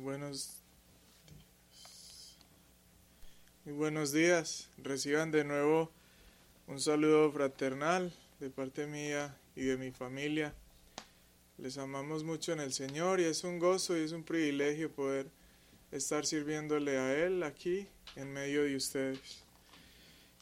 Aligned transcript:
Buenos 0.00 0.54
Muy 3.64 3.74
buenos 3.74 4.12
días. 4.12 4.70
Reciban 4.78 5.32
de 5.32 5.42
nuevo 5.42 5.90
un 6.68 6.80
saludo 6.80 7.32
fraternal 7.32 8.12
de 8.38 8.48
parte 8.48 8.86
mía 8.86 9.36
y 9.56 9.64
de 9.64 9.76
mi 9.76 9.90
familia. 9.90 10.54
Les 11.56 11.78
amamos 11.78 12.22
mucho 12.22 12.52
en 12.52 12.60
el 12.60 12.72
Señor 12.72 13.18
y 13.18 13.24
es 13.24 13.42
un 13.42 13.58
gozo 13.58 13.96
y 13.96 14.04
es 14.04 14.12
un 14.12 14.22
privilegio 14.22 14.88
poder 14.88 15.26
estar 15.90 16.24
sirviéndole 16.24 16.96
a 16.96 17.16
Él 17.16 17.42
aquí 17.42 17.88
en 18.14 18.32
medio 18.32 18.62
de 18.62 18.76
ustedes. 18.76 19.42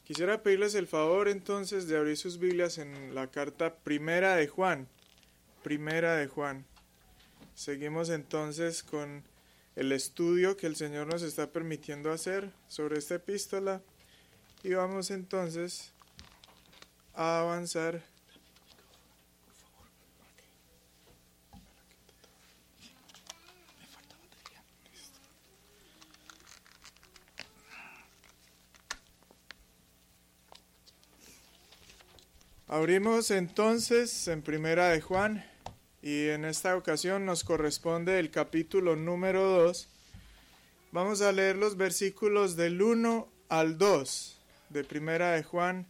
Quisiera 0.03 0.43
pedirles 0.43 0.75
el 0.75 0.85
favor 0.85 1.27
entonces 1.27 1.87
de 1.87 1.97
abrir 1.97 2.15
sus 2.15 2.37
Biblias 2.37 2.77
en 2.77 3.15
la 3.15 3.31
carta 3.31 3.73
primera 3.73 4.35
de 4.35 4.47
Juan. 4.47 4.87
Primera 5.63 6.15
de 6.15 6.27
Juan. 6.27 6.63
Seguimos 7.55 8.09
entonces 8.09 8.83
con 8.83 9.23
el 9.77 9.91
estudio 9.91 10.57
que 10.57 10.65
el 10.65 10.75
Señor 10.75 11.05
nos 11.05 11.21
está 11.21 11.51
permitiendo 11.51 12.11
hacer 12.11 12.51
sobre 12.67 12.97
esta 12.97 13.13
epístola 13.13 13.83
y 14.63 14.73
vamos 14.73 15.11
entonces 15.11 15.93
a 17.13 17.41
avanzar. 17.41 18.03
Abrimos 32.65 33.29
entonces 33.29 34.27
en 34.27 34.41
Primera 34.41 34.89
de 34.89 35.01
Juan 35.01 35.45
y 36.01 36.29
en 36.29 36.45
esta 36.45 36.75
ocasión 36.75 37.25
nos 37.25 37.43
corresponde 37.43 38.19
el 38.19 38.31
capítulo 38.31 38.95
número 38.95 39.43
2. 39.43 39.89
Vamos 40.91 41.21
a 41.21 41.31
leer 41.31 41.55
los 41.57 41.77
versículos 41.77 42.55
del 42.55 42.81
1 42.81 43.27
al 43.49 43.77
2 43.77 44.39
de 44.69 44.83
Primera 44.83 45.31
de 45.31 45.43
Juan, 45.43 45.87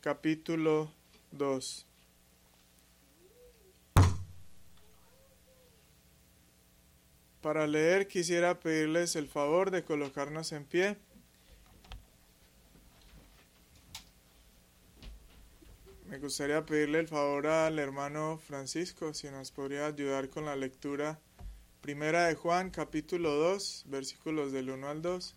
capítulo 0.00 0.92
2. 1.32 1.86
Para 7.40 7.66
leer 7.66 8.06
quisiera 8.06 8.60
pedirles 8.60 9.16
el 9.16 9.26
favor 9.26 9.70
de 9.70 9.82
colocarnos 9.82 10.52
en 10.52 10.64
pie. 10.64 10.96
Me 16.10 16.18
gustaría 16.18 16.66
pedirle 16.66 16.98
el 16.98 17.06
favor 17.06 17.46
al 17.46 17.78
hermano 17.78 18.36
Francisco 18.36 19.14
si 19.14 19.30
nos 19.30 19.52
podría 19.52 19.86
ayudar 19.86 20.28
con 20.28 20.44
la 20.44 20.56
lectura 20.56 21.20
primera 21.82 22.26
de 22.26 22.34
Juan 22.34 22.70
capítulo 22.70 23.30
2 23.36 23.84
versículos 23.86 24.50
del 24.50 24.70
1 24.70 24.88
al 24.88 25.02
2 25.02 25.36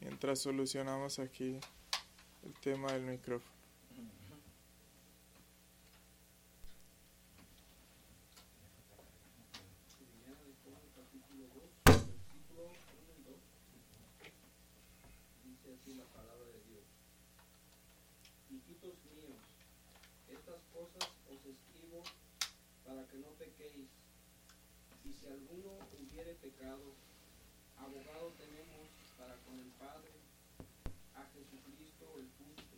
mientras 0.00 0.40
solucionamos 0.40 1.20
aquí 1.20 1.60
el 2.44 2.54
tema 2.60 2.94
del 2.94 3.02
micrófono. 3.02 3.55
Abogado 27.78 28.32
tenemos 28.38 28.88
para 29.18 29.36
con 29.44 29.58
el 29.58 29.70
Padre 29.78 30.10
a 31.14 31.24
Jesucristo 31.32 32.04
el 32.18 32.28
justo, 32.38 32.76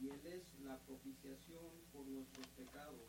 y 0.00 0.08
Él 0.08 0.20
es 0.26 0.60
la 0.64 0.78
propiciación 0.78 1.68
por 1.92 2.06
nuestros 2.06 2.46
pecados, 2.56 3.08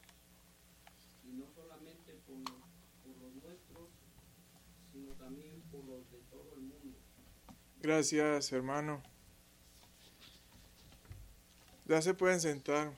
y 1.24 1.34
no 1.34 1.46
solamente 1.56 2.20
por 2.28 2.38
los, 2.38 2.62
por 3.04 3.16
los 3.22 3.34
nuestros, 3.44 3.90
sino 4.92 5.14
también 5.14 5.62
por 5.72 5.86
los 5.86 6.12
de 6.12 6.20
todo 6.30 6.56
el 6.56 6.62
mundo. 6.62 6.98
Gracias, 7.82 8.52
hermano. 8.52 9.02
Ya 11.86 12.02
se 12.02 12.14
pueden 12.14 12.40
sentar. 12.40 12.94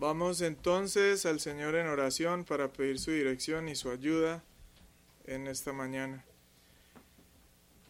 Vamos 0.00 0.40
entonces 0.40 1.26
al 1.26 1.40
Señor 1.40 1.74
en 1.74 1.86
oración 1.86 2.46
para 2.46 2.72
pedir 2.72 2.98
su 2.98 3.10
dirección 3.10 3.68
y 3.68 3.74
su 3.76 3.90
ayuda 3.90 4.42
en 5.26 5.46
esta 5.46 5.74
mañana. 5.74 6.24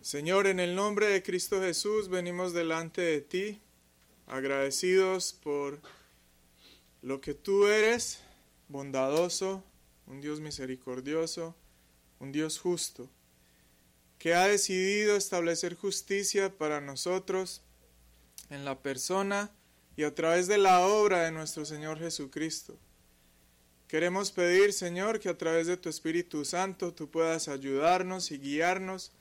Señor, 0.00 0.48
en 0.48 0.58
el 0.58 0.74
nombre 0.74 1.06
de 1.06 1.22
Cristo 1.22 1.60
Jesús 1.60 2.08
venimos 2.08 2.52
delante 2.52 3.00
de 3.00 3.20
ti, 3.20 3.60
agradecidos 4.26 5.34
por 5.34 5.80
lo 7.00 7.20
que 7.20 7.32
tú 7.32 7.68
eres, 7.68 8.18
bondadoso, 8.66 9.62
un 10.08 10.20
Dios 10.20 10.40
misericordioso, 10.40 11.54
un 12.18 12.32
Dios 12.32 12.58
justo, 12.58 13.08
que 14.18 14.34
ha 14.34 14.48
decidido 14.48 15.14
establecer 15.14 15.76
justicia 15.76 16.58
para 16.58 16.80
nosotros 16.80 17.62
en 18.48 18.64
la 18.64 18.82
persona 18.82 19.52
y 19.96 20.04
a 20.04 20.14
través 20.14 20.46
de 20.46 20.58
la 20.58 20.80
obra 20.86 21.24
de 21.24 21.32
nuestro 21.32 21.64
Señor 21.64 21.98
Jesucristo. 21.98 22.78
Queremos 23.88 24.30
pedir, 24.30 24.72
Señor, 24.72 25.18
que 25.18 25.28
a 25.28 25.36
través 25.36 25.66
de 25.66 25.76
tu 25.76 25.88
Espíritu 25.88 26.44
Santo 26.44 26.94
tú 26.94 27.10
puedas 27.10 27.48
ayudarnos 27.48 28.30
y 28.30 28.38
guiarnos. 28.38 29.12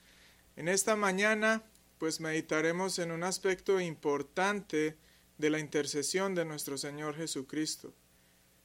En 0.55 0.67
esta 0.67 0.95
mañana, 0.95 1.63
pues 1.97 2.19
meditaremos 2.19 2.99
en 2.99 3.11
un 3.11 3.23
aspecto 3.23 3.81
importante 3.81 4.95
de 5.39 5.49
la 5.49 5.59
intercesión 5.59 6.35
de 6.35 6.45
nuestro 6.45 6.77
Señor 6.77 7.15
Jesucristo, 7.15 7.93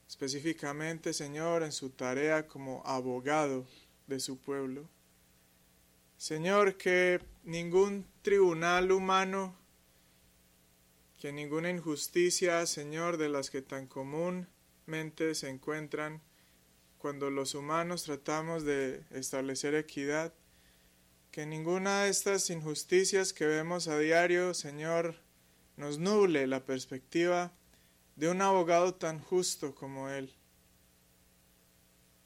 específicamente, 0.07 1.13
Señor, 1.13 1.63
en 1.63 1.71
su 1.71 1.89
tarea 1.89 2.47
como 2.47 2.83
abogado 2.85 3.65
de 4.07 4.19
su 4.19 4.37
pueblo. 4.37 4.87
Señor, 6.17 6.77
que 6.77 7.19
ningún 7.43 8.05
tribunal 8.21 8.91
humano 8.91 9.55
que 11.17 11.31
ninguna 11.31 11.69
injusticia, 11.69 12.65
Señor, 12.65 13.17
de 13.17 13.29
las 13.29 13.49
que 13.49 13.61
tan 13.61 13.87
comúnmente 13.87 15.35
se 15.35 15.49
encuentran 15.49 16.21
cuando 16.97 17.29
los 17.29 17.55
humanos 17.55 18.03
tratamos 18.03 18.63
de 18.63 19.03
establecer 19.11 19.75
equidad, 19.75 20.33
que 21.31 21.45
ninguna 21.45 22.03
de 22.03 22.09
estas 22.09 22.49
injusticias 22.49 23.33
que 23.33 23.45
vemos 23.45 23.87
a 23.87 23.99
diario, 23.99 24.53
Señor, 24.53 25.15
nos 25.77 25.99
nuble 25.99 26.47
la 26.47 26.65
perspectiva 26.65 27.53
de 28.15 28.29
un 28.29 28.41
abogado 28.41 28.95
tan 28.95 29.19
justo 29.19 29.75
como 29.75 30.09
Él, 30.09 30.33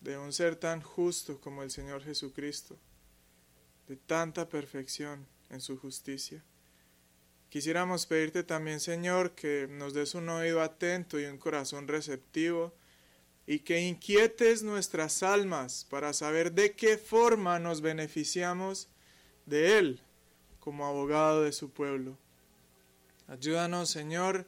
de 0.01 0.17
un 0.17 0.31
ser 0.31 0.55
tan 0.55 0.81
justo 0.81 1.41
como 1.41 1.63
el 1.63 1.71
Señor 1.71 2.03
Jesucristo, 2.03 2.77
de 3.87 3.97
tanta 3.97 4.47
perfección 4.47 5.27
en 5.49 5.61
su 5.61 5.77
justicia. 5.77 6.43
Quisiéramos 7.49 8.05
pedirte 8.05 8.43
también, 8.43 8.79
Señor, 8.79 9.31
que 9.31 9.67
nos 9.69 9.93
des 9.95 10.13
un 10.13 10.29
oído 10.29 10.61
atento 10.61 11.19
y 11.19 11.25
un 11.25 11.39
corazón 11.39 11.87
receptivo 11.87 12.73
y 13.47 13.59
que 13.59 13.81
inquietes 13.81 14.61
nuestras 14.61 15.23
almas 15.23 15.87
para 15.89 16.13
saber 16.13 16.51
de 16.51 16.73
qué 16.73 16.99
forma 16.99 17.57
nos 17.57 17.81
beneficiamos 17.81 18.87
de 19.47 19.79
Él 19.79 20.01
como 20.59 20.85
abogado 20.85 21.41
de 21.41 21.51
su 21.51 21.71
pueblo. 21.71 22.15
Ayúdanos, 23.27 23.89
Señor, 23.89 24.45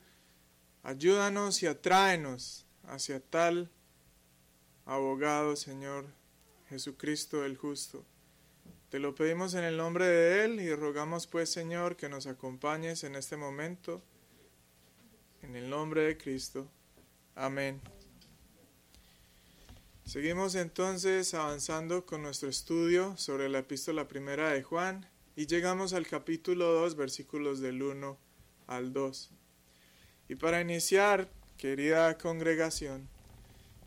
ayúdanos 0.84 1.64
y 1.64 1.68
atráenos 1.68 2.68
hacia 2.84 3.20
tal 3.20 3.72
abogado, 4.86 5.56
Señor, 5.56 6.06
Jesucristo 6.70 7.44
el 7.44 7.58
justo. 7.58 8.06
Te 8.92 9.00
lo 9.00 9.16
pedimos 9.16 9.54
en 9.54 9.64
el 9.64 9.78
nombre 9.78 10.06
de 10.06 10.44
Él 10.44 10.60
y 10.60 10.76
rogamos 10.76 11.26
pues 11.26 11.50
Señor 11.50 11.96
que 11.96 12.10
nos 12.10 12.28
acompañes 12.28 13.06
en 13.06 13.16
este 13.16 13.38
momento. 13.38 14.02
En 15.42 15.56
el 15.56 15.70
nombre 15.70 16.02
de 16.02 16.18
Cristo. 16.18 16.70
Amén. 17.34 17.80
Seguimos 20.04 20.56
entonces 20.56 21.34
avanzando 21.34 22.06
con 22.06 22.22
nuestro 22.22 22.50
estudio 22.50 23.16
sobre 23.16 23.48
la 23.48 23.60
epístola 23.60 24.10
primera 24.10 24.50
de 24.50 24.62
Juan 24.62 25.10
y 25.38 25.46
llegamos 25.46 25.94
al 25.94 26.06
capítulo 26.06 26.74
2 26.74 26.98
versículos 26.98 27.62
del 27.62 27.82
1 27.82 28.18
al 28.68 28.92
2. 28.92 29.32
Y 30.28 30.36
para 30.36 30.60
iniciar, 30.60 31.32
querida 31.56 32.18
congregación, 32.18 33.08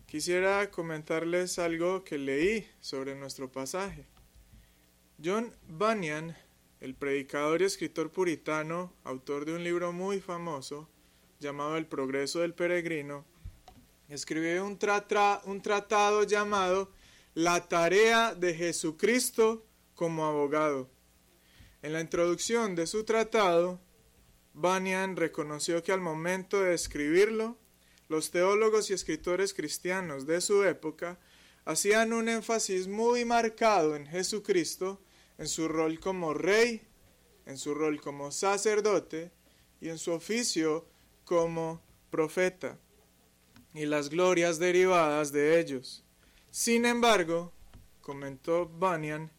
quisiera 0.06 0.70
comentarles 0.70 1.58
algo 1.58 2.04
que 2.04 2.16
leí 2.16 2.66
sobre 2.80 3.14
nuestro 3.14 3.52
pasaje. 3.52 4.06
John 5.22 5.54
Bunyan, 5.68 6.36
el 6.80 6.94
predicador 6.94 7.62
y 7.62 7.66
escritor 7.66 8.10
puritano, 8.10 8.92
autor 9.04 9.44
de 9.44 9.54
un 9.54 9.62
libro 9.62 9.92
muy 9.92 10.20
famoso 10.20 10.88
llamado 11.38 11.76
El 11.76 11.86
progreso 11.86 12.40
del 12.40 12.52
peregrino, 12.52 13.24
escribió 14.08 14.64
un, 14.64 14.78
un 15.44 15.62
tratado 15.62 16.24
llamado 16.24 16.90
La 17.34 17.68
tarea 17.68 18.34
de 18.34 18.54
Jesucristo 18.54 19.64
como 19.94 20.24
abogado. 20.24 20.90
En 21.82 21.92
la 21.92 22.00
introducción 22.00 22.74
de 22.74 22.86
su 22.86 23.04
tratado, 23.04 23.80
Bunyan 24.52 25.16
reconoció 25.16 25.82
que 25.82 25.92
al 25.92 26.00
momento 26.00 26.60
de 26.60 26.74
escribirlo, 26.74 27.56
los 28.08 28.30
teólogos 28.30 28.90
y 28.90 28.94
escritores 28.94 29.54
cristianos 29.54 30.26
de 30.26 30.40
su 30.40 30.64
época 30.64 31.18
hacían 31.64 32.12
un 32.12 32.28
énfasis 32.28 32.88
muy 32.88 33.24
marcado 33.24 33.96
en 33.96 34.06
Jesucristo, 34.06 35.00
en 35.38 35.48
su 35.48 35.68
rol 35.68 35.98
como 35.98 36.34
rey, 36.34 36.82
en 37.46 37.58
su 37.58 37.74
rol 37.74 38.00
como 38.00 38.30
sacerdote 38.30 39.30
y 39.80 39.88
en 39.88 39.98
su 39.98 40.12
oficio 40.12 40.86
como 41.24 41.82
profeta, 42.10 42.78
y 43.72 43.86
las 43.86 44.08
glorias 44.08 44.58
derivadas 44.58 45.32
de 45.32 45.58
ellos. 45.58 46.04
Sin 46.50 46.84
embargo, 46.84 47.52
comentó 48.00 48.66
Bunyan, 48.66 49.32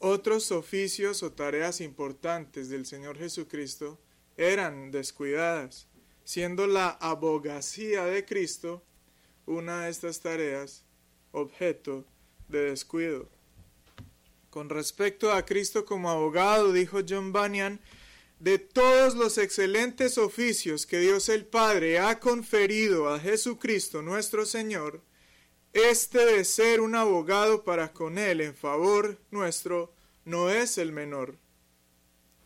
otros 0.00 0.52
oficios 0.52 1.22
o 1.22 1.32
tareas 1.32 1.80
importantes 1.80 2.68
del 2.68 2.86
Señor 2.86 3.18
Jesucristo 3.18 3.98
eran 4.36 4.90
descuidadas, 4.90 5.88
siendo 6.24 6.66
la 6.66 6.90
abogacía 6.90 8.04
de 8.04 8.24
Cristo 8.24 8.84
una 9.46 9.84
de 9.84 9.90
estas 9.90 10.20
tareas 10.20 10.84
objeto 11.32 12.04
de 12.48 12.70
descuido. 12.70 13.28
Con 14.50 14.68
respecto 14.68 15.32
a 15.32 15.44
Cristo 15.44 15.84
como 15.84 16.10
abogado, 16.10 16.72
dijo 16.72 17.00
John 17.06 17.32
Bunyan, 17.32 17.80
de 18.40 18.58
todos 18.58 19.14
los 19.14 19.36
excelentes 19.36 20.16
oficios 20.16 20.86
que 20.86 20.98
Dios 21.00 21.28
el 21.28 21.44
Padre 21.44 21.98
ha 21.98 22.20
conferido 22.20 23.08
a 23.08 23.18
Jesucristo 23.18 24.00
nuestro 24.00 24.46
Señor, 24.46 25.02
este 25.72 26.24
de 26.24 26.44
ser 26.44 26.80
un 26.80 26.94
abogado 26.94 27.64
para 27.64 27.92
con 27.92 28.16
Él 28.16 28.40
en 28.40 28.54
favor 28.54 29.18
nuestro 29.30 29.92
no 30.24 30.50
es 30.50 30.78
el 30.78 30.92
menor, 30.92 31.36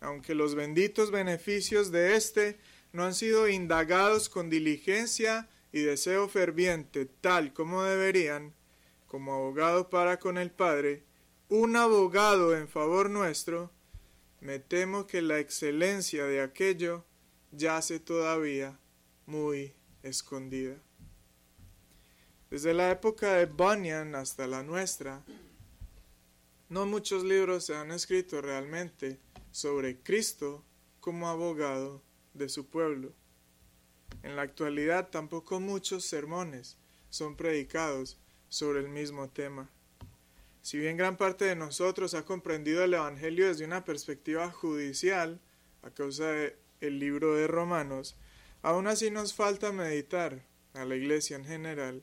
aunque 0.01 0.35
los 0.35 0.55
benditos 0.55 1.11
beneficios 1.11 1.93
de 1.93 2.17
éste 2.17 2.59
no 2.93 3.05
han 3.05 3.15
sido 3.15 3.49
indagados 3.49 4.29
con 4.29 4.51
diligencia 4.51 5.49
y 5.73 5.81
deseo 5.81 6.29
ferviente 6.29 7.07
tal 7.07 7.53
como 7.53 7.83
deberían, 7.83 8.55
como 9.13 9.35
abogado 9.35 9.91
para 9.91 10.19
con 10.19 10.39
el 10.39 10.51
Padre, 10.51 11.05
un 11.51 11.77
abogado 11.77 12.57
en 12.57 12.67
favor 12.67 13.11
nuestro, 13.11 13.71
me 14.41 14.59
temo 14.59 15.07
que 15.07 15.21
la 15.21 15.39
excelencia 15.39 16.25
de 16.25 16.41
aquello 16.41 17.05
yace 17.51 18.01
todavía 18.01 18.81
muy 19.27 19.75
escondida. 20.03 20.79
Desde 22.49 22.73
la 22.73 22.91
época 22.91 23.35
de 23.35 23.45
Bunyan 23.45 24.15
hasta 24.15 24.47
la 24.47 24.63
nuestra, 24.63 25.23
no 26.71 26.87
muchos 26.87 27.23
libros 27.23 27.67
se 27.67 27.75
han 27.77 27.91
escrito 27.93 28.41
realmente 28.41 29.21
sobre 29.51 29.99
Cristo 29.99 30.65
como 31.01 31.29
abogado 31.29 32.03
de 32.33 32.49
su 32.49 32.67
pueblo. 32.67 33.13
En 34.23 34.37
la 34.37 34.43
actualidad 34.43 35.11
tampoco 35.11 35.61
muchos 35.61 36.07
sermones 36.07 36.79
son 37.11 37.37
predicados 37.37 38.22
sobre 38.53 38.81
el 38.81 38.91
mismo 38.91 39.31
tema. 39.31 39.71
Si 40.61 40.77
bien 40.77 40.99
gran 40.99 41.17
parte 41.17 41.47
de 41.47 41.57
nosotros 41.57 42.13
ha 42.13 42.27
comprendido 42.27 42.85
el 42.85 42.93
Evangelio 42.93 43.49
desde 43.49 43.65
una 43.65 43.83
perspectiva 43.83 44.51
judicial, 44.51 45.41
a 45.81 45.89
causa 45.89 46.27
del 46.27 46.99
libro 46.99 47.35
de 47.35 47.47
Romanos, 47.47 48.15
aún 48.61 48.89
así 48.89 49.11
nos 49.11 49.33
falta 49.33 49.73
meditar, 49.73 50.45
a 50.75 50.85
la 50.85 50.97
iglesia 50.97 51.37
en 51.37 51.47
general, 51.47 52.03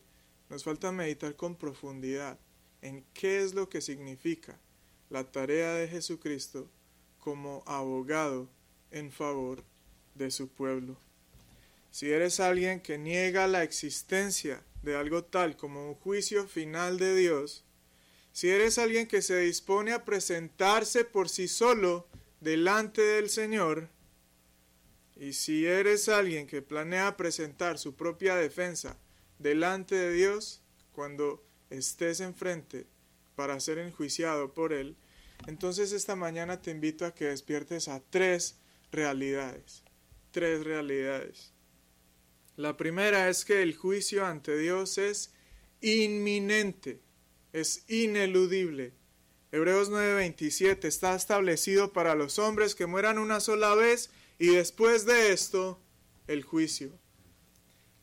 nos 0.50 0.63
falta 0.63 0.92
meditar 0.92 1.36
con 1.36 1.56
profundidad 1.56 2.40
en 2.81 3.06
qué 3.13 3.44
es 3.44 3.54
lo 3.54 3.69
que 3.69 3.80
significa 3.80 4.60
la 5.12 5.31
tarea 5.31 5.75
de 5.75 5.88
Jesucristo 5.88 6.68
como 7.19 7.62
abogado 7.68 8.50
en 8.90 9.12
favor 9.12 9.63
de 10.16 10.31
su 10.31 10.48
pueblo. 10.48 10.98
Si 11.92 12.10
eres 12.12 12.40
alguien 12.40 12.80
que 12.80 12.98
niega 12.98 13.45
la 13.45 13.62
existencia 13.62 14.63
de 14.81 14.96
algo 14.96 15.24
tal 15.24 15.58
como 15.58 15.88
un 15.88 15.96
juicio 15.96 16.48
final 16.48 16.98
de 16.98 17.16
Dios, 17.16 17.66
si 18.31 18.50
eres 18.50 18.78
alguien 18.78 19.08
que 19.08 19.22
se 19.22 19.38
dispone 19.38 19.92
a 19.92 20.06
presentarse 20.06 21.04
por 21.04 21.30
sí 21.30 21.48
solo 21.48 22.08
delante 22.40 23.02
del 23.02 23.30
Señor, 23.30 23.90
y 25.16 25.34
si 25.34 25.66
eres 25.66 26.08
alguien 26.08 26.48
que 26.48 26.62
planea 26.62 27.18
presentar 27.18 27.78
su 27.78 27.96
propia 27.96 28.38
defensa 28.38 28.98
delante 29.38 29.96
de 29.96 30.14
Dios 30.14 30.62
cuando 30.94 31.44
estés 31.70 32.22
enfrente 32.22 32.88
para 33.36 33.60
ser 33.60 33.80
enjuiciado 33.80 34.54
por 34.54 34.72
Él, 34.72 34.96
entonces 35.48 35.92
esta 35.92 36.16
mañana 36.16 36.62
te 36.62 36.72
invito 36.72 37.06
a 37.06 37.14
que 37.14 37.26
despiertes 37.26 37.88
a 37.90 38.02
tres 38.10 38.58
realidades. 38.92 39.84
Tres 40.31 40.64
realidades. 40.64 41.54
La 42.59 42.75
primera 42.75 43.29
es 43.29 43.45
que 43.45 43.61
el 43.63 43.73
juicio 43.73 44.25
ante 44.25 44.57
Dios 44.57 44.97
es 44.97 45.31
inminente 45.79 47.00
es 47.53 47.85
ineludible. 47.88 48.91
Hebreos 49.53 49.89
9:27 49.89 50.83
está 50.89 51.15
establecido 51.15 51.94
para 51.94 52.15
los 52.15 52.38
hombres 52.38 52.75
que 52.75 52.85
mueran 52.85 53.17
una 53.17 53.39
sola 53.39 53.75
vez 53.75 54.09
y 54.39 54.47
después 54.47 55.06
de 55.06 55.31
esto 55.31 55.79
el 56.27 56.44
juicio. 56.44 56.91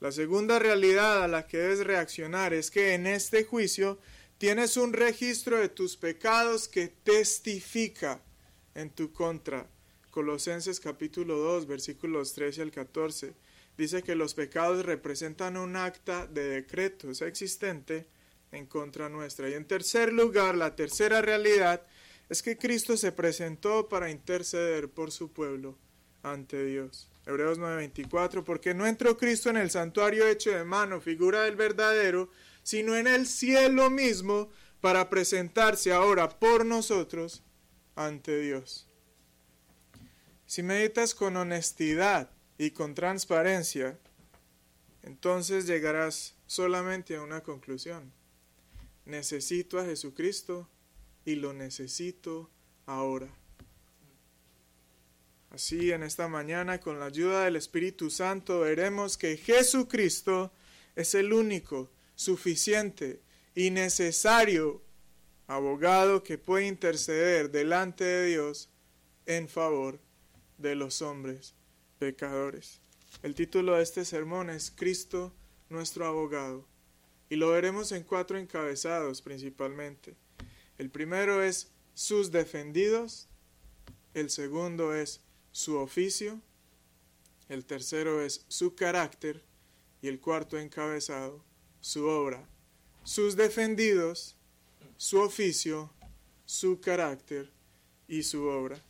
La 0.01 0.11
segunda 0.11 0.59
realidad 0.59 1.23
a 1.23 1.29
la 1.29 1.47
que 1.47 1.59
debes 1.59 1.85
reaccionar 1.85 2.55
es 2.55 2.71
que 2.71 2.95
en 2.95 3.07
este 3.07 3.45
juicio 3.45 3.99
tienes 4.39 4.79
un 4.79 4.95
registro 4.95 5.59
de 5.59 5.69
tus 5.69 5.99
pecados 5.99 6.67
que 6.67 6.89
testifica 6.89 8.23
en 8.75 8.89
tu 8.89 9.13
contra. 9.13 9.69
Colosenses 10.11 10.81
capítulo 10.81 11.37
2 11.37 11.67
versículos 11.67 12.33
13 12.33 12.63
al 12.63 12.71
14 12.71 13.35
dice 13.77 14.03
que 14.03 14.15
los 14.15 14.35
pecados 14.35 14.85
representan 14.85 15.57
un 15.57 15.77
acta 15.77 16.27
de 16.27 16.49
decretos 16.49 17.23
existente 17.23 18.07
en 18.53 18.67
contra 18.67 19.09
nuestra. 19.09 19.49
Y 19.49 19.55
en 19.55 19.67
tercer 19.67 20.13
lugar, 20.13 20.57
la 20.57 20.77
tercera 20.77 21.21
realidad 21.21 21.83
es 22.29 22.43
que 22.43 22.57
Cristo 22.57 22.97
se 22.97 23.13
presentó 23.13 23.89
para 23.89 24.11
interceder 24.11 24.89
por 24.89 25.13
su 25.13 25.33
pueblo 25.33 25.77
ante 26.23 26.65
Dios. 26.65 27.09
Hebreos 27.27 27.59
9:24, 27.59 28.45
porque 28.45 28.75
no 28.75 28.87
entró 28.87 29.17
Cristo 29.17 29.51
en 29.51 29.57
el 29.57 29.71
santuario 29.71 30.27
hecho 30.27 30.51
de 30.51 30.65
mano, 30.65 31.01
figura 31.01 31.43
del 31.43 31.57
verdadero, 31.57 32.31
sino 32.63 32.97
en 32.97 33.07
el 33.07 33.27
cielo 33.27 33.91
mismo, 33.91 34.51
para 34.81 35.11
presentarse 35.11 35.93
ahora 35.93 36.29
por 36.29 36.65
nosotros 36.65 37.43
ante 37.97 38.39
Dios. 38.39 38.87
Si 40.47 40.63
meditas 40.63 41.15
con 41.15 41.37
honestidad 41.37 42.31
y 42.59 42.71
con 42.71 42.95
transparencia, 42.95 43.99
entonces 45.03 45.67
llegarás 45.67 46.35
solamente 46.47 47.17
a 47.17 47.23
una 47.23 47.43
conclusión 47.43 48.13
necesito 49.07 49.79
a 49.79 49.85
Jesucristo 49.85 50.69
y 51.25 51.37
lo 51.37 51.53
necesito 51.53 52.51
ahora. 52.85 53.29
Así 55.51 55.91
en 55.91 56.03
esta 56.03 56.29
mañana, 56.29 56.81
con 56.81 57.01
la 57.01 57.07
ayuda 57.07 57.45
del 57.45 57.57
Espíritu 57.57 58.11
Santo, 58.11 58.61
veremos 58.61 59.17
que 59.17 59.37
Jesucristo 59.39 60.53
es 60.97 61.15
el 61.15 61.33
único, 61.33 61.91
suficiente 62.15 63.23
y 63.55 63.71
necesario 63.71 64.83
abogado 65.47 66.23
que 66.23 66.37
puede 66.37 66.67
interceder 66.67 67.51
delante 67.51 68.05
de 68.05 68.27
Dios 68.27 68.69
en 69.25 69.49
favor 69.49 70.01
de 70.59 70.75
los 70.75 71.01
hombres 71.01 71.56
pecadores. 71.99 72.81
El 73.23 73.35
título 73.35 73.77
de 73.77 73.83
este 73.83 74.05
sermón 74.05 74.51
es 74.51 74.71
Cristo 74.71 75.33
nuestro 75.69 76.07
abogado. 76.07 76.67
Y 77.29 77.37
lo 77.37 77.51
veremos 77.51 77.93
en 77.93 78.05
cuatro 78.05 78.39
encabezados 78.39 79.23
principalmente. 79.23 80.15
El 80.79 80.91
primero 80.91 81.43
es 81.43 81.71
sus 81.95 82.31
defendidos, 82.31 83.29
el 84.15 84.31
segundo 84.31 84.95
es 84.95 85.21
su 85.51 85.77
oficio, 85.77 86.41
el 87.49 87.65
tercero 87.65 88.21
es 88.21 88.45
su 88.49 88.75
carácter 88.75 89.43
y 90.03 90.09
el 90.09 90.21
cuarto 90.21 90.59
encabezado, 90.59 91.43
su 91.81 92.07
obra. 92.07 92.49
Sus 93.05 93.37
defendidos, 93.37 94.37
su 94.97 95.21
oficio, 95.21 95.93
su 96.45 96.81
carácter 96.81 97.51
y 98.09 98.23
su 98.23 98.45
obra. 98.45 98.83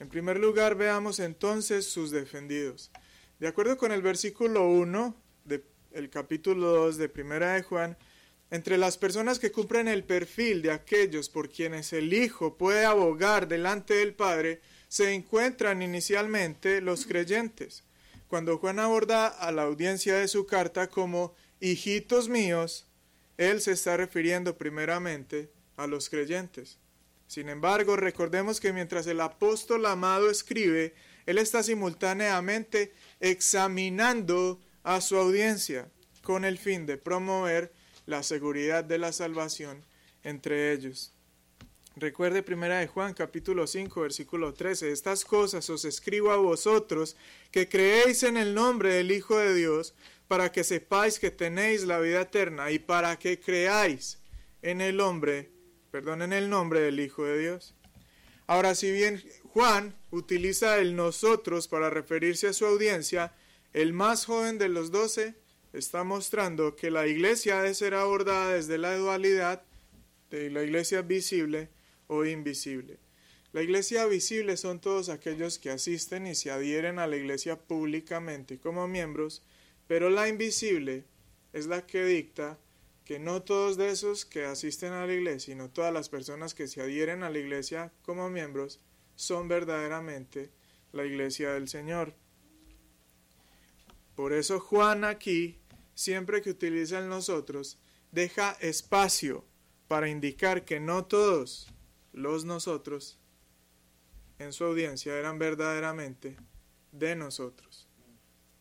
En 0.00 0.08
primer 0.08 0.38
lugar, 0.38 0.76
veamos 0.76 1.18
entonces 1.18 1.86
sus 1.86 2.10
defendidos. 2.10 2.90
De 3.38 3.48
acuerdo 3.48 3.76
con 3.76 3.92
el 3.92 4.02
versículo 4.02 4.68
1 4.68 5.14
de 5.44 5.64
el 5.92 6.10
capítulo 6.10 6.68
2 6.68 6.96
de 6.98 7.08
Primera 7.08 7.54
de 7.54 7.62
Juan, 7.62 7.96
entre 8.50 8.78
las 8.78 8.96
personas 8.96 9.38
que 9.38 9.52
cumplen 9.52 9.88
el 9.88 10.04
perfil 10.04 10.62
de 10.62 10.70
aquellos 10.70 11.28
por 11.28 11.50
quienes 11.50 11.92
el 11.92 12.12
Hijo 12.12 12.56
puede 12.56 12.84
abogar 12.84 13.48
delante 13.48 13.94
del 13.94 14.14
Padre, 14.14 14.60
se 14.88 15.12
encuentran 15.12 15.82
inicialmente 15.82 16.80
los 16.80 17.04
creyentes. 17.04 17.84
Cuando 18.26 18.58
Juan 18.58 18.78
aborda 18.78 19.26
a 19.26 19.52
la 19.52 19.62
audiencia 19.62 20.14
de 20.14 20.28
su 20.28 20.46
carta 20.46 20.88
como 20.88 21.34
hijitos 21.60 22.28
míos, 22.28 22.86
él 23.36 23.60
se 23.60 23.72
está 23.72 23.96
refiriendo 23.96 24.56
primeramente 24.56 25.50
a 25.76 25.86
los 25.86 26.08
creyentes. 26.08 26.78
Sin 27.28 27.48
embargo, 27.48 27.96
recordemos 27.96 28.58
que 28.58 28.72
mientras 28.72 29.06
el 29.06 29.20
apóstol 29.20 29.86
amado 29.86 30.30
escribe, 30.30 30.94
él 31.26 31.38
está 31.38 31.62
simultáneamente 31.62 32.92
examinando 33.20 34.60
a 34.82 35.00
su 35.00 35.16
audiencia 35.16 35.90
con 36.22 36.44
el 36.44 36.58
fin 36.58 36.86
de 36.86 36.96
promover 36.96 37.72
la 38.06 38.22
seguridad 38.22 38.82
de 38.82 38.98
la 38.98 39.12
salvación 39.12 39.84
entre 40.24 40.72
ellos. 40.72 41.12
Recuerde 41.96 42.42
primera 42.42 42.78
de 42.78 42.86
Juan 42.86 43.12
capítulo 43.12 43.66
5 43.66 44.00
versículo 44.00 44.54
13, 44.54 44.90
estas 44.90 45.24
cosas 45.24 45.68
os 45.68 45.84
escribo 45.84 46.30
a 46.30 46.36
vosotros 46.36 47.16
que 47.50 47.68
creéis 47.68 48.22
en 48.22 48.36
el 48.36 48.54
nombre 48.54 48.94
del 48.94 49.10
Hijo 49.10 49.36
de 49.36 49.54
Dios, 49.54 49.94
para 50.28 50.52
que 50.52 50.64
sepáis 50.64 51.18
que 51.18 51.30
tenéis 51.30 51.84
la 51.84 51.98
vida 51.98 52.20
eterna 52.20 52.70
y 52.70 52.78
para 52.78 53.18
que 53.18 53.40
creáis 53.40 54.18
en 54.62 54.80
el 54.80 55.00
hombre, 55.00 55.50
perdón, 55.90 56.22
en 56.22 56.32
el 56.32 56.50
nombre 56.50 56.80
del 56.80 57.00
Hijo 57.00 57.24
de 57.24 57.38
Dios. 57.38 57.74
Ahora, 58.46 58.74
si 58.74 58.90
bien 58.90 59.22
Juan 59.44 59.94
utiliza 60.10 60.78
el 60.78 60.96
nosotros 60.96 61.68
para 61.68 61.90
referirse 61.90 62.48
a 62.48 62.52
su 62.52 62.64
audiencia, 62.66 63.34
el 63.72 63.92
más 63.92 64.24
joven 64.24 64.58
de 64.58 64.68
los 64.68 64.90
doce 64.90 65.34
está 65.72 66.04
mostrando 66.04 66.74
que 66.74 66.90
la 66.90 67.06
iglesia 67.06 67.60
ha 67.60 67.62
de 67.62 67.74
ser 67.74 67.94
abordada 67.94 68.54
desde 68.54 68.78
la 68.78 68.96
dualidad 68.96 69.62
de 70.30 70.50
la 70.50 70.62
iglesia 70.62 71.02
visible 71.02 71.68
o 72.06 72.24
invisible. 72.24 72.98
La 73.52 73.62
iglesia 73.62 74.06
visible 74.06 74.56
son 74.56 74.80
todos 74.80 75.08
aquellos 75.08 75.58
que 75.58 75.70
asisten 75.70 76.26
y 76.26 76.34
se 76.34 76.50
adhieren 76.50 76.98
a 76.98 77.06
la 77.06 77.16
iglesia 77.16 77.58
públicamente 77.58 78.58
como 78.58 78.88
miembros, 78.88 79.42
pero 79.86 80.10
la 80.10 80.28
invisible 80.28 81.04
es 81.52 81.66
la 81.66 81.86
que 81.86 82.04
dicta 82.04 82.58
que 83.08 83.18
no 83.18 83.40
todos 83.40 83.78
de 83.78 83.88
esos 83.88 84.26
que 84.26 84.44
asisten 84.44 84.92
a 84.92 85.06
la 85.06 85.14
iglesia, 85.14 85.54
sino 85.54 85.70
todas 85.70 85.94
las 85.94 86.10
personas 86.10 86.52
que 86.52 86.68
se 86.68 86.82
adhieren 86.82 87.22
a 87.22 87.30
la 87.30 87.38
iglesia 87.38 87.90
como 88.02 88.28
miembros, 88.28 88.82
son 89.16 89.48
verdaderamente 89.48 90.50
la 90.92 91.06
iglesia 91.06 91.54
del 91.54 91.70
Señor. 91.70 92.12
Por 94.14 94.34
eso 94.34 94.60
Juan 94.60 95.04
aquí, 95.04 95.56
siempre 95.94 96.42
que 96.42 96.50
utiliza 96.50 96.98
el 96.98 97.08
nosotros, 97.08 97.78
deja 98.12 98.58
espacio 98.60 99.42
para 99.88 100.10
indicar 100.10 100.66
que 100.66 100.78
no 100.78 101.06
todos 101.06 101.72
los 102.12 102.44
nosotros 102.44 103.18
en 104.38 104.52
su 104.52 104.64
audiencia 104.64 105.16
eran 105.16 105.38
verdaderamente 105.38 106.36
de 106.92 107.16
nosotros. 107.16 107.88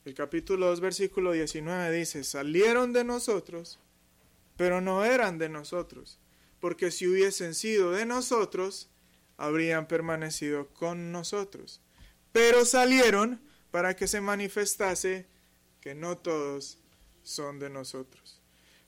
El 0.06 0.14
capítulo 0.14 0.68
2, 0.68 0.80
versículo 0.80 1.34
19 1.34 1.92
dice, 1.92 2.24
salieron 2.24 2.94
de 2.94 3.04
nosotros, 3.04 3.78
pero 4.58 4.82
no 4.82 5.06
eran 5.06 5.38
de 5.38 5.50
nosotros, 5.50 6.20
porque 6.60 6.92
si 6.92 7.08
hubiesen 7.08 7.54
sido 7.54 7.92
de 7.92 8.06
nosotros, 8.06 8.90
habrían 9.38 9.88
permanecido 9.88 10.68
con 10.74 11.12
nosotros. 11.12 11.82
Pero 12.32 12.66
salieron 12.66 13.40
para 13.72 13.96
que 13.96 14.08
se 14.08 14.20
manifestase 14.20 15.28
que 15.80 15.96
no 15.96 16.18
todos 16.18 16.80
son 17.24 17.60
de 17.60 17.70
nosotros. 17.70 18.42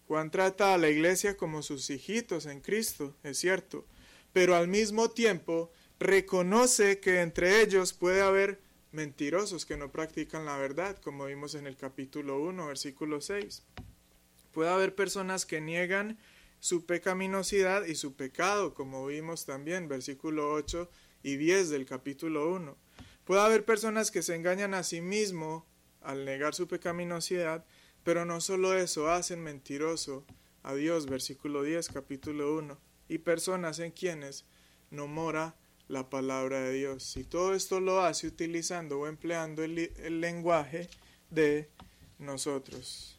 Juan 0.08 0.32
trata 0.32 0.74
a 0.74 0.78
la 0.80 0.90
iglesia 0.90 1.38
como 1.38 1.62
sus 1.62 1.90
hijitos 1.92 2.48
en 2.48 2.62
Cristo, 2.62 3.16
es 3.22 3.38
cierto, 3.38 3.86
pero 4.34 4.56
al 4.56 4.68
mismo 4.68 5.12
tiempo 5.12 5.72
reconoce 6.00 7.00
que 7.00 7.22
entre 7.22 7.62
ellos 7.62 7.94
puede 7.94 8.22
haber 8.22 8.60
mentirosos 8.92 9.66
que 9.68 9.78
no 9.78 9.92
practican 9.92 10.46
la 10.46 10.58
verdad, 10.58 10.98
como 10.98 11.26
vimos 11.26 11.54
en 11.54 11.68
el 11.68 11.78
capítulo 11.78 12.42
1, 12.42 12.68
versículo 12.68 13.22
6. 13.22 13.64
Puede 14.60 14.72
haber 14.72 14.94
personas 14.94 15.46
que 15.46 15.62
niegan 15.62 16.18
su 16.60 16.86
pecaminosidad 16.86 17.86
y 17.86 17.96
su 17.96 18.18
pecado, 18.18 18.74
como 18.74 19.06
vimos 19.06 19.46
también, 19.46 19.88
versículo 19.88 20.52
8 20.52 20.90
y 21.24 21.38
10 21.38 21.70
del 21.70 21.86
capítulo 21.86 22.52
1. 22.52 22.78
Puede 23.24 23.40
haber 23.40 23.64
personas 23.64 24.12
que 24.12 24.22
se 24.22 24.36
engañan 24.36 24.74
a 24.74 24.84
sí 24.84 25.00
mismo 25.00 25.66
al 26.02 26.26
negar 26.26 26.56
su 26.56 26.68
pecaminosidad, 26.68 27.64
pero 28.04 28.26
no 28.26 28.42
solo 28.42 28.78
eso, 28.78 29.10
hacen 29.10 29.42
mentiroso 29.42 30.26
a 30.64 30.74
Dios, 30.74 31.06
versículo 31.06 31.64
10, 31.64 31.88
capítulo 31.88 32.54
1, 32.58 32.78
y 33.08 33.20
personas 33.20 33.80
en 33.80 33.92
quienes 33.92 34.44
no 34.92 35.08
mora 35.08 35.56
la 35.88 36.10
palabra 36.10 36.60
de 36.60 36.74
Dios. 36.74 37.16
Y 37.16 37.24
todo 37.24 37.56
esto 37.56 37.80
lo 37.80 38.02
hace 38.02 38.28
utilizando 38.28 39.00
o 39.00 39.08
empleando 39.08 39.64
el 39.64 40.20
lenguaje 40.20 40.90
de 41.30 41.70
nosotros. 42.18 43.19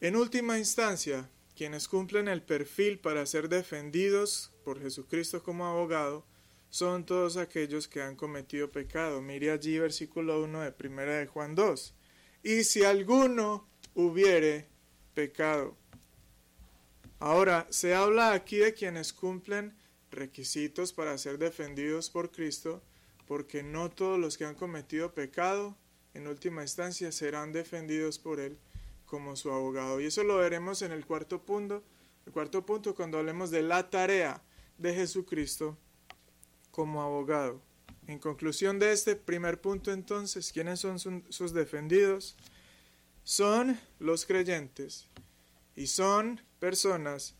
En 0.00 0.14
última 0.14 0.58
instancia, 0.58 1.28
quienes 1.56 1.88
cumplen 1.88 2.28
el 2.28 2.40
perfil 2.40 3.00
para 3.00 3.26
ser 3.26 3.48
defendidos 3.48 4.52
por 4.62 4.80
Jesucristo 4.80 5.42
como 5.42 5.66
abogado 5.66 6.24
son 6.70 7.04
todos 7.04 7.36
aquellos 7.36 7.88
que 7.88 8.00
han 8.00 8.14
cometido 8.14 8.70
pecado. 8.70 9.20
Mire 9.20 9.50
allí 9.50 9.76
versículo 9.76 10.40
1 10.44 10.60
de 10.60 10.70
primera 10.70 11.16
de 11.16 11.26
Juan 11.26 11.56
2. 11.56 11.94
Y 12.44 12.62
si 12.62 12.84
alguno 12.84 13.66
hubiere 13.94 14.68
pecado. 15.14 15.76
Ahora, 17.18 17.66
se 17.68 17.92
habla 17.92 18.34
aquí 18.34 18.58
de 18.58 18.74
quienes 18.74 19.12
cumplen 19.12 19.76
requisitos 20.12 20.92
para 20.92 21.18
ser 21.18 21.38
defendidos 21.38 22.08
por 22.08 22.30
Cristo, 22.30 22.84
porque 23.26 23.64
no 23.64 23.90
todos 23.90 24.16
los 24.16 24.38
que 24.38 24.44
han 24.44 24.54
cometido 24.54 25.12
pecado, 25.12 25.76
en 26.14 26.28
última 26.28 26.62
instancia, 26.62 27.10
serán 27.10 27.50
defendidos 27.50 28.20
por 28.20 28.38
Él 28.38 28.58
como 29.08 29.34
su 29.34 29.50
abogado. 29.50 30.00
Y 30.00 30.06
eso 30.06 30.22
lo 30.22 30.36
veremos 30.36 30.82
en 30.82 30.92
el 30.92 31.04
cuarto 31.04 31.42
punto, 31.42 31.82
el 32.26 32.32
cuarto 32.32 32.64
punto 32.64 32.94
cuando 32.94 33.18
hablemos 33.18 33.50
de 33.50 33.62
la 33.62 33.90
tarea 33.90 34.42
de 34.76 34.94
Jesucristo 34.94 35.76
como 36.70 37.02
abogado. 37.02 37.60
En 38.06 38.18
conclusión 38.18 38.78
de 38.78 38.92
este 38.92 39.16
primer 39.16 39.60
punto 39.60 39.92
entonces, 39.92 40.52
¿quiénes 40.52 40.80
son 40.80 40.98
sus 40.98 41.52
defendidos? 41.52 42.36
Son 43.24 43.78
los 43.98 44.24
creyentes 44.24 45.08
y 45.74 45.88
son 45.88 46.40
personas 46.58 47.34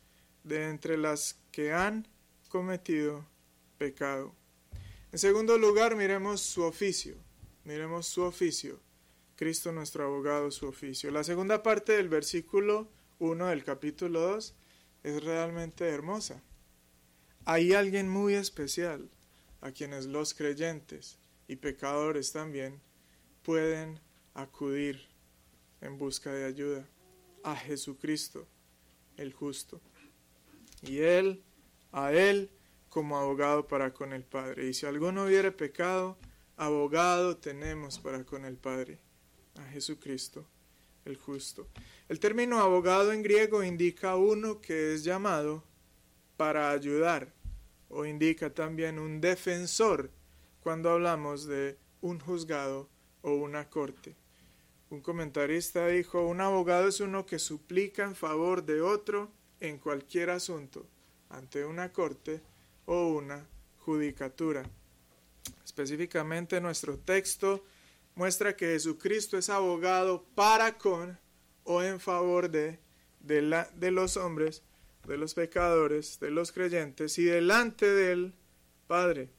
de 0.44 0.68
entre 0.68 0.98
las 0.98 1.38
que 1.52 1.72
han 1.72 2.06
cometido 2.48 3.24
pecado. 3.78 4.34
En 5.12 5.18
segundo 5.18 5.56
lugar, 5.56 5.96
miremos 5.96 6.40
su 6.40 6.62
oficio. 6.62 7.16
Miremos 7.64 8.06
su 8.06 8.22
oficio. 8.22 8.80
Cristo 9.38 9.70
nuestro 9.70 10.04
abogado, 10.04 10.50
su 10.50 10.66
oficio. 10.66 11.12
La 11.12 11.22
segunda 11.22 11.62
parte 11.62 11.92
del 11.92 12.08
versículo 12.08 12.88
1 13.20 13.46
del 13.46 13.62
capítulo 13.62 14.20
2 14.32 14.54
es 15.04 15.22
realmente 15.22 15.88
hermosa. 15.88 16.42
Hay 17.44 17.72
alguien 17.72 18.08
muy 18.08 18.34
especial 18.34 19.08
a 19.60 19.70
quienes 19.70 20.06
los 20.06 20.34
creyentes 20.34 21.18
y 21.46 21.54
pecadores 21.54 22.32
también 22.32 22.80
pueden 23.44 24.00
acudir 24.34 25.06
en 25.82 25.98
busca 25.98 26.32
de 26.32 26.44
ayuda 26.44 26.84
a 27.44 27.54
Jesucristo, 27.54 28.44
el 29.16 29.32
justo. 29.32 29.80
Y 30.82 30.98
Él, 30.98 31.44
a 31.92 32.12
Él 32.12 32.50
como 32.88 33.16
abogado 33.16 33.68
para 33.68 33.94
con 33.94 34.12
el 34.12 34.24
Padre. 34.24 34.66
Y 34.66 34.74
si 34.74 34.84
alguno 34.84 35.26
hubiere 35.26 35.52
pecado, 35.52 36.18
abogado 36.56 37.36
tenemos 37.36 38.00
para 38.00 38.24
con 38.24 38.44
el 38.44 38.56
Padre 38.56 38.98
a 39.58 39.64
Jesucristo, 39.70 40.46
el 41.04 41.16
justo. 41.16 41.68
El 42.08 42.20
término 42.20 42.60
abogado 42.60 43.12
en 43.12 43.22
griego 43.22 43.62
indica 43.62 44.16
uno 44.16 44.60
que 44.60 44.94
es 44.94 45.04
llamado 45.04 45.64
para 46.36 46.70
ayudar 46.70 47.32
o 47.88 48.04
indica 48.04 48.50
también 48.50 48.98
un 48.98 49.20
defensor 49.20 50.10
cuando 50.60 50.90
hablamos 50.90 51.46
de 51.46 51.78
un 52.00 52.20
juzgado 52.20 52.88
o 53.22 53.32
una 53.32 53.68
corte. 53.68 54.14
Un 54.90 55.00
comentarista 55.00 55.86
dijo, 55.88 56.26
un 56.26 56.40
abogado 56.40 56.88
es 56.88 57.00
uno 57.00 57.26
que 57.26 57.38
suplica 57.38 58.04
en 58.04 58.14
favor 58.14 58.64
de 58.64 58.80
otro 58.80 59.30
en 59.60 59.78
cualquier 59.78 60.30
asunto, 60.30 60.86
ante 61.28 61.64
una 61.64 61.92
corte 61.92 62.40
o 62.86 63.08
una 63.08 63.46
judicatura. 63.78 64.64
Específicamente 65.64 66.60
nuestro 66.60 66.98
texto 66.98 67.64
muestra 68.18 68.56
que 68.56 68.66
Jesucristo 68.66 69.38
es 69.38 69.48
abogado 69.48 70.26
para 70.34 70.76
con 70.76 71.16
o 71.62 71.84
en 71.84 72.00
favor 72.00 72.50
de, 72.50 72.80
de, 73.20 73.42
la, 73.42 73.70
de 73.76 73.92
los 73.92 74.16
hombres, 74.16 74.64
de 75.06 75.16
los 75.16 75.34
pecadores, 75.34 76.18
de 76.18 76.32
los 76.32 76.50
creyentes 76.50 77.16
y 77.18 77.24
delante 77.24 77.86
del 77.86 78.34
Padre. 78.88 79.30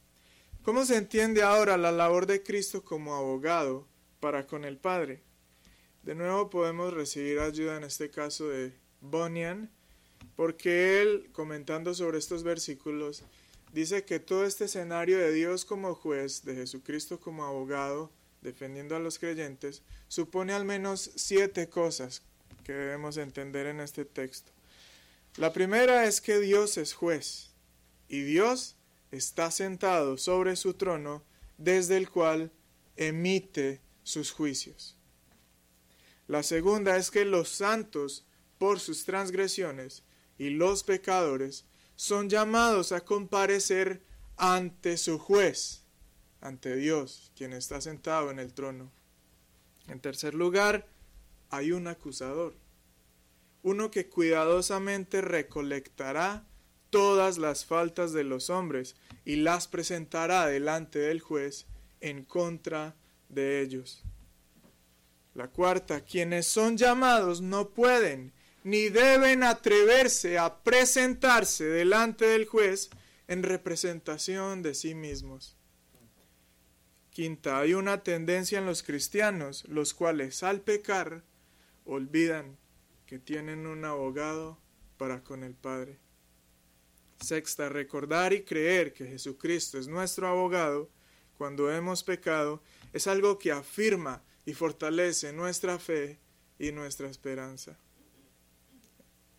¿Cómo 0.63 0.85
se 0.85 0.95
entiende 0.95 1.43
ahora 1.43 1.75
la 1.75 1.91
labor 1.91 2.25
de 2.25 2.41
Cristo 2.41 2.81
como 2.81 3.15
abogado 3.15 3.85
para 4.21 4.47
con 4.47 4.63
el 4.63 4.77
Padre? 4.77 5.23
De 6.03 6.15
nuevo 6.15 6.49
podemos 6.49 6.93
recibir 6.93 7.39
ayuda 7.39 7.75
en 7.75 7.83
este 7.83 8.09
caso 8.09 8.47
de 8.47 8.73
Bonian, 9.01 9.69
porque 10.37 11.01
él, 11.01 11.27
comentando 11.33 11.93
sobre 11.93 12.17
estos 12.17 12.43
versículos, 12.43 13.25
dice 13.73 14.05
que 14.05 14.21
todo 14.21 14.45
este 14.45 14.65
escenario 14.65 15.17
de 15.17 15.33
Dios 15.33 15.65
como 15.65 15.95
juez, 15.95 16.45
de 16.45 16.55
Jesucristo 16.55 17.19
como 17.19 17.43
abogado, 17.43 18.17
defendiendo 18.41 18.95
a 18.95 18.99
los 18.99 19.19
creyentes, 19.19 19.83
supone 20.07 20.53
al 20.53 20.65
menos 20.65 21.11
siete 21.15 21.69
cosas 21.69 22.21
que 22.63 22.73
debemos 22.73 23.17
entender 23.17 23.67
en 23.67 23.79
este 23.79 24.05
texto. 24.05 24.51
La 25.37 25.53
primera 25.53 26.05
es 26.05 26.21
que 26.21 26.39
Dios 26.39 26.77
es 26.77 26.93
juez 26.93 27.51
y 28.07 28.21
Dios 28.21 28.75
está 29.11 29.51
sentado 29.51 30.17
sobre 30.17 30.55
su 30.55 30.73
trono 30.73 31.23
desde 31.57 31.97
el 31.97 32.09
cual 32.09 32.51
emite 32.95 33.81
sus 34.03 34.31
juicios. 34.31 34.97
La 36.27 36.43
segunda 36.43 36.97
es 36.97 37.09
que 37.09 37.25
los 37.25 37.49
santos, 37.49 38.25
por 38.57 38.79
sus 38.79 39.05
transgresiones, 39.05 40.03
y 40.37 40.51
los 40.51 40.83
pecadores 40.83 41.65
son 41.95 42.29
llamados 42.29 42.91
a 42.91 43.01
comparecer 43.01 44.01
ante 44.37 44.97
su 44.97 45.19
juez, 45.19 45.83
ante 46.41 46.75
Dios, 46.75 47.31
quien 47.35 47.53
está 47.53 47.81
sentado 47.81 48.31
en 48.31 48.39
el 48.39 48.53
trono. 48.53 48.91
En 49.87 49.99
tercer 49.99 50.33
lugar, 50.33 50.87
hay 51.49 51.71
un 51.71 51.87
acusador, 51.87 52.53
uno 53.63 53.91
que 53.91 54.07
cuidadosamente 54.07 55.21
recolectará 55.21 56.45
todas 56.89 57.37
las 57.37 57.65
faltas 57.65 58.13
de 58.13 58.23
los 58.23 58.49
hombres 58.49 58.95
y 59.25 59.37
las 59.37 59.67
presentará 59.67 60.47
delante 60.47 60.99
del 60.99 61.19
juez 61.19 61.65
en 62.01 62.23
contra 62.23 62.95
de 63.27 63.61
ellos. 63.61 64.03
La 65.35 65.49
cuarta, 65.49 66.01
quienes 66.01 66.47
son 66.47 66.77
llamados 66.77 67.41
no 67.41 67.69
pueden 67.69 68.33
ni 68.63 68.89
deben 68.89 69.43
atreverse 69.43 70.37
a 70.37 70.63
presentarse 70.63 71.63
delante 71.63 72.25
del 72.25 72.45
juez 72.45 72.89
en 73.27 73.43
representación 73.43 74.61
de 74.61 74.73
sí 74.73 74.95
mismos. 74.95 75.58
Quinta, 77.19 77.59
hay 77.59 77.73
una 77.73 78.01
tendencia 78.01 78.59
en 78.59 78.65
los 78.65 78.81
cristianos, 78.81 79.65
los 79.67 79.93
cuales 79.93 80.41
al 80.41 80.61
pecar 80.61 81.21
olvidan 81.83 82.57
que 83.05 83.19
tienen 83.19 83.67
un 83.67 83.83
abogado 83.83 84.57
para 84.97 85.21
con 85.21 85.43
el 85.43 85.53
Padre. 85.53 85.97
Sexta, 87.19 87.67
recordar 87.67 88.31
y 88.31 88.45
creer 88.45 88.93
que 88.93 89.05
Jesucristo 89.05 89.77
es 89.77 89.89
nuestro 89.89 90.29
abogado 90.29 90.89
cuando 91.37 91.69
hemos 91.69 92.05
pecado 92.05 92.63
es 92.93 93.05
algo 93.05 93.37
que 93.37 93.51
afirma 93.51 94.23
y 94.45 94.53
fortalece 94.53 95.33
nuestra 95.33 95.77
fe 95.77 96.19
y 96.57 96.71
nuestra 96.71 97.09
esperanza. 97.09 97.77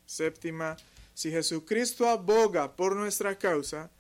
Séptima, 0.05 0.77
si 1.15 1.31
Jesucristo 1.31 2.07
aboga 2.07 2.77
por 2.77 2.95
nuestra 2.95 3.39
causa, 3.39 3.91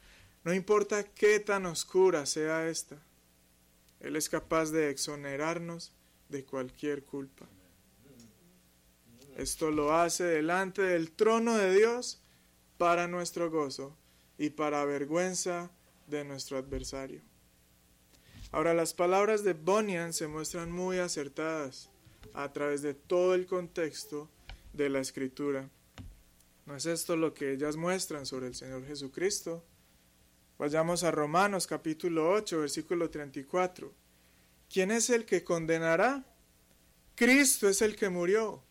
no 0.44 0.52
importa 0.52 1.02
qué 1.02 1.40
tan 1.40 1.64
oscura 1.64 2.26
sea 2.26 2.68
esta, 2.68 3.02
Él 4.00 4.16
es 4.16 4.28
capaz 4.28 4.70
de 4.70 4.90
exonerarnos 4.90 5.92
de 6.28 6.44
cualquier 6.44 7.04
culpa. 7.04 7.46
Esto 9.36 9.70
lo 9.70 9.94
hace 9.94 10.24
delante 10.24 10.82
del 10.82 11.12
trono 11.12 11.56
de 11.56 11.74
Dios 11.74 12.20
para 12.78 13.08
nuestro 13.08 13.50
gozo 13.50 13.96
y 14.38 14.50
para 14.50 14.84
vergüenza 14.84 15.70
de 16.06 16.24
nuestro 16.24 16.58
adversario. 16.58 17.22
Ahora 18.52 18.74
las 18.74 18.94
palabras 18.94 19.44
de 19.44 19.52
Bonian 19.52 20.12
se 20.12 20.26
muestran 20.26 20.72
muy 20.72 20.98
acertadas 20.98 21.90
a 22.34 22.52
través 22.52 22.82
de 22.82 22.94
todo 22.94 23.34
el 23.34 23.46
contexto 23.46 24.28
de 24.72 24.88
la 24.88 25.00
escritura. 25.00 25.70
¿No 26.66 26.76
es 26.76 26.86
esto 26.86 27.16
lo 27.16 27.32
que 27.32 27.52
ellas 27.52 27.76
muestran 27.76 28.26
sobre 28.26 28.48
el 28.48 28.54
Señor 28.54 28.86
Jesucristo? 28.86 29.64
Vayamos 30.60 31.04
a 31.04 31.10
Romanos 31.10 31.66
capítulo 31.66 32.32
8, 32.32 32.60
versículo 32.60 33.08
34. 33.08 33.94
¿Quién 34.70 34.90
es 34.90 35.08
el 35.08 35.24
que 35.24 35.42
condenará? 35.42 36.22
Cristo 37.14 37.66
es 37.66 37.80
el 37.80 37.96
que 37.96 38.10
murió, 38.10 38.62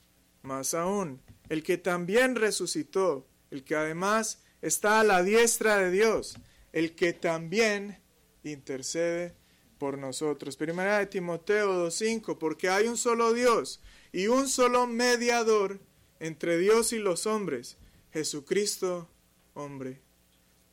más 0.43 0.75
aún, 0.75 1.19
el 1.49 1.63
que 1.63 1.79
también 1.79 2.35
resucitó, 2.35 3.25
el 3.49 3.63
que 3.63 3.75
además 3.75 4.43
está 4.61 4.99
a 4.99 5.03
la 5.03 5.23
diestra 5.23 5.77
de 5.77 5.89
Dios, 5.89 6.35
el 6.73 6.93
que 6.93 7.13
también 7.13 7.97
intercede 8.43 9.33
por 9.79 9.97
nosotros. 9.97 10.57
Primera 10.57 10.99
de 10.99 11.07
Timoteo 11.07 11.87
2.5, 11.87 12.37
porque 12.37 12.69
hay 12.69 12.87
un 12.87 12.97
solo 12.97 13.33
Dios 13.33 13.81
y 14.11 14.27
un 14.27 14.47
solo 14.47 14.85
mediador 14.85 15.79
entre 16.19 16.59
Dios 16.59 16.93
y 16.93 16.99
los 16.99 17.25
hombres, 17.25 17.77
Jesucristo, 18.13 19.09
hombre. 19.55 20.07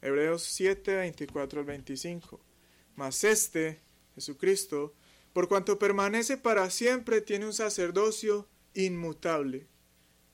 Hebreos 0.02 0.42
7, 0.42 0.96
24 0.96 1.60
al 1.60 1.66
25. 1.66 2.40
Mas 2.94 3.24
este, 3.24 3.80
Jesucristo, 4.14 4.94
por 5.32 5.48
cuanto 5.48 5.78
permanece 5.78 6.36
para 6.36 6.70
siempre, 6.70 7.20
tiene 7.20 7.46
un 7.46 7.52
sacerdocio 7.52 8.48
inmutable, 8.74 9.66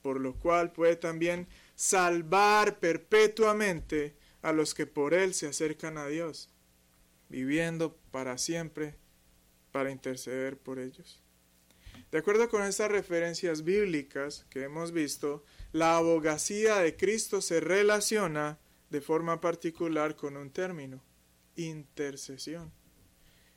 por 0.01 0.19
lo 0.19 0.35
cual 0.35 0.71
puede 0.71 0.95
también 0.95 1.47
salvar 1.75 2.79
perpetuamente 2.79 4.15
a 4.41 4.51
los 4.51 4.73
que 4.73 4.85
por 4.85 5.13
él 5.13 5.33
se 5.33 5.47
acercan 5.47 5.97
a 5.97 6.07
Dios, 6.07 6.49
viviendo 7.29 7.97
para 8.11 8.37
siempre 8.37 8.95
para 9.71 9.91
interceder 9.91 10.57
por 10.57 10.79
ellos. 10.79 11.21
De 12.11 12.19
acuerdo 12.19 12.47
con 12.47 12.63
estas 12.63 12.91
referencias 12.91 13.63
bíblicas 13.63 14.45
que 14.49 14.63
hemos 14.63 14.91
visto, 14.91 15.43
la 15.71 15.97
abogacía 15.97 16.77
de 16.77 16.95
Cristo 16.95 17.41
se 17.41 17.59
relaciona 17.59 18.59
de 18.93 19.01
forma 19.01 19.41
particular 19.41 20.15
con 20.15 20.37
un 20.37 20.51
término, 20.51 21.01
intercesión. 21.55 22.71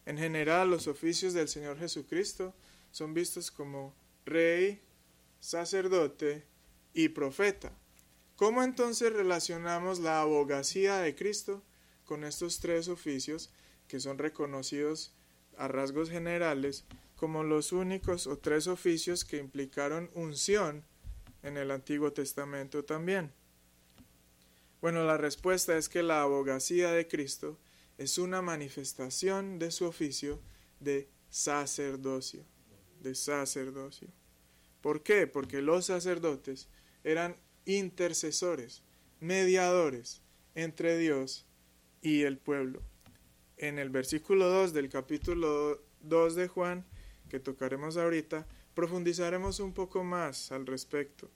En 0.06 0.16
general, 0.16 0.70
los 0.70 0.86
oficios 0.86 1.34
del 1.34 1.46
Señor 1.46 1.78
Jesucristo 1.78 2.54
son 2.90 3.12
vistos 3.12 3.50
como 3.50 3.94
rey, 4.24 4.80
sacerdote 5.38 6.46
y 6.94 7.10
profeta. 7.10 7.70
¿Cómo 8.36 8.62
entonces 8.62 9.12
relacionamos 9.12 9.98
la 9.98 10.22
abogacía 10.22 11.00
de 11.00 11.14
Cristo 11.14 11.62
con 12.06 12.24
estos 12.24 12.58
tres 12.58 12.88
oficios 12.88 13.52
que 13.88 14.00
son 14.00 14.16
reconocidos 14.16 15.12
a 15.58 15.68
rasgos 15.68 16.08
generales 16.08 16.86
como 17.14 17.44
los 17.44 17.72
únicos 17.72 18.26
o 18.26 18.38
tres 18.38 18.68
oficios 18.68 19.26
que 19.26 19.36
implicaron 19.36 20.08
unción 20.14 20.82
en 21.42 21.58
el 21.58 21.70
Antiguo 21.70 22.14
Testamento 22.14 22.86
también? 22.86 23.34
Bueno, 24.80 25.04
la 25.04 25.16
respuesta 25.16 25.76
es 25.76 25.88
que 25.88 26.02
la 26.02 26.22
abogacía 26.22 26.92
de 26.92 27.08
Cristo 27.08 27.58
es 27.98 28.18
una 28.18 28.42
manifestación 28.42 29.58
de 29.58 29.70
su 29.70 29.86
oficio 29.86 30.40
de 30.80 31.08
sacerdocio, 31.30 32.44
de 33.00 33.14
sacerdocio. 33.14 34.08
¿Por 34.82 35.02
qué? 35.02 35.26
Porque 35.26 35.62
los 35.62 35.86
sacerdotes 35.86 36.68
eran 37.04 37.36
intercesores, 37.64 38.82
mediadores 39.20 40.22
entre 40.54 40.98
Dios 40.98 41.46
y 42.02 42.22
el 42.22 42.38
pueblo. 42.38 42.82
En 43.56 43.78
el 43.78 43.90
versículo 43.90 44.48
2 44.48 44.74
del 44.74 44.90
capítulo 44.90 45.82
2 46.02 46.34
de 46.34 46.48
Juan, 46.48 46.84
que 47.28 47.40
tocaremos 47.40 47.96
ahorita, 47.96 48.46
profundizaremos 48.74 49.58
un 49.58 49.72
poco 49.72 50.04
más 50.04 50.52
al 50.52 50.66
respecto 50.66 51.30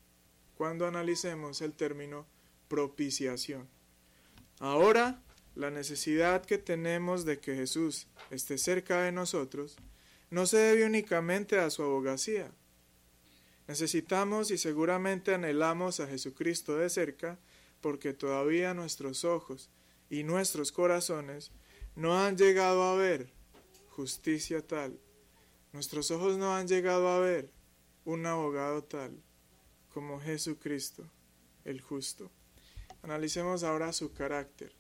cuando 0.55 0.87
analicemos 0.87 1.63
el 1.63 1.73
término 1.73 2.27
propiciación. 2.71 3.69
Ahora, 4.61 5.21
la 5.55 5.71
necesidad 5.71 6.47
que 6.47 6.57
tenemos 6.57 7.27
de 7.27 7.39
que 7.39 7.55
Jesús 7.55 8.07
esté 8.31 8.57
cerca 8.57 9.03
de 9.03 9.13
nosotros 9.13 9.77
no 10.31 10.47
se 10.47 10.57
debe 10.57 10.87
únicamente 10.87 11.59
a 11.59 11.69
su 11.69 11.83
abogacía, 11.83 12.51
Necesitamos 13.71 14.51
y 14.51 14.59
seguramente 14.59 15.33
anhelamos 15.33 16.01
a 16.01 16.09
Jesucristo 16.09 16.77
de 16.77 16.91
cerca 16.91 17.39
porque 17.81 18.13
todavía 18.13 18.75
nuestros 18.75 19.25
ojos 19.25 19.71
y 20.09 20.25
nuestros 20.25 20.73
corazones 20.73 21.53
no 21.95 22.19
han 22.19 22.37
llegado 22.37 22.83
a 22.83 22.97
ver 22.97 23.31
justicia 23.91 24.67
tal. 24.67 24.99
Nuestros 25.73 26.11
ojos 26.11 26.37
no 26.37 26.53
han 26.57 26.67
llegado 26.67 27.07
a 27.11 27.21
ver 27.21 27.53
un 28.05 28.27
abogado 28.27 28.83
tal 28.83 29.23
como 29.95 30.21
Jesucristo, 30.21 31.09
el 31.65 31.81
justo. 31.81 32.29
Analicemos 33.03 33.63
ahora 33.63 33.93
su 33.93 34.13
carácter. 34.13 34.73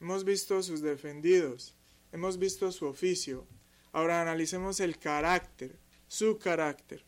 Hemos 0.00 0.24
visto 0.24 0.62
sus 0.62 0.80
defendidos, 0.80 1.74
hemos 2.12 2.38
visto 2.38 2.70
su 2.72 2.86
oficio. 2.86 3.46
Ahora 3.92 4.20
analicemos 4.20 4.80
el 4.80 4.98
carácter, 4.98 5.76
su 6.08 6.38
carácter 6.38 7.04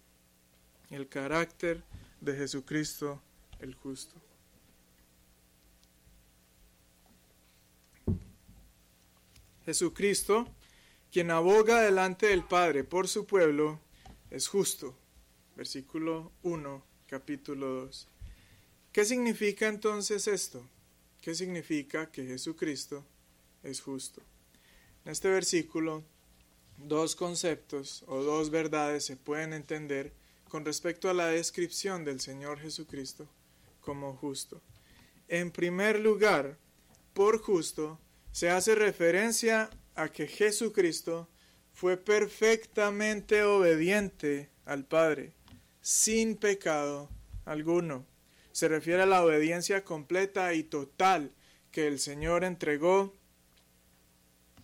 el 0.90 1.08
carácter 1.08 1.82
de 2.20 2.36
Jesucristo 2.36 3.22
el 3.60 3.74
justo. 3.74 4.14
Jesucristo, 9.64 10.46
quien 11.10 11.30
aboga 11.30 11.80
delante 11.80 12.26
del 12.26 12.44
Padre 12.44 12.84
por 12.84 13.08
su 13.08 13.26
pueblo, 13.26 13.80
es 14.30 14.46
justo. 14.46 14.96
Versículo 15.56 16.30
1, 16.42 16.84
capítulo 17.08 17.66
2. 17.66 18.08
¿Qué 18.96 19.04
significa 19.04 19.68
entonces 19.68 20.26
esto? 20.26 20.66
¿Qué 21.20 21.34
significa 21.34 22.10
que 22.10 22.24
Jesucristo 22.24 23.04
es 23.62 23.82
justo? 23.82 24.22
En 25.04 25.12
este 25.12 25.28
versículo, 25.28 26.02
dos 26.78 27.14
conceptos 27.14 28.04
o 28.06 28.22
dos 28.22 28.48
verdades 28.48 29.04
se 29.04 29.18
pueden 29.18 29.52
entender 29.52 30.14
con 30.48 30.64
respecto 30.64 31.10
a 31.10 31.12
la 31.12 31.26
descripción 31.26 32.06
del 32.06 32.20
Señor 32.20 32.58
Jesucristo 32.58 33.28
como 33.82 34.16
justo. 34.16 34.62
En 35.28 35.50
primer 35.50 36.00
lugar, 36.00 36.56
por 37.12 37.38
justo, 37.42 38.00
se 38.32 38.48
hace 38.48 38.74
referencia 38.74 39.68
a 39.94 40.08
que 40.08 40.26
Jesucristo 40.26 41.28
fue 41.74 41.98
perfectamente 41.98 43.42
obediente 43.42 44.48
al 44.64 44.86
Padre, 44.86 45.34
sin 45.82 46.34
pecado 46.34 47.10
alguno. 47.44 48.06
Se 48.56 48.68
refiere 48.68 49.02
a 49.02 49.06
la 49.06 49.22
obediencia 49.22 49.84
completa 49.84 50.54
y 50.54 50.62
total 50.62 51.30
que 51.70 51.86
el 51.86 51.98
Señor 51.98 52.42
entregó 52.42 53.12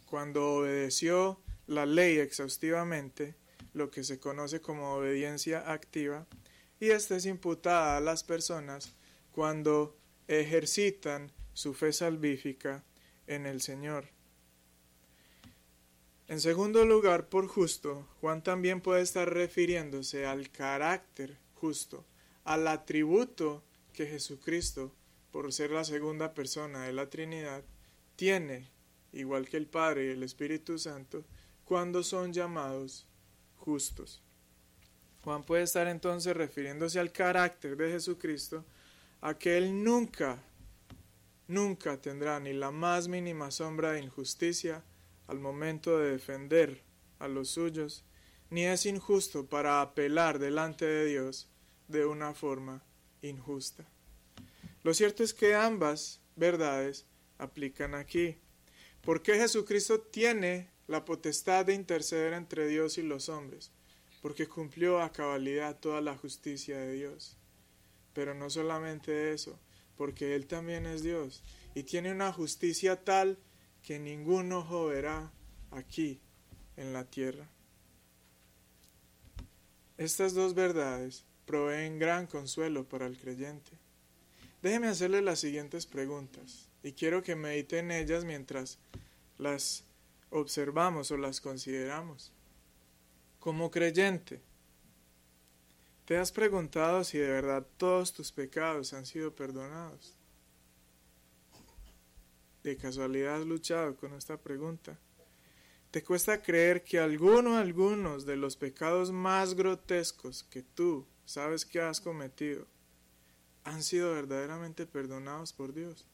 cuando 0.07 0.55
obedeció 0.55 1.43
la 1.67 1.85
ley 1.85 2.17
exhaustivamente, 2.17 3.35
lo 3.75 3.91
que 3.91 4.03
se 4.03 4.19
conoce 4.19 4.63
como 4.63 4.95
obediencia 4.95 5.71
activa, 5.71 6.27
y 6.81 6.89
esta 6.89 7.17
es 7.17 7.27
imputada 7.27 7.99
a 7.99 8.01
las 8.01 8.25
personas 8.25 8.95
cuando 9.31 9.95
ejercitan 10.27 11.31
su 11.53 11.75
fe 11.75 11.93
salvífica 11.93 12.83
en 13.27 13.45
el 13.45 13.61
Señor. 13.61 14.09
En 16.29 16.41
segundo 16.41 16.87
lugar, 16.87 17.29
por 17.29 17.47
justo, 17.47 18.09
Juan 18.23 18.43
también 18.43 18.81
puede 18.81 19.03
estar 19.03 19.31
refiriéndose 19.31 20.25
al 20.25 20.51
carácter 20.51 21.37
justo, 21.53 22.07
al 22.45 22.67
atributo 22.69 23.63
que 23.93 24.07
Jesucristo, 24.07 24.93
por 25.31 25.53
ser 25.53 25.71
la 25.71 25.85
segunda 25.85 26.35
persona 26.35 26.85
de 26.85 26.93
la 26.93 27.09
Trinidad, 27.09 27.63
tiene, 28.17 28.69
igual 29.13 29.49
que 29.49 29.57
el 29.57 29.67
Padre 29.67 30.07
y 30.07 30.11
el 30.11 30.23
Espíritu 30.23 30.79
Santo, 30.79 31.25
cuando 31.65 32.03
son 32.03 32.33
llamados 32.33 33.07
justos. 33.57 34.23
Juan 35.25 35.45
puede 35.45 35.63
estar 35.63 35.87
entonces 35.87 36.37
refiriéndose 36.37 36.99
al 36.99 37.13
carácter 37.13 37.77
de 37.77 37.93
Jesucristo, 37.93 38.65
a 39.21 39.35
que 39.39 39.57
Él 39.57 39.85
nunca, 39.85 40.43
nunca 41.47 42.01
tendrá 42.01 42.41
ni 42.41 42.53
la 42.53 42.71
más 42.71 43.07
mínima 43.07 43.51
sombra 43.51 43.93
de 43.93 44.03
injusticia 44.03 44.83
al 45.29 45.39
momento 45.39 45.99
de 45.99 46.11
defender 46.11 46.83
a 47.21 47.29
los 47.29 47.51
suyos, 47.51 48.05
ni 48.51 48.65
es 48.67 48.85
injusto 48.85 49.47
para 49.47 49.81
apelar 49.81 50.39
delante 50.39 50.85
de 50.85 51.07
Dios 51.07 51.49
de 51.87 52.05
una 52.05 52.35
forma 52.35 52.83
injusta. 53.23 53.85
Lo 54.83 54.95
cierto 54.95 55.23
es 55.23 55.33
que 55.33 55.55
ambas 55.55 56.21
verdades 56.37 57.07
aplican 57.39 57.95
aquí. 57.95 58.37
porque 59.03 59.35
Jesucristo 59.35 60.01
tiene 60.01 60.71
la 60.87 61.05
potestad 61.05 61.67
de 61.67 61.75
interceder 61.75 62.35
entre 62.35 62.69
Dios 62.69 62.99
y 62.99 63.03
los 63.03 63.29
hombres? 63.29 63.73
Porque 64.21 64.47
cumplió 64.47 65.01
a 65.03 65.13
cabalidad 65.13 65.81
toda 65.81 66.01
la 66.01 66.17
justicia 66.17 66.79
de 66.79 66.93
Dios. 66.93 67.37
Pero 68.15 68.35
no 68.35 68.49
solamente 68.49 69.33
eso, 69.33 69.59
porque 69.97 70.37
Él 70.37 70.47
también 70.47 70.87
es 70.87 71.03
Dios 71.03 71.43
y 71.75 71.83
tiene 71.83 72.13
una 72.13 72.33
justicia 72.33 73.03
tal 73.03 73.39
que 73.83 73.99
ningún 73.99 74.53
ojo 74.53 74.87
verá 74.87 75.33
aquí 75.71 76.21
en 76.77 76.93
la 76.93 77.05
tierra. 77.05 77.49
Estas 79.97 80.35
dos 80.35 80.55
verdades 80.55 81.25
proveen 81.45 81.99
gran 81.99 82.27
consuelo 82.27 82.89
para 82.89 83.07
el 83.07 83.19
creyente. 83.19 83.73
Déjeme 84.63 84.89
hacerle 84.89 85.23
las 85.23 85.41
siguientes 85.41 85.87
preguntas 85.87 86.69
y 86.83 86.93
quiero 86.93 87.23
que 87.23 87.37
medite 87.37 87.79
en 87.79 87.91
ellas 87.91 88.25
mientras 88.25 88.79
las 89.39 89.85
observamos 90.31 91.11
o 91.11 91.17
las 91.17 91.41
consideramos. 91.41 92.33
Como 93.41 93.71
creyente, 93.71 94.41
¿te 96.05 96.17
has 96.17 96.31
preguntado 96.31 97.03
si 97.03 97.19
de 97.19 97.29
verdad 97.29 97.67
todos 97.77 98.13
tus 98.13 98.31
pecados 98.31 98.93
han 98.93 99.05
sido 99.05 99.35
perdonados? 99.35 100.15
¿De 102.63 102.77
casualidad 102.77 103.41
has 103.41 103.47
luchado 103.47 103.97
con 103.97 104.15
esta 104.15 104.37
pregunta? 104.37 104.97
¿Te 105.91 106.05
cuesta 106.05 106.41
creer 106.41 106.85
que 106.85 107.01
alguno 107.01 107.57
algunos 107.57 108.25
de 108.25 108.37
los 108.37 108.57
pecados 108.57 109.11
más 109.11 109.55
grotescos 109.55 110.45
que 110.45 110.63
tú 110.63 111.07
sabes 111.33 111.65
que 111.65 111.81
has 111.81 111.99
cometido 111.99 112.67
han 113.65 113.83
sido 113.83 114.13
verdaderamente 114.13 114.87
perdonados 114.87 115.53
por 115.53 115.73
Dios? 115.73 116.07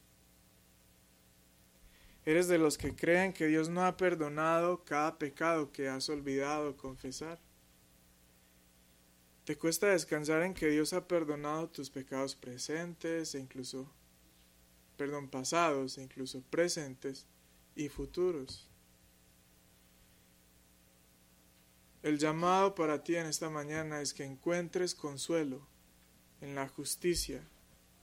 ¿Eres 2.25 2.47
de 2.47 2.57
los 2.57 2.77
que 2.77 2.95
creen 2.95 3.33
que 3.33 3.47
Dios 3.47 3.69
no 3.69 3.85
ha 3.85 3.97
perdonado 3.97 4.85
cada 4.85 5.17
pecado 5.17 5.71
que 5.71 5.89
has 5.89 6.07
olvidado 6.09 6.77
confesar? 6.77 7.39
¿Te 9.43 9.57
cuesta 9.57 9.87
descansar 9.87 10.43
en 10.43 10.53
que 10.53 10.67
Dios 10.67 10.93
ha 10.93 11.05
perdonado 11.05 11.67
tus 11.67 11.89
pecados 11.89 12.35
presentes 12.35 13.35
e 13.35 13.39
incluso, 13.39 13.91
perdón, 14.95 15.27
pasados 15.27 15.97
e 15.97 16.03
incluso 16.03 16.41
presentes 16.49 17.25
y 17.75 17.89
futuros? 17.89 18.68
El 22.01 22.17
llamado 22.17 22.75
para 22.75 23.03
ti 23.03 23.17
en 23.17 23.25
esta 23.25 23.49
mañana 23.49 24.01
es 24.01 24.13
que 24.13 24.23
encuentres 24.23 24.95
consuelo 24.95 25.67
en 26.39 26.55
la 26.55 26.69
justicia 26.69 27.43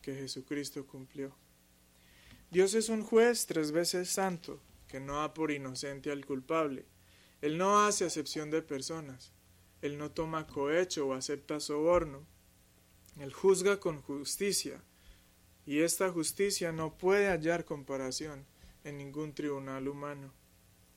que 0.03 0.15
Jesucristo 0.15 0.87
cumplió. 0.87 1.35
Dios 2.51 2.75
es 2.75 2.91
un 2.91 3.03
juez 3.03 3.47
tres 3.47 3.73
veces 3.73 4.11
santo, 4.11 4.61
que 4.87 5.01
no 5.01 5.17
da 5.17 5.33
por 5.33 5.51
inocente 5.51 6.11
al 6.11 6.27
culpable. 6.27 6.85
Él 7.41 7.57
no 7.57 7.85
hace 7.85 8.05
acepción 8.05 8.51
de 8.51 8.63
personas. 8.63 9.33
Él 9.83 9.99
no 9.99 10.11
toma 10.11 10.47
cohecho 10.47 11.09
o 11.09 11.15
acepta 11.15 11.59
soborno. 11.59 12.27
Él 13.19 13.33
juzga 13.33 13.81
con 13.81 14.03
justicia, 14.03 14.83
y 15.65 15.81
esta 15.81 16.11
justicia 16.11 16.71
no 16.71 16.97
puede 16.97 17.29
hallar 17.29 17.65
comparación 17.65 18.45
en 18.85 18.99
ningún 18.99 19.33
tribunal 19.35 19.89
humano. 19.89 20.33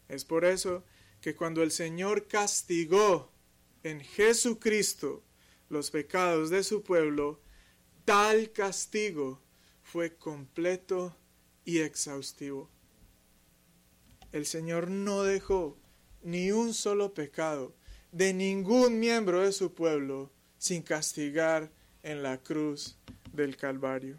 Es 0.09 0.25
por 0.25 0.43
eso 0.43 0.83
que 1.21 1.35
cuando 1.35 1.63
el 1.63 1.71
Señor 1.71 2.27
castigó 2.27 3.31
en 3.83 4.01
Jesucristo 4.01 5.23
los 5.69 5.91
pecados 5.91 6.49
de 6.49 6.63
su 6.63 6.83
pueblo, 6.83 7.41
tal 8.05 8.51
castigo 8.51 9.41
fue 9.83 10.15
completo 10.15 11.15
y 11.65 11.79
exhaustivo. 11.79 12.69
El 14.31 14.45
Señor 14.45 14.89
no 14.89 15.23
dejó 15.23 15.77
ni 16.21 16.51
un 16.51 16.73
solo 16.73 17.13
pecado 17.13 17.75
de 18.11 18.33
ningún 18.33 18.99
miembro 18.99 19.41
de 19.41 19.51
su 19.51 19.73
pueblo 19.73 20.31
sin 20.57 20.81
castigar 20.81 21.71
en 22.03 22.23
la 22.23 22.37
cruz 22.37 22.97
del 23.33 23.57
Calvario. 23.57 24.17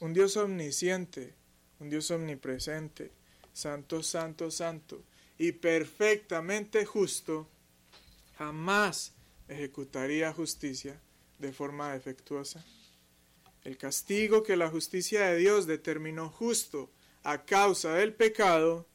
Un 0.00 0.12
Dios 0.12 0.36
omnisciente, 0.36 1.34
un 1.80 1.88
Dios 1.88 2.10
omnipresente, 2.10 3.12
santo, 3.52 4.02
santo, 4.02 4.50
santo 4.50 5.04
y 5.38 5.52
perfectamente 5.52 6.84
justo, 6.84 7.48
jamás 8.38 9.12
ejecutaría 9.48 10.32
justicia 10.32 11.00
de 11.38 11.52
forma 11.52 11.92
defectuosa. 11.92 12.64
El 13.64 13.76
castigo 13.76 14.42
que 14.42 14.56
la 14.56 14.70
justicia 14.70 15.26
de 15.26 15.38
Dios 15.38 15.66
determinó 15.66 16.30
justo 16.30 16.90
a 17.22 17.44
causa 17.44 17.94
del 17.94 18.14
pecado, 18.14 18.86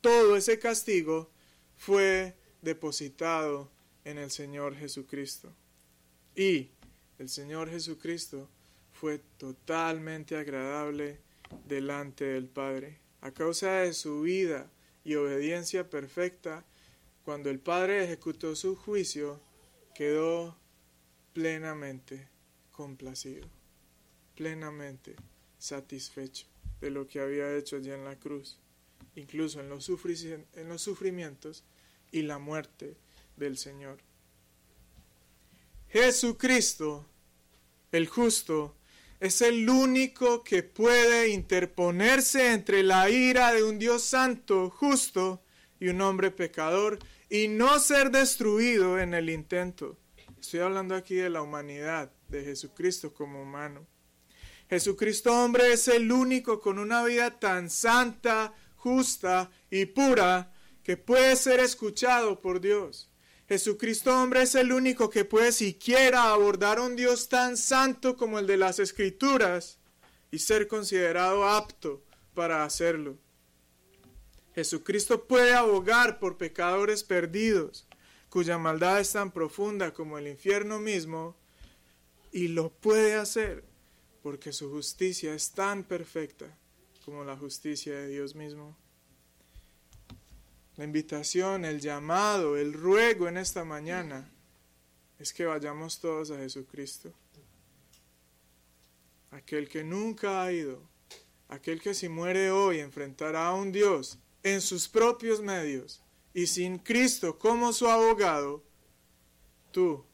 todo 0.00 0.36
ese 0.36 0.58
castigo 0.58 1.30
fue 1.76 2.36
depositado 2.60 3.70
en 4.04 4.18
el 4.18 4.30
Señor 4.30 4.76
Jesucristo. 4.76 5.52
Y 6.36 6.70
el 7.18 7.28
Señor 7.28 7.70
Jesucristo 7.70 8.48
fue 8.92 9.20
totalmente 9.38 10.36
agradable 10.36 11.20
delante 11.66 12.24
del 12.24 12.48
Padre. 12.48 12.98
A 13.20 13.30
causa 13.30 13.80
de 13.80 13.94
su 13.94 14.22
vida 14.22 14.70
y 15.04 15.14
obediencia 15.14 15.88
perfecta, 15.90 16.64
cuando 17.24 17.50
el 17.50 17.60
Padre 17.60 18.04
ejecutó 18.04 18.56
su 18.56 18.76
juicio, 18.76 19.40
quedó 19.94 20.56
plenamente 21.32 22.28
complacido 22.72 23.48
plenamente 24.34 25.16
satisfecho 25.58 26.46
de 26.80 26.90
lo 26.90 27.06
que 27.06 27.20
había 27.20 27.56
hecho 27.56 27.76
allí 27.76 27.90
en 27.90 28.04
la 28.04 28.18
cruz, 28.18 28.58
incluso 29.14 29.60
en 29.60 29.68
los, 29.68 29.88
en 29.88 30.68
los 30.68 30.82
sufrimientos 30.82 31.64
y 32.12 32.22
la 32.22 32.38
muerte 32.38 32.96
del 33.36 33.56
Señor. 33.56 33.98
Jesucristo, 35.88 37.06
el 37.92 38.08
justo, 38.08 38.74
es 39.20 39.40
el 39.40 39.68
único 39.68 40.42
que 40.44 40.62
puede 40.62 41.28
interponerse 41.28 42.52
entre 42.52 42.82
la 42.82 43.08
ira 43.08 43.52
de 43.52 43.62
un 43.62 43.78
Dios 43.78 44.02
santo, 44.02 44.70
justo, 44.70 45.42
y 45.80 45.88
un 45.88 46.00
hombre 46.00 46.30
pecador, 46.30 46.98
y 47.28 47.48
no 47.48 47.78
ser 47.78 48.10
destruido 48.10 48.98
en 48.98 49.14
el 49.14 49.30
intento. 49.30 49.98
Estoy 50.40 50.60
hablando 50.60 50.94
aquí 50.94 51.14
de 51.14 51.30
la 51.30 51.42
humanidad, 51.42 52.12
de 52.28 52.44
Jesucristo 52.44 53.14
como 53.14 53.42
humano. 53.42 53.86
Jesucristo 54.68 55.32
hombre 55.32 55.72
es 55.72 55.88
el 55.88 56.10
único 56.10 56.60
con 56.60 56.78
una 56.78 57.04
vida 57.04 57.38
tan 57.38 57.70
santa, 57.70 58.54
justa 58.76 59.50
y 59.70 59.86
pura 59.86 60.52
que 60.82 60.96
puede 60.96 61.36
ser 61.36 61.60
escuchado 61.60 62.40
por 62.40 62.60
Dios. 62.60 63.10
Jesucristo 63.48 64.22
hombre 64.22 64.42
es 64.42 64.54
el 64.54 64.72
único 64.72 65.10
que 65.10 65.24
puede 65.24 65.52
siquiera 65.52 66.32
abordar 66.32 66.80
un 66.80 66.96
Dios 66.96 67.28
tan 67.28 67.56
santo 67.56 68.16
como 68.16 68.38
el 68.38 68.46
de 68.46 68.56
las 68.56 68.78
Escrituras 68.78 69.78
y 70.30 70.38
ser 70.38 70.66
considerado 70.66 71.46
apto 71.46 72.02
para 72.32 72.64
hacerlo. 72.64 73.18
Jesucristo 74.54 75.26
puede 75.26 75.52
abogar 75.52 76.18
por 76.18 76.38
pecadores 76.38 77.04
perdidos, 77.04 77.86
cuya 78.30 78.56
maldad 78.56 79.00
es 79.00 79.12
tan 79.12 79.30
profunda 79.30 79.92
como 79.92 80.16
el 80.16 80.28
infierno 80.28 80.78
mismo, 80.78 81.36
y 82.32 82.48
lo 82.48 82.70
puede 82.70 83.14
hacer 83.14 83.64
porque 84.22 84.52
su 84.52 84.70
justicia 84.70 85.34
es 85.34 85.52
tan 85.52 85.84
perfecta 85.84 86.46
como 87.04 87.24
la 87.24 87.36
justicia 87.36 87.94
de 87.94 88.08
Dios 88.08 88.34
mismo. 88.34 88.76
La 90.76 90.84
invitación, 90.84 91.64
el 91.64 91.80
llamado, 91.80 92.56
el 92.56 92.72
ruego 92.72 93.28
en 93.28 93.36
esta 93.36 93.64
mañana 93.64 94.28
es 95.18 95.32
que 95.32 95.44
vayamos 95.44 96.00
todos 96.00 96.30
a 96.32 96.38
Jesucristo. 96.38 97.12
Aquel 99.30 99.68
que 99.68 99.84
nunca 99.84 100.42
ha 100.42 100.52
ido, 100.52 100.82
aquel 101.48 101.80
que 101.80 101.94
si 101.94 102.08
muere 102.08 102.50
hoy 102.50 102.80
enfrentará 102.80 103.48
a 103.48 103.54
un 103.54 103.70
Dios 103.70 104.18
en 104.42 104.60
sus 104.60 104.88
propios 104.88 105.40
medios 105.40 106.02
y 106.32 106.48
sin 106.48 106.78
Cristo 106.78 107.38
como 107.38 107.72
su 107.72 107.88
abogado, 107.88 108.62
tú 109.70 110.04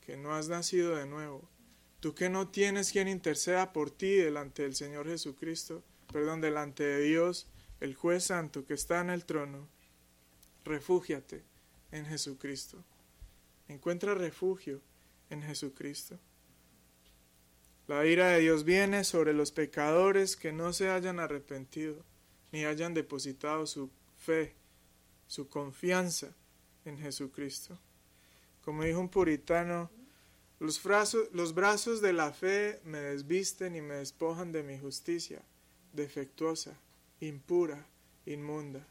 que 0.00 0.16
no 0.16 0.34
has 0.34 0.48
nacido 0.48 0.94
de 0.94 1.06
nuevo, 1.06 1.48
tú 2.00 2.14
que 2.14 2.28
no 2.28 2.48
tienes 2.48 2.92
quien 2.92 3.08
interceda 3.08 3.72
por 3.72 3.90
ti 3.90 4.14
delante 4.14 4.62
del 4.62 4.76
Señor 4.76 5.08
Jesucristo, 5.08 5.82
perdón, 6.12 6.40
delante 6.40 6.84
de 6.84 7.00
Dios, 7.02 7.48
el 7.80 7.94
juez 7.96 8.24
santo 8.24 8.64
que 8.64 8.74
está 8.74 9.00
en 9.00 9.10
el 9.10 9.24
trono, 9.24 9.68
refúgiate 10.64 11.42
en 11.90 12.06
Jesucristo. 12.06 12.82
Encuentra 13.68 14.14
refugio 14.14 14.80
en 15.30 15.42
Jesucristo. 15.42 16.18
La 17.88 18.06
ira 18.06 18.28
de 18.28 18.40
Dios 18.40 18.64
viene 18.64 19.04
sobre 19.04 19.32
los 19.32 19.50
pecadores 19.50 20.36
que 20.36 20.52
no 20.52 20.72
se 20.72 20.88
hayan 20.88 21.18
arrepentido 21.18 22.04
ni 22.52 22.64
hayan 22.64 22.94
depositado 22.94 23.66
su 23.66 23.90
fe, 24.18 24.54
su 25.26 25.48
confianza 25.48 26.34
en 26.84 26.98
Jesucristo. 26.98 27.78
Como 28.62 28.84
dijo 28.84 29.00
un 29.00 29.08
puritano, 29.08 29.90
los 30.60 30.80
los 31.32 31.54
brazos 31.54 32.00
de 32.00 32.12
la 32.12 32.32
fe 32.32 32.80
me 32.84 32.98
desvisten 32.98 33.74
y 33.74 33.80
me 33.80 33.94
despojan 33.94 34.52
de 34.52 34.62
mi 34.62 34.78
justicia, 34.78 35.42
defectuosa, 35.92 36.78
impura, 37.20 37.84
inmunda. 38.26 38.86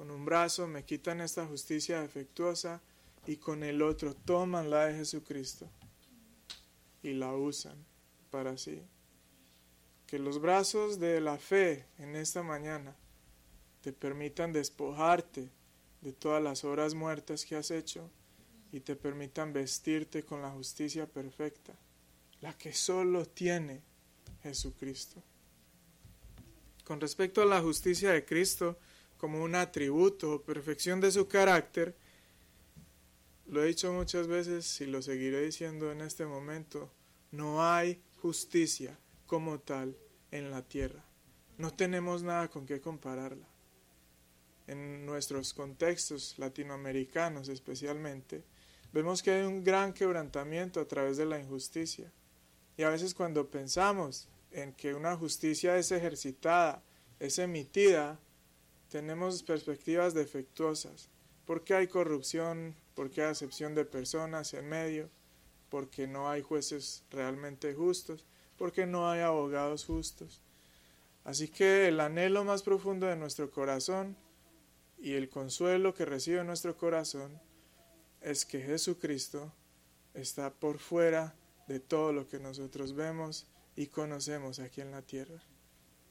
Con 0.00 0.10
un 0.10 0.24
brazo 0.24 0.66
me 0.66 0.82
quitan 0.82 1.20
esta 1.20 1.44
justicia 1.44 2.00
defectuosa 2.00 2.80
y 3.26 3.36
con 3.36 3.62
el 3.62 3.82
otro 3.82 4.14
toman 4.14 4.70
la 4.70 4.86
de 4.86 4.94
Jesucristo 4.94 5.68
y 7.02 7.12
la 7.12 7.34
usan 7.34 7.76
para 8.30 8.56
sí. 8.56 8.80
Que 10.06 10.18
los 10.18 10.40
brazos 10.40 11.00
de 11.00 11.20
la 11.20 11.36
fe 11.36 11.84
en 11.98 12.16
esta 12.16 12.42
mañana 12.42 12.96
te 13.82 13.92
permitan 13.92 14.54
despojarte 14.54 15.50
de 16.00 16.12
todas 16.14 16.42
las 16.42 16.64
horas 16.64 16.94
muertas 16.94 17.44
que 17.44 17.56
has 17.56 17.70
hecho 17.70 18.10
y 18.72 18.80
te 18.80 18.96
permitan 18.96 19.52
vestirte 19.52 20.22
con 20.22 20.40
la 20.40 20.48
justicia 20.48 21.04
perfecta, 21.04 21.74
la 22.40 22.56
que 22.56 22.72
solo 22.72 23.26
tiene 23.26 23.82
Jesucristo. 24.42 25.22
Con 26.84 27.02
respecto 27.02 27.42
a 27.42 27.44
la 27.44 27.60
justicia 27.60 28.12
de 28.12 28.24
Cristo 28.24 28.78
como 29.20 29.42
un 29.44 29.54
atributo 29.54 30.32
o 30.32 30.42
perfección 30.42 30.98
de 30.98 31.12
su 31.12 31.28
carácter, 31.28 31.94
lo 33.46 33.62
he 33.62 33.66
dicho 33.66 33.92
muchas 33.92 34.26
veces 34.26 34.80
y 34.80 34.86
lo 34.86 35.02
seguiré 35.02 35.42
diciendo 35.42 35.92
en 35.92 36.00
este 36.00 36.24
momento, 36.24 36.90
no 37.30 37.62
hay 37.62 38.00
justicia 38.22 38.98
como 39.26 39.60
tal 39.60 39.94
en 40.30 40.50
la 40.50 40.62
tierra. 40.62 41.04
No 41.58 41.74
tenemos 41.74 42.22
nada 42.22 42.48
con 42.48 42.64
qué 42.64 42.80
compararla. 42.80 43.46
En 44.66 45.04
nuestros 45.04 45.52
contextos 45.52 46.38
latinoamericanos 46.38 47.50
especialmente, 47.50 48.42
vemos 48.90 49.22
que 49.22 49.32
hay 49.32 49.42
un 49.42 49.62
gran 49.62 49.92
quebrantamiento 49.92 50.80
a 50.80 50.88
través 50.88 51.18
de 51.18 51.26
la 51.26 51.38
injusticia. 51.38 52.10
Y 52.78 52.84
a 52.84 52.88
veces 52.88 53.12
cuando 53.12 53.50
pensamos 53.50 54.28
en 54.50 54.72
que 54.72 54.94
una 54.94 55.14
justicia 55.14 55.76
es 55.76 55.92
ejercitada, 55.92 56.82
es 57.18 57.38
emitida, 57.38 58.18
tenemos 58.90 59.42
perspectivas 59.42 60.12
defectuosas. 60.12 61.08
porque 61.46 61.74
hay 61.74 61.86
corrupción? 61.88 62.74
porque 62.94 63.22
hay 63.22 63.30
acepción 63.30 63.74
de 63.74 63.84
personas 63.84 64.52
en 64.52 64.68
medio? 64.68 65.08
porque 65.70 66.06
no 66.06 66.28
hay 66.28 66.42
jueces 66.42 67.04
realmente 67.10 67.74
justos, 67.74 68.24
porque 68.58 68.86
no 68.86 69.08
hay 69.08 69.20
abogados 69.20 69.84
justos. 69.86 70.42
Así 71.24 71.48
que 71.48 71.88
el 71.88 72.00
anhelo 72.00 72.44
más 72.44 72.62
profundo 72.62 73.06
de 73.06 73.16
nuestro 73.16 73.50
corazón 73.50 74.16
y 74.98 75.14
el 75.14 75.28
consuelo 75.28 75.94
que 75.94 76.04
recibe 76.04 76.44
nuestro 76.44 76.76
corazón 76.76 77.40
es 78.20 78.44
que 78.44 78.60
Jesucristo 78.60 79.52
está 80.12 80.52
por 80.52 80.78
fuera 80.78 81.34
de 81.68 81.78
todo 81.78 82.12
lo 82.12 82.28
que 82.28 82.40
nosotros 82.40 82.94
vemos 82.94 83.46
y 83.76 83.86
conocemos 83.86 84.58
aquí 84.58 84.80
en 84.80 84.90
la 84.90 85.02
tierra. 85.02 85.40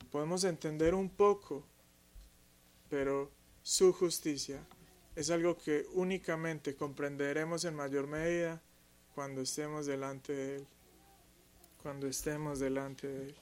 Podemos 0.09 0.43
entender 0.43 0.95
un 0.95 1.09
poco, 1.09 1.65
pero 2.89 3.31
su 3.61 3.93
justicia 3.93 4.65
es 5.15 5.29
algo 5.29 5.57
que 5.57 5.85
únicamente 5.93 6.75
comprenderemos 6.75 7.65
en 7.65 7.75
mayor 7.75 8.07
medida 8.07 8.61
cuando 9.13 9.41
estemos 9.41 9.85
delante 9.85 10.33
de 10.33 10.55
Él. 10.57 10.67
Cuando 11.81 12.07
estemos 12.07 12.59
delante 12.59 13.07
de 13.07 13.25
Él. 13.27 13.35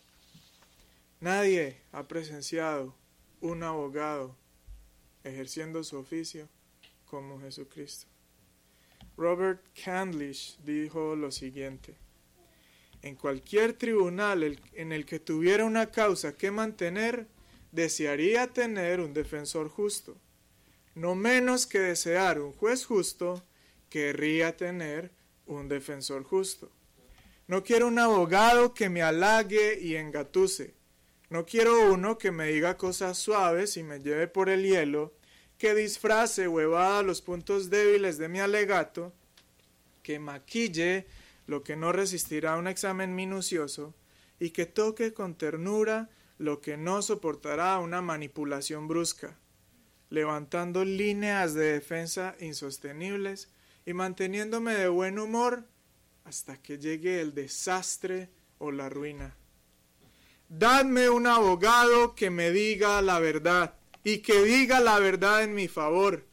Nadie 1.20 1.82
ha 1.92 2.08
presenciado 2.08 2.96
un 3.42 3.64
abogado 3.64 4.36
ejerciendo 5.24 5.84
su 5.84 5.98
oficio 5.98 6.48
como 7.06 7.40
Jesucristo. 7.40 8.08
Robert 9.18 9.62
Candlish 9.84 10.58
dijo 10.64 11.16
lo 11.16 11.32
siguiente. 11.32 11.96
En 13.02 13.16
cualquier 13.16 13.74
tribunal 13.74 14.60
en 14.74 14.92
el 14.92 15.06
que 15.06 15.20
tuviera 15.20 15.66
una 15.66 15.92
causa 15.92 16.36
que 16.36 16.52
mantener, 16.52 17.28
desearía 17.72 18.48
tener 18.48 19.00
un 19.00 19.14
defensor 19.14 19.70
justo. 19.70 20.18
No 20.96 21.16
menos 21.16 21.68
que 21.68 21.80
desear 21.80 22.40
un 22.40 22.54
juez 22.54 22.86
justo, 22.86 23.44
querría 23.90 24.58
tener 24.58 25.12
un 25.46 25.68
defensor 25.68 26.24
justo. 26.24 26.72
No 27.48 27.64
quiero 27.64 27.88
un 27.88 28.00
abogado 28.00 28.74
que 28.74 28.90
me 28.90 29.02
halague 29.02 29.80
y 29.80 29.96
engatuse. 29.96 30.74
No 31.30 31.46
quiero 31.46 31.92
uno 31.92 32.18
que 32.18 32.32
me 32.32 32.48
diga 32.48 32.78
cosas 32.78 33.18
suaves 33.18 33.78
y 33.78 33.84
me 33.84 34.00
lleve 34.00 34.28
por 34.28 34.50
el 34.50 34.64
hielo, 34.64 35.14
que 35.58 35.74
disfrace 35.74 36.48
huevada 36.48 37.04
los 37.04 37.22
puntos 37.22 37.70
débiles 37.70 38.18
de 38.18 38.30
mi 38.30 38.40
alegato, 38.40 39.14
que 40.04 40.20
maquille 40.20 41.06
lo 41.48 41.64
que 41.64 41.76
no 41.76 41.92
resistirá 41.92 42.58
un 42.58 42.68
examen 42.68 43.16
minucioso 43.16 43.94
y 44.40 44.52
que 44.52 44.66
toque 44.66 45.14
con 45.14 45.36
ternura 45.36 46.10
lo 46.38 46.62
que 46.62 46.78
no 46.78 47.02
soportará 47.02 47.80
una 47.80 48.02
manipulación 48.02 48.88
brusca, 48.88 49.38
levantando 50.10 50.86
líneas 50.86 51.54
de 51.54 51.74
defensa 51.74 52.36
insostenibles 52.40 53.50
y 53.86 53.94
manteniéndome 53.94 54.74
de 54.76 54.88
buen 54.88 55.20
humor 55.20 55.68
hasta 56.24 56.62
que 56.62 56.78
llegue 56.78 57.22
el 57.22 57.34
desastre 57.34 58.30
o 58.58 58.72
la 58.72 58.90
ruina. 58.90 59.36
Dadme 60.50 61.10
un 61.10 61.28
abogado 61.28 62.16
que 62.16 62.30
me 62.30 62.52
diga 62.52 63.02
la 63.02 63.20
verdad 63.20 63.76
y 64.04 64.20
que 64.20 64.44
diga 64.44 64.80
la 64.80 65.00
verdad 65.00 65.44
en 65.44 65.54
mi 65.54 65.68
favor, 65.68 66.26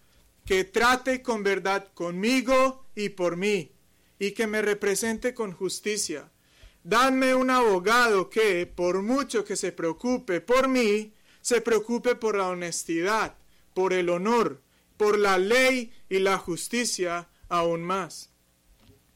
que 0.44 0.64
trate 0.64 1.22
con 1.22 1.42
verdad 1.42 1.92
conmigo 1.94 2.86
y 2.94 3.08
por 3.10 3.36
mí, 3.36 3.72
y 4.18 4.32
que 4.32 4.46
me 4.46 4.62
represente 4.62 5.34
con 5.34 5.52
justicia. 5.52 6.30
Dadme 6.84 7.34
un 7.34 7.48
abogado 7.48 8.28
que, 8.28 8.66
por 8.66 9.00
mucho 9.00 9.42
que 9.42 9.56
se 9.56 9.72
preocupe 9.72 10.42
por 10.42 10.68
mí, 10.68 11.14
se 11.40 11.62
preocupe 11.62 12.14
por 12.14 12.36
la 12.36 12.48
honestidad, 12.48 13.36
por 13.72 13.94
el 13.94 14.10
honor, 14.10 14.60
por 14.98 15.18
la 15.18 15.38
ley 15.38 15.94
y 16.10 16.18
la 16.18 16.36
justicia 16.36 17.30
aún 17.48 17.82
más. 17.82 18.28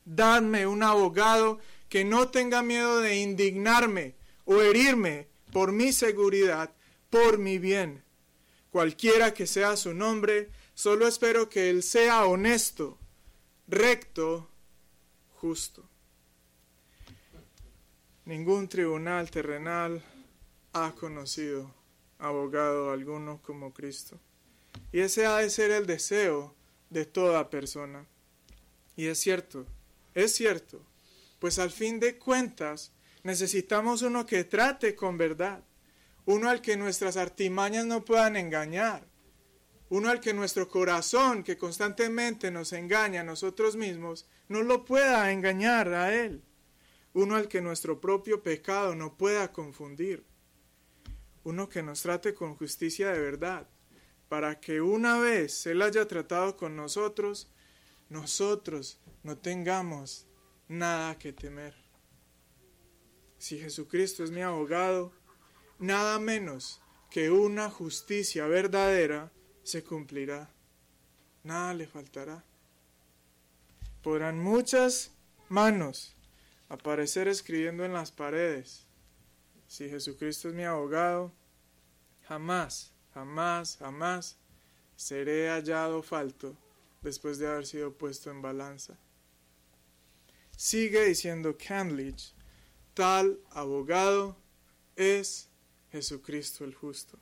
Dadme 0.07 0.67
un 0.67 0.83
abogado 0.83 1.59
que 1.91 2.07
no 2.07 2.29
tenga 2.29 2.63
miedo 2.63 3.01
de 3.01 3.17
indignarme 3.17 4.15
o 4.47 4.63
herirme 4.63 5.29
por 5.53 5.73
mi 5.73 5.93
seguridad, 5.93 6.75
por 7.11 7.37
mi 7.37 7.59
bien. 7.59 8.03
Cualquiera 8.71 9.35
que 9.35 9.47
sea 9.47 9.77
su 9.77 9.93
nombre, 9.93 10.51
solo 10.73 11.07
espero 11.07 11.51
que 11.51 11.69
él 11.69 11.83
sea 11.83 12.25
honesto, 12.25 12.99
recto, 13.67 14.51
justo. 15.35 15.88
Ningún 18.29 18.69
tribunal 18.69 19.31
terrenal 19.31 20.03
ha 20.75 20.93
conocido 20.93 21.75
abogado 22.19 22.91
alguno 22.91 23.41
como 23.41 23.73
Cristo. 23.73 24.21
Y 24.93 25.01
ese 25.01 25.25
ha 25.25 25.39
de 25.39 25.49
ser 25.49 25.71
el 25.71 25.87
deseo 25.87 26.55
de 26.91 27.07
toda 27.07 27.49
persona. 27.49 28.05
Y 28.97 29.07
es 29.07 29.19
cierto, 29.19 29.65
es 30.13 30.35
cierto, 30.35 30.85
pues 31.39 31.59
al 31.59 31.71
fin 31.71 32.01
de 32.01 32.19
cuentas 32.19 32.93
necesitamos 33.23 34.03
uno 34.03 34.27
que 34.27 34.45
trate 34.45 34.95
con 34.95 35.17
verdad, 35.17 35.65
uno 36.27 36.51
al 36.51 36.61
que 36.61 36.77
nuestras 36.77 37.17
artimañas 37.17 37.87
no 37.87 38.05
puedan 38.05 38.37
engañar, 38.37 39.07
uno 39.89 40.11
al 40.11 40.21
que 40.21 40.35
nuestro 40.35 40.69
corazón, 40.69 41.43
que 41.43 41.57
constantemente 41.57 42.51
nos 42.51 42.75
engaña 42.75 43.23
a 43.23 43.25
nosotros 43.25 43.75
mismos, 43.75 44.29
no 44.49 44.61
lo 44.61 44.85
pueda 44.85 45.33
engañar 45.33 45.95
a 45.95 46.15
Él, 46.15 46.43
uno 47.19 47.35
al 47.35 47.49
que 47.49 47.61
nuestro 47.61 48.01
propio 48.01 48.45
pecado 48.45 48.95
no 48.95 49.17
pueda 49.17 49.51
confundir, 49.51 50.25
uno 51.43 51.69
que 51.69 51.83
nos 51.83 52.03
trate 52.03 52.33
con 52.33 52.55
justicia 52.55 53.11
de 53.11 53.19
verdad, 53.19 53.69
para 54.29 54.61
que 54.61 54.81
una 54.81 55.19
vez 55.19 55.67
Él 55.67 55.83
haya 55.83 56.07
tratado 56.07 56.57
con 56.57 56.77
nosotros, 56.77 57.51
nosotros 58.09 59.01
no 59.25 59.37
tengamos 59.37 60.29
nada 60.69 61.19
que 61.19 61.33
temer. 61.33 61.75
Si 63.37 63.59
Jesucristo 63.59 64.23
es 64.23 64.31
mi 64.31 64.43
abogado, 64.43 65.13
nada 65.81 66.21
menos 66.21 66.81
que 67.11 67.33
una 67.33 67.69
justicia 67.69 68.47
verdadera 68.47 69.33
se 69.65 69.83
cumplirá. 69.83 70.55
Nada 71.43 71.75
le 71.75 71.89
faltará. 71.89 72.45
Podrán 74.03 74.39
muchas 74.39 75.11
manos 75.49 76.15
aparecer 76.69 77.29
escribiendo 77.29 77.85
en 77.85 77.93
las 77.93 78.13
paredes. 78.13 78.87
Si 79.67 79.89
Jesucristo 79.89 80.49
es 80.49 80.55
mi 80.55 80.65
abogado, 80.65 81.33
jamás, 82.27 82.93
jamás, 83.13 83.77
jamás 83.79 84.37
seré 84.97 85.49
hallado 85.49 86.03
falto 86.03 86.57
después 87.03 87.39
de 87.39 87.47
haber 87.47 87.67
sido 87.67 87.93
puesto 87.93 88.31
en 88.31 88.43
balanza. 88.43 88.99
Sigue 90.57 91.05
diciendo 91.05 91.57
Candledge, 91.57 92.33
tal 92.95 93.39
abogado 93.51 94.37
es 94.97 95.49
Jesucristo 95.93 96.65
el 96.65 96.75
justo. 96.75 97.19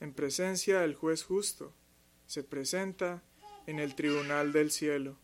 En 0.00 0.12
presencia 0.12 0.80
del 0.80 0.94
juez 0.94 1.24
justo, 1.24 1.72
se 2.26 2.42
presenta 2.42 3.22
en 3.66 3.78
el 3.78 3.94
tribunal 3.94 4.52
del 4.52 4.70
cielo. 4.70 5.16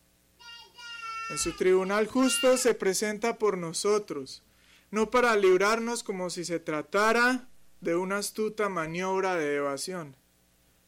En 1.30 1.38
su 1.38 1.52
tribunal 1.52 2.08
justo 2.08 2.56
se 2.56 2.74
presenta 2.74 3.38
por 3.38 3.56
nosotros, 3.56 4.42
no 4.90 5.10
para 5.10 5.36
librarnos 5.36 6.02
como 6.02 6.28
si 6.28 6.44
se 6.44 6.58
tratara 6.58 7.48
de 7.80 7.94
una 7.94 8.18
astuta 8.18 8.68
maniobra 8.68 9.36
de 9.36 9.54
evasión, 9.54 10.16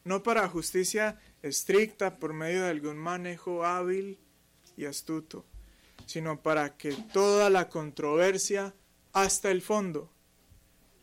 no 0.03 0.21
para 0.21 0.49
justicia 0.49 1.17
estricta 1.43 2.19
por 2.19 2.33
medio 2.33 2.63
de 2.63 2.71
algún 2.71 2.97
manejo 2.97 3.63
hábil 3.63 4.19
y 4.75 4.83
astuto, 4.83 5.45
sino 6.07 6.41
para 6.41 6.75
que 6.75 6.91
toda 7.13 7.49
la 7.49 7.69
controversia 7.69 8.73
hasta 9.13 9.49
el 9.49 9.61
fondo, 9.61 10.11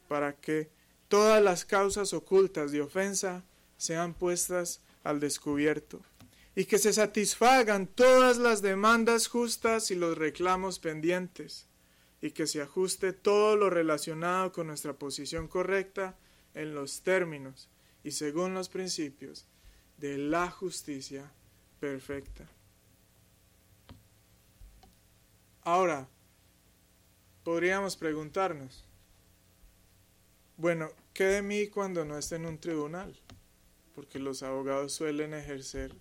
para 0.07 0.35
que 0.35 0.71
todas 1.09 1.43
las 1.43 1.65
causas 1.65 2.13
ocultas 2.13 2.73
de 2.73 2.83
ofensa 2.83 3.43
sean 3.79 4.13
puestas 4.13 4.83
al 5.03 5.19
descubierto, 5.19 6.03
y 6.61 6.67
que 6.67 6.77
se 6.77 6.93
satisfagan 6.93 7.87
todas 7.87 8.37
las 8.37 8.61
demandas 8.61 9.29
justas 9.29 9.91
y 9.91 9.95
los 9.95 10.19
reclamos 10.19 10.79
pendientes, 10.79 11.67
y 12.21 12.33
que 12.33 12.47
se 12.47 12.61
ajuste 12.61 13.15
todo 13.15 13.57
lo 13.57 13.71
relacionado 13.71 14.53
con 14.53 14.67
nuestra 14.67 14.93
posición 14.93 15.49
correcta 15.49 16.19
en 16.53 16.75
los 16.75 17.01
términos 17.01 17.71
y 18.05 18.11
según 18.11 18.53
los 18.53 18.69
principios 18.69 19.47
de 19.97 20.19
la 20.19 20.51
justicia 20.51 21.33
perfecta. 21.81 22.47
Ahora, 25.63 26.09
podríamos 27.43 27.97
preguntarnos, 27.97 28.85
bueno, 30.59 30.91
¿qué 31.15 31.25
de 31.25 31.41
mí 31.41 31.69
cuando 31.69 32.05
no 32.05 32.19
esté 32.19 32.37
en 32.37 32.45
un 32.45 32.59
tribunal? 32.59 33.19
Porque 33.95 34.19
los 34.19 34.43
abogados 34.43 34.93
suelen 34.93 35.33
ejercer 35.33 35.95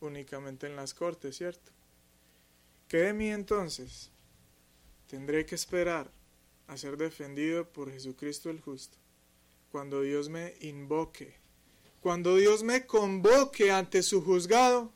únicamente 0.00 0.66
en 0.66 0.76
las 0.76 0.94
cortes, 0.94 1.36
¿cierto? 1.36 1.72
¿Qué 2.88 2.98
de 2.98 3.12
mí 3.12 3.30
entonces? 3.30 4.10
Tendré 5.08 5.46
que 5.46 5.54
esperar 5.54 6.10
a 6.66 6.76
ser 6.76 6.96
defendido 6.96 7.68
por 7.72 7.90
Jesucristo 7.90 8.50
el 8.50 8.60
justo, 8.60 8.98
cuando 9.70 10.02
Dios 10.02 10.28
me 10.28 10.54
invoque 10.60 11.46
cuando 12.06 12.36
Dios 12.36 12.62
me 12.62 12.86
convoque 12.86 13.72
ante 13.72 14.00
su 14.00 14.22
juzgado, 14.22 14.92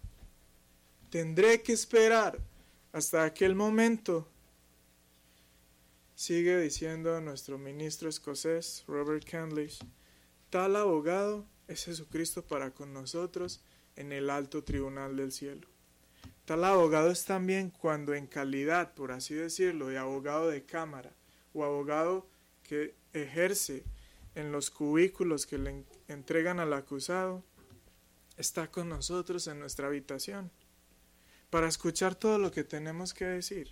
tendré 1.11 1.61
que 1.61 1.73
esperar 1.73 2.39
hasta 2.93 3.25
aquel 3.25 3.57
momento. 3.57 4.29
Sigue 6.15 6.57
diciendo 6.61 7.21
nuestro 7.21 7.59
ministro 7.59 8.09
escocés, 8.09 8.85
Robert 8.87 9.29
Candlish, 9.29 9.81
tal 10.51 10.77
abogado 10.77 11.45
es 11.67 11.85
Jesucristo 11.85 12.47
para 12.47 12.71
con 12.71 12.93
nosotros 12.93 13.61
en 13.97 14.13
el 14.13 14.31
alto 14.31 14.65
tribunal 14.65 15.17
del 15.17 15.33
cielo. 15.33 15.69
Tal 16.45 16.65
abogado 16.65 17.11
es 17.11 17.25
también 17.25 17.71
cuando 17.71 18.15
en 18.15 18.27
calidad, 18.27 18.95
por 18.95 19.13
así 19.13 19.35
decirlo, 19.35 19.89
de 19.89 19.99
abogado 19.99 20.49
de 20.49 20.65
cámara 20.65 21.13
o 21.53 21.65
abogado 21.65 22.27
que 22.63 22.95
ejerce 23.13 23.85
en 24.35 24.53
los 24.53 24.71
cubículos 24.71 25.47
que 25.47 25.59
le 25.59 25.85
entregan 26.09 26.61
al 26.61 26.73
acusado, 26.73 27.45
está 28.37 28.71
con 28.71 28.89
nosotros 28.89 29.47
en 29.47 29.61
nuestra 29.61 29.87
habitación 29.89 30.51
para 31.51 31.67
escuchar 31.67 32.15
todo 32.15 32.39
lo 32.39 32.53
que 32.53 32.65
tenemos 32.65 33.13
que 33.13 33.25
decir, 33.25 33.71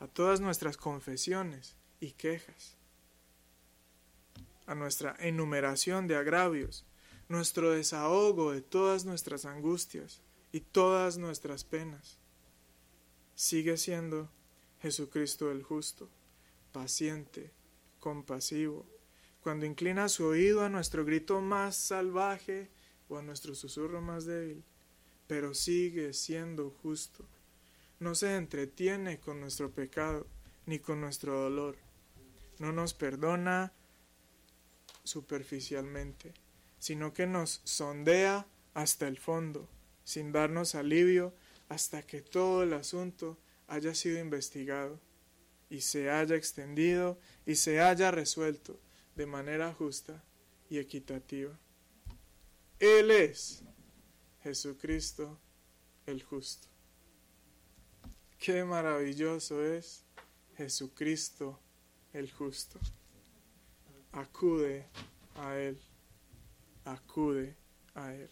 a 0.00 0.08
todas 0.08 0.40
nuestras 0.40 0.76
confesiones 0.76 1.76
y 2.00 2.12
quejas, 2.12 2.76
a 4.66 4.74
nuestra 4.74 5.16
enumeración 5.20 6.08
de 6.08 6.16
agravios, 6.16 6.84
nuestro 7.28 7.72
desahogo 7.72 8.52
de 8.52 8.62
todas 8.62 9.04
nuestras 9.04 9.44
angustias 9.44 10.20
y 10.52 10.60
todas 10.60 11.18
nuestras 11.18 11.64
penas. 11.64 12.18
Sigue 13.34 13.76
siendo 13.76 14.30
Jesucristo 14.80 15.50
el 15.50 15.62
justo, 15.62 16.08
paciente, 16.72 17.52
compasivo, 17.98 18.86
cuando 19.40 19.66
inclina 19.66 20.08
su 20.08 20.24
oído 20.24 20.62
a 20.62 20.68
nuestro 20.68 21.04
grito 21.04 21.40
más 21.40 21.76
salvaje 21.76 22.70
o 23.08 23.18
a 23.18 23.22
nuestro 23.22 23.54
susurro 23.54 24.00
más 24.00 24.24
débil, 24.24 24.64
pero 25.26 25.54
sigue 25.54 26.12
siendo 26.12 26.70
justo. 26.70 27.24
No 27.98 28.14
se 28.14 28.36
entretiene 28.36 29.18
con 29.18 29.40
nuestro 29.40 29.70
pecado 29.70 30.26
ni 30.66 30.78
con 30.78 31.00
nuestro 31.00 31.40
dolor. 31.40 31.76
No 32.58 32.72
nos 32.72 32.94
perdona 32.94 33.72
superficialmente, 35.04 36.34
sino 36.86 37.12
que 37.12 37.26
nos 37.26 37.62
sondea 37.64 38.46
hasta 38.72 39.08
el 39.08 39.18
fondo, 39.18 39.68
sin 40.04 40.30
darnos 40.30 40.76
alivio 40.76 41.34
hasta 41.68 42.06
que 42.06 42.20
todo 42.20 42.62
el 42.62 42.74
asunto 42.74 43.36
haya 43.66 43.92
sido 43.92 44.20
investigado 44.20 45.00
y 45.68 45.80
se 45.80 46.12
haya 46.12 46.36
extendido 46.36 47.18
y 47.44 47.56
se 47.56 47.80
haya 47.80 48.12
resuelto 48.12 48.78
de 49.16 49.26
manera 49.26 49.74
justa 49.74 50.22
y 50.70 50.78
equitativa. 50.78 51.58
Él 52.78 53.10
es 53.10 53.64
Jesucristo 54.44 55.40
el 56.06 56.22
justo. 56.22 56.68
Qué 58.38 58.62
maravilloso 58.62 59.60
es 59.64 60.04
Jesucristo 60.56 61.58
el 62.12 62.30
justo. 62.30 62.78
Acude 64.12 64.86
a 65.34 65.56
Él. 65.56 65.80
Acude 66.86 67.54
a 67.94 68.14
Él. 68.14 68.30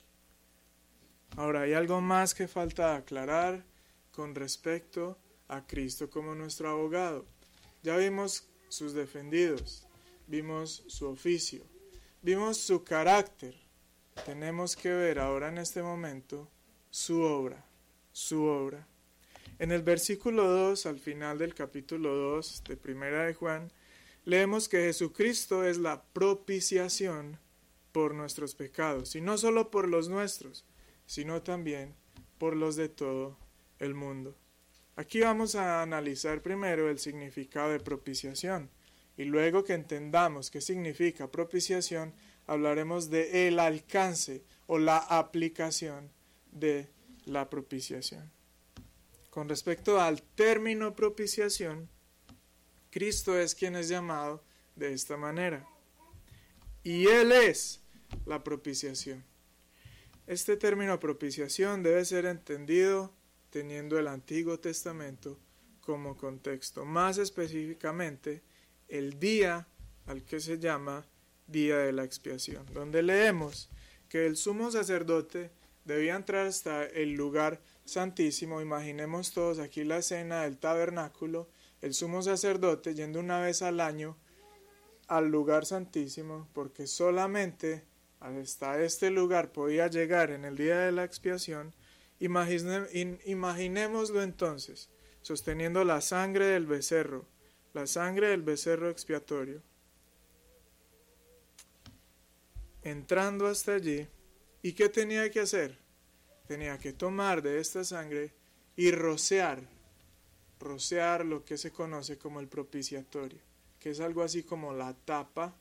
Ahora, 1.37 1.63
hay 1.63 1.75
algo 1.75 2.01
más 2.01 2.35
que 2.35 2.49
falta 2.49 2.95
aclarar 2.95 3.65
con 4.13 4.35
respecto 4.35 5.19
a 5.49 5.67
Cristo 5.67 6.09
como 6.09 6.35
nuestro 6.35 6.71
abogado. 6.71 7.27
Ya 7.83 7.97
vimos 7.97 8.49
sus 8.69 8.93
defendidos, 8.93 9.87
vimos 10.29 10.85
su 10.87 11.09
oficio, 11.09 11.65
vimos 12.23 12.59
su 12.59 12.85
carácter. 12.85 13.55
Tenemos 14.25 14.77
que 14.77 14.91
ver 14.91 15.19
ahora 15.19 15.49
en 15.49 15.59
este 15.59 15.83
momento 15.83 16.49
su 16.91 17.21
obra, 17.23 17.67
su 18.13 18.45
obra. 18.45 18.87
En 19.59 19.73
el 19.73 19.83
versículo 19.83 20.49
2, 20.49 20.87
al 20.87 21.01
final 21.01 21.39
del 21.39 21.55
capítulo 21.55 22.15
2 22.15 22.63
de 22.69 22.77
Primera 22.77 23.25
de 23.25 23.35
Juan, 23.35 23.73
leemos 24.25 24.69
que 24.69 24.85
Jesucristo 24.85 25.65
es 25.65 25.79
la 25.79 26.05
propiciación 26.05 27.39
por 27.95 28.13
nuestros 28.13 28.57
pecados, 28.57 29.15
y 29.15 29.21
no 29.21 29.39
solo 29.39 29.71
por 29.71 29.89
los 29.89 30.09
nuestros, 30.09 30.65
sino 31.07 31.43
también 31.43 31.95
por 32.39 32.57
los 32.57 32.75
de 32.75 32.89
todo 32.89 33.39
el 33.79 33.95
mundo. 33.95 34.35
Aquí 34.97 35.21
vamos 35.21 35.55
a 35.55 35.81
analizar 35.81 36.43
primero 36.43 36.91
el 36.91 36.99
significado 36.99 37.71
de 37.71 37.79
propiciación 37.79 38.69
y 39.17 39.23
luego 39.23 39.63
que 39.63 39.75
entendamos 39.75 40.51
qué 40.51 40.61
significa 40.61 41.31
propiciación, 41.31 42.13
hablaremos 42.49 43.11
de 43.11 43.47
el 43.47 43.61
alcance 43.61 44.43
o 44.67 44.79
la 44.79 44.99
aplicación 44.99 46.11
de 46.51 46.89
la 47.27 47.49
propiciación. 47.49 48.29
Con 49.31 49.49
respecto 49.49 50.01
al 50.01 50.21
término 50.21 50.97
propiciación, 50.97 51.89
Cristo 52.91 53.39
es 53.39 53.55
quien 53.55 53.77
es 53.77 53.89
llamado 53.89 54.43
de 54.75 54.93
esta 54.93 55.17
manera. 55.17 55.65
Y 56.83 57.07
Él 57.07 57.31
es 57.31 57.84
la 58.27 58.43
propiciación. 58.43 59.25
Este 60.27 60.57
término 60.57 60.99
propiciación 61.01 61.83
debe 61.83 62.05
ser 62.05 62.27
entendido 62.27 63.13
teniendo 63.51 63.99
el 63.99 64.09
Antiguo 64.09 64.59
Testamento 64.59 65.39
como 65.81 66.17
contexto, 66.17 66.85
más 66.85 67.19
específicamente 67.19 68.43
el 68.89 69.21
día 69.21 69.69
al 70.07 70.25
que 70.25 70.41
se 70.41 70.59
llama 70.59 71.07
día 71.47 71.79
de 71.79 71.93
la 71.93 72.05
expiación, 72.05 72.65
donde 72.73 73.03
leemos 73.03 73.69
que 74.09 74.27
el 74.27 74.37
sumo 74.37 74.71
sacerdote 74.71 75.51
debía 75.85 76.17
entrar 76.17 76.47
hasta 76.47 76.85
el 76.85 77.13
lugar 77.13 77.61
santísimo. 77.85 78.61
Imaginemos 78.61 79.33
todos 79.33 79.59
aquí 79.59 79.85
la 79.85 79.99
escena 79.99 80.43
del 80.43 80.59
tabernáculo, 80.59 81.49
el 81.83 81.95
sumo 81.95 82.23
sacerdote 82.23 82.95
yendo 82.95 83.21
una 83.21 83.41
vez 83.41 83.63
al 83.63 83.81
año 83.81 84.17
al 85.07 85.29
lugar 85.29 85.67
santísimo, 85.67 86.49
porque 86.55 86.87
solamente 86.87 87.85
hasta 88.25 88.83
este 88.83 89.11
lugar 89.11 89.53
podía 89.53 89.89
llegar 89.89 90.31
en 90.31 90.45
el 90.45 90.57
día 90.57 90.81
de 90.81 90.93
la 90.93 91.05
expiación. 91.05 91.75
imaginémoslo 92.19 94.23
entonces, 94.23 94.91
sosteniendo 95.23 95.85
la 95.85 96.01
sangre 96.01 96.47
del 96.47 96.67
becerro, 96.67 97.27
la 97.73 97.87
sangre 97.87 98.29
del 98.29 98.43
becerro 98.43 98.91
expiatorio 98.91 99.63
entrando 102.85 103.47
hasta 103.47 103.75
allí, 103.75 104.07
¿y 104.63 104.73
qué 104.75 104.89
tenía 104.89 105.31
que 105.31 105.41
hacer? 105.41 105.79
Tenía 106.47 106.79
que 106.79 106.93
tomar 106.93 107.43
de 107.43 107.59
esta 107.59 107.83
sangre 107.83 108.35
y 108.77 108.91
rociar, 108.91 109.63
rociar 110.61 111.25
lo 111.25 111.45
que 111.45 111.57
se 111.57 111.73
conoce 111.73 112.19
como 112.19 112.41
el 112.41 112.49
propiciatorio, 112.49 113.41
que 113.81 113.91
es 113.91 114.01
algo 114.01 114.23
así 114.23 114.43
como 114.43 114.75
la 114.75 114.93
tapa 114.93 115.57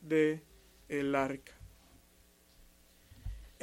de 0.00 0.42
el 0.88 1.14
arca. 1.14 1.61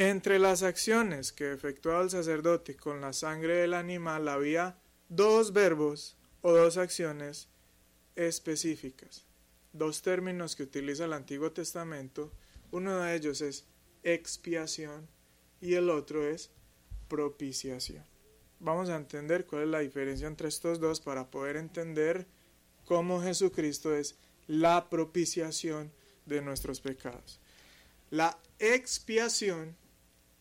Entre 0.01 0.39
las 0.39 0.63
acciones 0.63 1.33
que 1.33 1.51
efectuaba 1.51 2.01
el 2.01 2.09
sacerdote 2.09 2.77
con 2.77 3.01
la 3.01 3.11
sangre 3.11 3.55
del 3.55 3.73
animal 3.73 4.29
había 4.29 4.77
dos 5.09 5.51
verbos 5.51 6.15
o 6.41 6.53
dos 6.53 6.77
acciones 6.77 7.49
específicas, 8.15 9.25
dos 9.73 10.01
términos 10.01 10.55
que 10.55 10.63
utiliza 10.63 11.03
el 11.03 11.11
Antiguo 11.11 11.51
Testamento 11.51 12.31
uno 12.71 12.99
de 12.99 13.13
ellos 13.13 13.41
es 13.41 13.65
expiación 14.03 15.05
y 15.59 15.73
el 15.73 15.89
otro 15.89 16.25
es 16.25 16.49
propiciación. 17.09 18.05
Vamos 18.61 18.87
a 18.87 18.95
entender 18.95 19.45
cuál 19.45 19.63
es 19.63 19.67
la 19.67 19.79
diferencia 19.79 20.27
entre 20.29 20.47
estos 20.47 20.79
dos 20.79 21.01
para 21.01 21.29
poder 21.29 21.57
entender 21.57 22.25
cómo 22.85 23.21
Jesucristo 23.21 23.93
es 23.93 24.15
la 24.47 24.89
propiciación 24.89 25.91
de 26.25 26.41
nuestros 26.41 26.79
pecados. 26.79 27.41
La 28.11 28.39
expiación, 28.59 29.75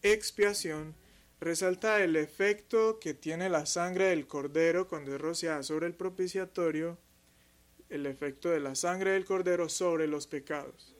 expiación, 0.02 0.94
resalta 1.40 2.02
el 2.02 2.16
efecto 2.16 2.98
que 3.00 3.14
tiene 3.14 3.48
la 3.48 3.66
sangre 3.66 4.06
del 4.06 4.26
cordero 4.26 4.88
cuando 4.88 5.14
es 5.14 5.20
rociada 5.20 5.62
sobre 5.62 5.86
el 5.86 5.94
propiciatorio, 5.94 6.98
el 7.88 8.06
efecto 8.06 8.50
de 8.50 8.60
la 8.60 8.74
sangre 8.74 9.12
del 9.12 9.24
cordero 9.24 9.68
sobre 9.68 10.06
los 10.06 10.26
pecados. 10.26 10.94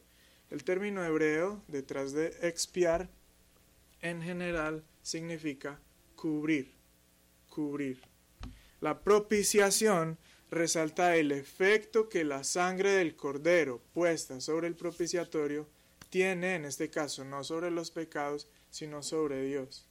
El 0.51 0.65
término 0.65 1.05
hebreo 1.05 1.63
detrás 1.69 2.13
de 2.13 2.35
expiar 2.43 3.09
en 4.01 4.23
general 4.23 4.85
significa 5.03 5.81
cubrir, 6.17 6.73
cubrir. 7.51 8.01
La 8.81 9.01
propiciación 9.01 10.19
resalta 10.51 11.17
el 11.17 11.33
efecto 11.33 12.09
que 12.09 12.25
la 12.25 12.45
sangre 12.45 12.93
del 12.93 13.17
cordero 13.17 13.83
puesta 13.93 14.41
sobre 14.41 14.69
el 14.69 14.75
propiciatorio 14.75 15.67
tiene, 16.11 16.55
en 16.55 16.65
este 16.65 16.91
caso, 16.91 17.25
no 17.25 17.45
sobre 17.45 17.71
los 17.71 17.91
pecados, 17.91 18.49
sino 18.71 19.03
sobre 19.03 19.43
Dios. 19.43 19.87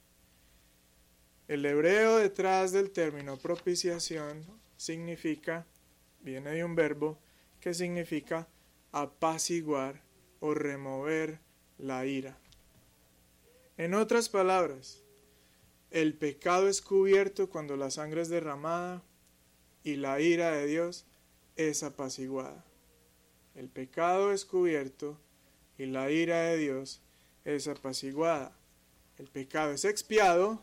El 1.48 1.64
hebreo 1.64 2.16
detrás 2.16 2.72
del 2.72 2.90
término 2.90 3.38
propiciación 3.38 4.44
significa, 4.76 5.66
viene 6.20 6.50
de 6.50 6.64
un 6.64 6.74
verbo 6.74 7.18
que 7.60 7.74
significa 7.74 8.48
apaciguar 8.92 10.02
o 10.40 10.54
remover 10.54 11.40
la 11.78 12.04
ira. 12.06 12.38
En 13.76 13.94
otras 13.94 14.28
palabras, 14.28 15.02
el 15.90 16.14
pecado 16.14 16.68
es 16.68 16.82
cubierto 16.82 17.48
cuando 17.48 17.76
la 17.76 17.90
sangre 17.90 18.22
es 18.22 18.28
derramada 18.28 19.02
y 19.82 19.96
la 19.96 20.20
ira 20.20 20.50
de 20.50 20.66
Dios 20.66 21.06
es 21.56 21.82
apaciguada. 21.82 22.64
El 23.54 23.68
pecado 23.68 24.32
es 24.32 24.44
cubierto 24.44 25.18
y 25.78 25.86
la 25.86 26.10
ira 26.10 26.42
de 26.42 26.58
Dios 26.58 27.00
es 27.44 27.68
apaciguada. 27.68 28.58
El 29.16 29.28
pecado 29.28 29.72
es 29.72 29.84
expiado 29.84 30.62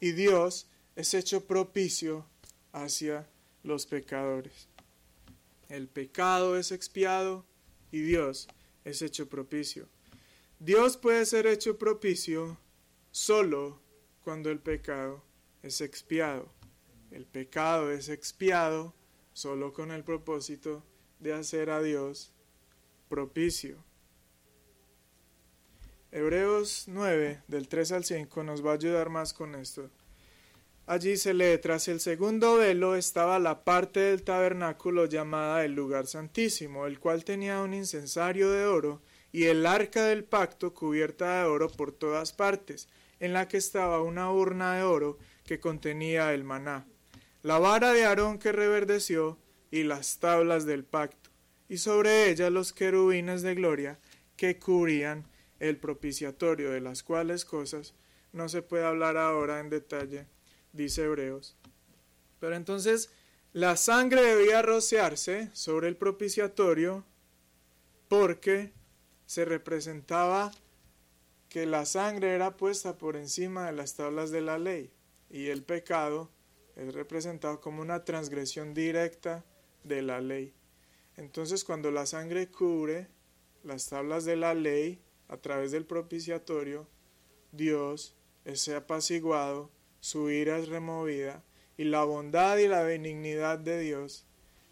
y 0.00 0.12
Dios 0.12 0.68
es 0.94 1.14
hecho 1.14 1.46
propicio 1.46 2.26
hacia 2.72 3.28
los 3.62 3.86
pecadores. 3.86 4.68
El 5.68 5.88
pecado 5.88 6.56
es 6.56 6.72
expiado 6.72 7.44
y 7.90 8.00
Dios 8.00 8.48
es 8.84 9.02
hecho 9.02 9.28
propicio. 9.28 9.88
Dios 10.58 10.96
puede 10.96 11.24
ser 11.26 11.46
hecho 11.46 11.78
propicio 11.78 12.58
solo 13.10 13.80
cuando 14.24 14.50
el 14.50 14.60
pecado 14.60 15.22
es 15.62 15.80
expiado. 15.80 16.52
El 17.10 17.24
pecado 17.26 17.90
es 17.90 18.08
expiado 18.08 18.94
solo 19.32 19.72
con 19.72 19.90
el 19.90 20.04
propósito 20.04 20.84
de 21.18 21.32
hacer 21.32 21.70
a 21.70 21.82
Dios 21.82 22.32
propicio. 23.08 23.87
Hebreos 26.10 26.84
9, 26.86 27.42
del 27.48 27.68
3 27.68 27.92
al 27.92 28.04
5, 28.04 28.42
nos 28.42 28.64
va 28.64 28.70
a 28.70 28.74
ayudar 28.74 29.10
más 29.10 29.34
con 29.34 29.54
esto. 29.54 29.90
Allí 30.86 31.18
se 31.18 31.34
lee, 31.34 31.58
tras 31.58 31.86
el 31.88 32.00
segundo 32.00 32.56
velo 32.56 32.96
estaba 32.96 33.38
la 33.38 33.62
parte 33.62 34.00
del 34.00 34.22
tabernáculo 34.22 35.04
llamada 35.04 35.66
el 35.66 35.74
lugar 35.74 36.06
santísimo, 36.06 36.86
el 36.86 36.98
cual 36.98 37.24
tenía 37.24 37.60
un 37.60 37.74
incensario 37.74 38.50
de 38.50 38.64
oro 38.64 39.02
y 39.32 39.44
el 39.44 39.66
arca 39.66 40.06
del 40.06 40.24
pacto 40.24 40.72
cubierta 40.72 41.40
de 41.40 41.44
oro 41.44 41.68
por 41.68 41.92
todas 41.92 42.32
partes, 42.32 42.88
en 43.20 43.34
la 43.34 43.46
que 43.46 43.58
estaba 43.58 44.00
una 44.00 44.32
urna 44.32 44.76
de 44.76 44.84
oro 44.84 45.18
que 45.44 45.60
contenía 45.60 46.32
el 46.32 46.42
maná, 46.42 46.86
la 47.42 47.58
vara 47.58 47.92
de 47.92 48.06
Aarón 48.06 48.38
que 48.38 48.52
reverdeció 48.52 49.36
y 49.70 49.82
las 49.82 50.20
tablas 50.20 50.64
del 50.64 50.84
pacto, 50.84 51.28
y 51.68 51.76
sobre 51.76 52.30
ella 52.30 52.48
los 52.48 52.72
querubines 52.72 53.42
de 53.42 53.54
gloria 53.54 53.98
que 54.36 54.58
cubrían 54.58 55.26
el 55.60 55.78
propiciatorio, 55.78 56.70
de 56.70 56.80
las 56.80 57.02
cuales 57.02 57.44
cosas 57.44 57.94
no 58.32 58.48
se 58.48 58.62
puede 58.62 58.84
hablar 58.84 59.16
ahora 59.16 59.60
en 59.60 59.70
detalle 59.70 60.26
dice 60.72 61.04
Hebreos. 61.04 61.56
Pero 62.40 62.54
entonces 62.54 63.10
la 63.52 63.76
sangre 63.76 64.22
debía 64.22 64.62
rociarse 64.62 65.50
sobre 65.52 65.88
el 65.88 65.96
propiciatorio 65.96 67.04
porque 68.08 68.72
se 69.26 69.44
representaba 69.44 70.52
que 71.48 71.66
la 71.66 71.84
sangre 71.84 72.34
era 72.34 72.56
puesta 72.56 72.96
por 72.96 73.16
encima 73.16 73.66
de 73.66 73.72
las 73.72 73.94
tablas 73.94 74.30
de 74.30 74.40
la 74.40 74.58
ley 74.58 74.90
y 75.30 75.48
el 75.48 75.62
pecado 75.62 76.30
es 76.76 76.94
representado 76.94 77.60
como 77.60 77.82
una 77.82 78.04
transgresión 78.04 78.72
directa 78.72 79.44
de 79.84 80.02
la 80.02 80.20
ley. 80.20 80.54
Entonces 81.16 81.64
cuando 81.64 81.90
la 81.90 82.06
sangre 82.06 82.48
cubre 82.48 83.08
las 83.64 83.88
tablas 83.88 84.24
de 84.24 84.36
la 84.36 84.54
ley 84.54 85.02
a 85.28 85.36
través 85.36 85.70
del 85.70 85.84
propiciatorio, 85.84 86.86
Dios 87.52 88.14
es 88.44 88.68
apaciguado 88.68 89.70
su 90.00 90.30
ira 90.30 90.58
es 90.58 90.68
removida 90.68 91.42
y 91.76 91.84
la 91.84 92.04
bondad 92.04 92.58
y 92.58 92.68
la 92.68 92.82
benignidad 92.82 93.58
de 93.58 93.80
Dios 93.80 94.26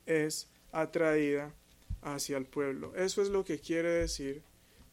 es 0.07 0.49
atraída 0.73 1.55
hacia 2.03 2.37
el 2.37 2.47
pueblo. 2.47 2.95
Eso 2.97 3.23
es 3.23 3.29
lo 3.29 3.45
que 3.45 3.59
quiere 3.59 3.89
decir 3.89 4.43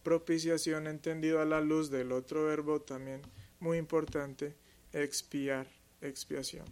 propiciación 0.04 0.88
entendido 0.88 1.40
a 1.40 1.46
la 1.46 1.62
luz 1.62 1.90
del 1.90 2.12
otro 2.12 2.46
verbo 2.46 2.82
también 2.82 3.22
muy 3.60 3.78
importante, 3.78 4.56
expiar, 4.92 5.68
expiación. 6.02 6.66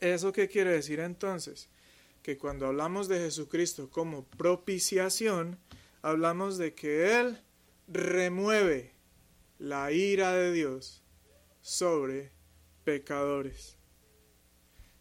¿Eso 0.00 0.32
qué 0.32 0.48
quiere 0.48 0.70
decir 0.70 1.00
entonces? 1.00 1.68
Que 2.22 2.38
cuando 2.38 2.66
hablamos 2.66 3.08
de 3.08 3.18
Jesucristo 3.18 3.90
como 3.90 4.24
propiciación, 4.24 5.58
hablamos 6.02 6.56
de 6.56 6.74
que 6.74 7.18
Él 7.18 7.38
remueve 7.88 8.94
la 9.58 9.92
ira 9.92 10.32
de 10.32 10.52
Dios 10.52 11.02
sobre 11.60 12.32
pecadores. 12.84 13.78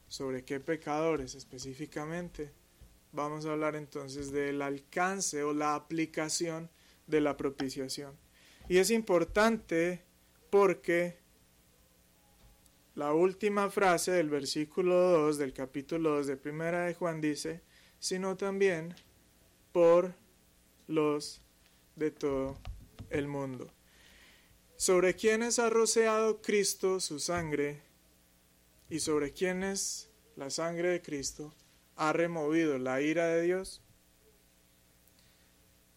¿Sobre 0.08 0.46
qué 0.46 0.60
pecadores 0.60 1.36
específicamente? 1.36 2.52
Vamos 3.12 3.46
a 3.46 3.52
hablar 3.52 3.76
entonces 3.76 4.32
del 4.32 4.62
alcance 4.62 5.44
o 5.44 5.54
la 5.54 5.76
aplicación 5.76 6.70
de 7.08 7.22
la 7.22 7.38
propiciación. 7.38 8.18
Y 8.70 8.78
es 8.78 8.92
importante 8.92 10.04
porque 10.50 11.18
la 12.96 13.14
última 13.14 13.70
frase 13.70 14.12
del 14.12 14.30
versículo 14.30 14.96
2 14.96 15.38
del 15.38 15.54
capítulo 15.54 16.12
2 16.18 16.28
de 16.28 16.38
Primera 16.38 16.86
de 16.86 16.94
Juan 16.94 17.22
dice, 17.22 17.62
sino 18.00 18.38
también 18.38 18.96
por 19.72 20.16
los 20.88 21.43
de 21.96 22.12
todo 22.12 22.58
el 23.10 23.28
mundo. 23.28 23.72
Sobre 24.76 25.16
quienes 25.16 25.60
ha 25.60 25.70
rociado 25.70 26.41
Cristo 26.41 27.00
su 27.00 27.20
sangre 27.20 27.82
y 28.89 29.00
sobre 29.00 29.32
quienes 29.32 30.10
la 30.36 30.50
sangre 30.50 30.89
de 30.89 31.02
Cristo 31.02 31.54
ha 31.96 32.12
removido 32.12 32.78
la 32.80 33.02
ira 33.02 33.28
de 33.28 33.41
Dios. 33.41 33.82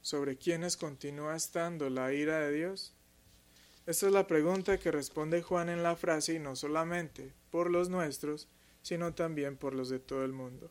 Sobre 0.02 0.36
quienes 0.36 0.76
continúa 0.76 1.34
estando 1.34 1.90
la 1.90 2.12
ira 2.12 2.40
de 2.40 2.52
Dios. 2.52 2.94
Esta 3.86 4.06
es 4.06 4.12
la 4.12 4.26
pregunta 4.26 4.78
que 4.78 4.90
responde 4.90 5.42
Juan 5.42 5.68
en 5.68 5.82
la 5.82 5.96
frase 5.96 6.34
y 6.34 6.38
no 6.38 6.56
solamente 6.56 7.32
por 7.50 7.70
los 7.70 7.88
nuestros, 7.88 8.48
sino 8.82 9.14
también 9.14 9.56
por 9.56 9.74
los 9.74 9.88
de 9.88 9.98
todo 9.98 10.24
el 10.24 10.32
mundo. 10.32 10.70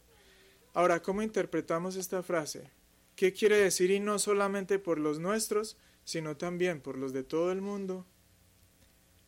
Ahora, 0.74 1.02
¿cómo 1.02 1.22
interpretamos 1.22 1.96
esta 1.96 2.24
frase? 2.24 2.70
¿Qué 3.16 3.34
quiere 3.34 3.58
decir 3.58 3.92
y 3.92 4.00
no 4.00 4.20
solamente 4.20 4.80
por 4.80 5.00
los 5.00 5.20
nuestros, 5.20 5.78
sino 6.04 6.38
también 6.38 6.82
por 6.82 6.98
los 6.98 7.14
de 7.14 7.24
todo 7.24 7.52
el 7.52 7.62
mundo? 7.62 8.06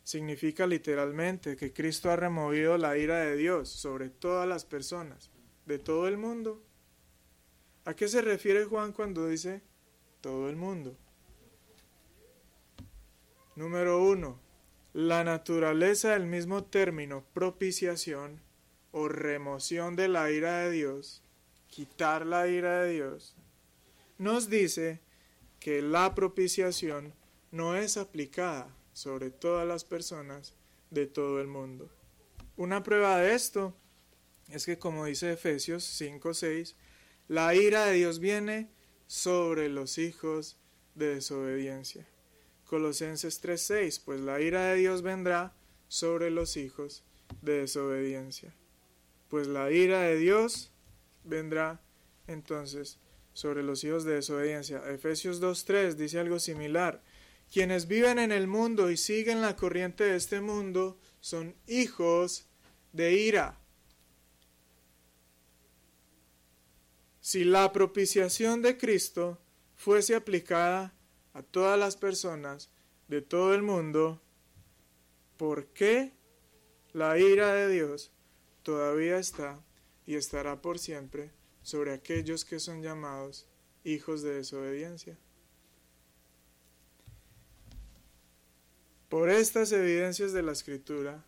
Significa 0.04 0.66
literalmente 0.66 1.56
que 1.56 1.72
Cristo 1.72 2.10
ha 2.10 2.16
removido 2.16 2.78
la 2.78 2.96
ira 2.96 3.18
de 3.20 3.36
Dios 3.36 3.68
sobre 3.68 4.10
todas 4.10 4.48
las 4.48 4.64
personas, 4.64 5.30
de 5.66 5.78
todo 5.78 6.08
el 6.08 6.16
mundo. 6.16 6.62
¿A 7.84 7.94
qué 7.94 8.08
se 8.08 8.22
refiere 8.22 8.64
Juan 8.64 8.92
cuando 8.92 9.26
dice 9.26 9.62
todo 10.20 10.48
el 10.48 10.56
mundo? 10.56 10.96
Número 13.56 14.02
uno, 14.02 14.40
la 14.92 15.24
naturaleza 15.24 16.12
del 16.12 16.26
mismo 16.26 16.64
término 16.64 17.24
propiciación 17.32 18.40
o 18.92 19.08
remoción 19.08 19.96
de 19.96 20.08
la 20.08 20.30
ira 20.30 20.58
de 20.58 20.70
Dios 20.70 21.22
quitar 21.68 22.26
la 22.26 22.48
ira 22.48 22.82
de 22.82 22.92
Dios, 22.94 23.36
nos 24.18 24.50
dice 24.50 25.00
que 25.60 25.80
la 25.80 26.14
propiciación 26.14 27.14
no 27.50 27.76
es 27.76 27.96
aplicada 27.96 28.76
sobre 28.92 29.30
todas 29.30 29.66
las 29.66 29.84
personas 29.84 30.54
de 30.90 31.06
todo 31.06 31.40
el 31.40 31.46
mundo. 31.46 31.90
Una 32.56 32.82
prueba 32.82 33.18
de 33.18 33.34
esto 33.34 33.74
es 34.48 34.66
que, 34.66 34.78
como 34.78 35.04
dice 35.04 35.32
Efesios 35.32 35.84
5:6, 35.84 36.74
la 37.28 37.54
ira 37.54 37.86
de 37.86 37.94
Dios 37.94 38.18
viene 38.18 38.68
sobre 39.06 39.68
los 39.68 39.98
hijos 39.98 40.56
de 40.94 41.14
desobediencia. 41.14 42.06
Colosenses 42.66 43.40
3:6, 43.40 44.00
pues 44.04 44.20
la 44.20 44.40
ira 44.40 44.66
de 44.66 44.76
Dios 44.76 45.02
vendrá 45.02 45.54
sobre 45.88 46.30
los 46.30 46.56
hijos 46.56 47.04
de 47.40 47.60
desobediencia. 47.60 48.54
Pues 49.28 49.46
la 49.46 49.70
ira 49.70 50.00
de 50.00 50.16
Dios 50.16 50.72
vendrá 51.24 51.80
entonces 52.26 52.98
sobre 53.38 53.62
los 53.62 53.84
hijos 53.84 54.02
de 54.02 54.14
desobediencia. 54.14 54.82
Efesios 54.90 55.40
2.3 55.40 55.94
dice 55.94 56.18
algo 56.18 56.40
similar. 56.40 57.04
Quienes 57.52 57.86
viven 57.86 58.18
en 58.18 58.32
el 58.32 58.48
mundo 58.48 58.90
y 58.90 58.96
siguen 58.96 59.42
la 59.42 59.54
corriente 59.54 60.02
de 60.02 60.16
este 60.16 60.40
mundo 60.40 60.98
son 61.20 61.54
hijos 61.68 62.48
de 62.92 63.12
ira. 63.12 63.60
Si 67.20 67.44
la 67.44 67.72
propiciación 67.72 68.60
de 68.60 68.76
Cristo 68.76 69.38
fuese 69.76 70.16
aplicada 70.16 70.92
a 71.32 71.44
todas 71.44 71.78
las 71.78 71.96
personas 71.96 72.72
de 73.06 73.22
todo 73.22 73.54
el 73.54 73.62
mundo, 73.62 74.20
¿por 75.36 75.66
qué 75.66 76.12
la 76.92 77.16
ira 77.20 77.54
de 77.54 77.68
Dios 77.68 78.10
todavía 78.64 79.16
está 79.18 79.62
y 80.06 80.16
estará 80.16 80.60
por 80.60 80.80
siempre 80.80 81.37
sobre 81.68 81.92
aquellos 81.92 82.46
que 82.46 82.60
son 82.60 82.80
llamados 82.80 83.46
hijos 83.84 84.22
de 84.22 84.36
desobediencia. 84.36 85.18
Por 89.10 89.28
estas 89.28 89.70
evidencias 89.72 90.32
de 90.32 90.40
la 90.40 90.52
escritura, 90.52 91.26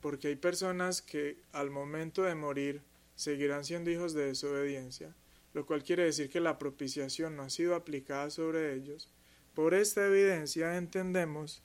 porque 0.00 0.28
hay 0.28 0.36
personas 0.36 1.02
que 1.02 1.36
al 1.52 1.70
momento 1.70 2.22
de 2.22 2.34
morir 2.34 2.80
seguirán 3.14 3.66
siendo 3.66 3.90
hijos 3.90 4.14
de 4.14 4.24
desobediencia, 4.24 5.14
lo 5.52 5.66
cual 5.66 5.84
quiere 5.84 6.04
decir 6.04 6.30
que 6.30 6.40
la 6.40 6.56
propiciación 6.56 7.36
no 7.36 7.42
ha 7.42 7.50
sido 7.50 7.74
aplicada 7.74 8.30
sobre 8.30 8.72
ellos, 8.72 9.10
por 9.52 9.74
esta 9.74 10.06
evidencia 10.06 10.78
entendemos 10.78 11.62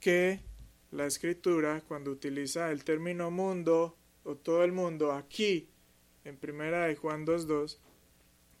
que 0.00 0.40
la 0.92 1.04
escritura, 1.04 1.82
cuando 1.86 2.10
utiliza 2.10 2.70
el 2.70 2.84
término 2.84 3.30
mundo 3.30 3.98
o 4.24 4.34
todo 4.34 4.64
el 4.64 4.72
mundo 4.72 5.12
aquí 5.12 5.68
en 6.24 6.36
primera 6.36 6.86
de 6.86 6.96
Juan 6.96 7.26
2.2 7.26 7.78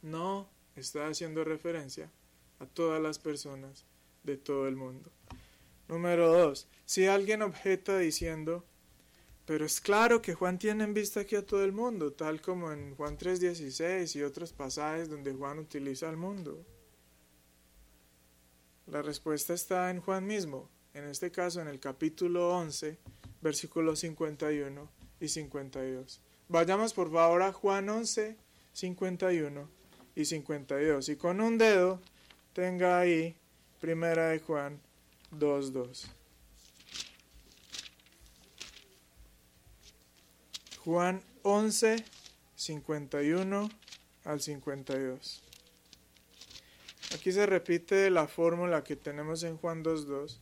no 0.02 0.48
está 0.76 1.08
haciendo 1.08 1.44
referencia 1.44 2.10
a 2.58 2.66
todas 2.66 3.00
las 3.00 3.18
personas 3.18 3.84
de 4.22 4.36
todo 4.36 4.68
el 4.68 4.76
mundo. 4.76 5.10
Número 5.88 6.32
2. 6.32 6.68
Si 6.84 7.06
alguien 7.06 7.42
objeta 7.42 7.98
diciendo, 7.98 8.64
pero 9.44 9.64
es 9.64 9.80
claro 9.80 10.22
que 10.22 10.34
Juan 10.34 10.58
tiene 10.58 10.84
en 10.84 10.94
vista 10.94 11.20
aquí 11.20 11.34
a 11.34 11.44
todo 11.44 11.64
el 11.64 11.72
mundo, 11.72 12.12
tal 12.12 12.40
como 12.40 12.70
en 12.70 12.94
Juan 12.94 13.18
3.16 13.18 14.14
y 14.16 14.22
otros 14.22 14.52
pasajes 14.52 15.10
donde 15.10 15.32
Juan 15.32 15.58
utiliza 15.58 16.08
al 16.08 16.16
mundo. 16.16 16.64
La 18.86 19.02
respuesta 19.02 19.54
está 19.54 19.90
en 19.90 20.00
Juan 20.00 20.26
mismo, 20.26 20.68
en 20.94 21.04
este 21.04 21.30
caso 21.30 21.60
en 21.60 21.68
el 21.68 21.80
capítulo 21.80 22.56
11, 22.56 22.98
versículos 23.40 24.00
51 24.00 24.88
y 25.20 25.28
52. 25.28 26.20
Vayamos 26.50 26.92
por 26.94 27.12
favor 27.12 27.42
a 27.42 27.52
Juan 27.52 27.88
11, 27.88 28.36
51 28.72 29.68
y 30.16 30.24
52. 30.24 31.08
Y 31.08 31.14
con 31.14 31.40
un 31.40 31.58
dedo 31.58 32.00
tenga 32.52 32.98
ahí 32.98 33.36
primera 33.78 34.30
de 34.30 34.40
Juan 34.40 34.80
2, 35.30 35.72
2. 35.72 36.10
Juan 40.84 41.22
11, 41.44 42.04
51 42.56 43.70
al 44.24 44.40
52. 44.40 45.42
Aquí 47.14 47.30
se 47.30 47.46
repite 47.46 48.10
la 48.10 48.26
fórmula 48.26 48.82
que 48.82 48.96
tenemos 48.96 49.44
en 49.44 49.56
Juan 49.56 49.84
2.2, 49.84 50.40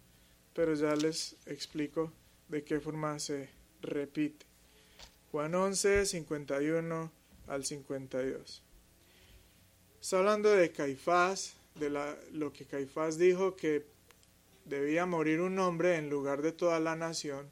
pero 0.55 0.73
ya 0.73 0.97
les 0.97 1.37
explico 1.45 2.15
de 2.49 2.65
qué 2.65 2.81
forma 2.81 3.19
se 3.19 3.51
repite. 3.83 4.48
Juan 5.31 5.55
11, 5.55 6.07
51 6.07 7.13
al 7.49 7.65
52. 7.65 8.63
Está 10.01 10.19
hablando 10.19 10.51
de 10.51 10.73
Caifás, 10.73 11.55
de 11.75 11.91
la, 11.91 12.17
lo 12.33 12.51
que 12.51 12.65
Caifás 12.65 13.19
dijo 13.19 13.55
que 13.55 13.85
debía 14.65 15.05
morir 15.05 15.43
un 15.43 15.59
hombre 15.59 15.97
en 15.97 16.09
lugar 16.09 16.41
de 16.41 16.53
toda 16.53 16.81
la 16.81 16.97
nación. 16.97 17.51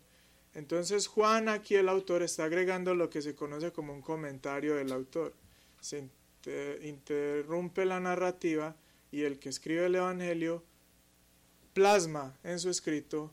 Entonces 0.54 1.06
Juan 1.06 1.50
aquí 1.50 1.74
el 1.74 1.90
autor 1.90 2.22
está 2.22 2.44
agregando 2.44 2.94
lo 2.94 3.10
que 3.10 3.20
se 3.20 3.34
conoce 3.34 3.72
como 3.72 3.92
un 3.92 4.00
comentario 4.00 4.76
del 4.76 4.90
autor. 4.90 5.34
Se 5.80 6.08
interrumpe 6.82 7.84
la 7.84 8.00
narrativa 8.00 8.74
y 9.12 9.24
el 9.24 9.38
que 9.38 9.50
escribe 9.50 9.84
el 9.84 9.96
Evangelio 9.96 10.64
plasma 11.74 12.38
en 12.42 12.58
su 12.58 12.70
escrito 12.70 13.32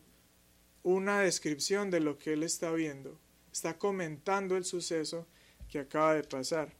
una 0.82 1.20
descripción 1.20 1.90
de 1.90 2.00
lo 2.00 2.18
que 2.18 2.34
él 2.34 2.42
está 2.42 2.70
viendo 2.72 3.23
está 3.54 3.78
comentando 3.78 4.56
el 4.56 4.64
suceso 4.64 5.28
que 5.70 5.78
acaba 5.78 6.14
de 6.14 6.24
pasar. 6.24 6.72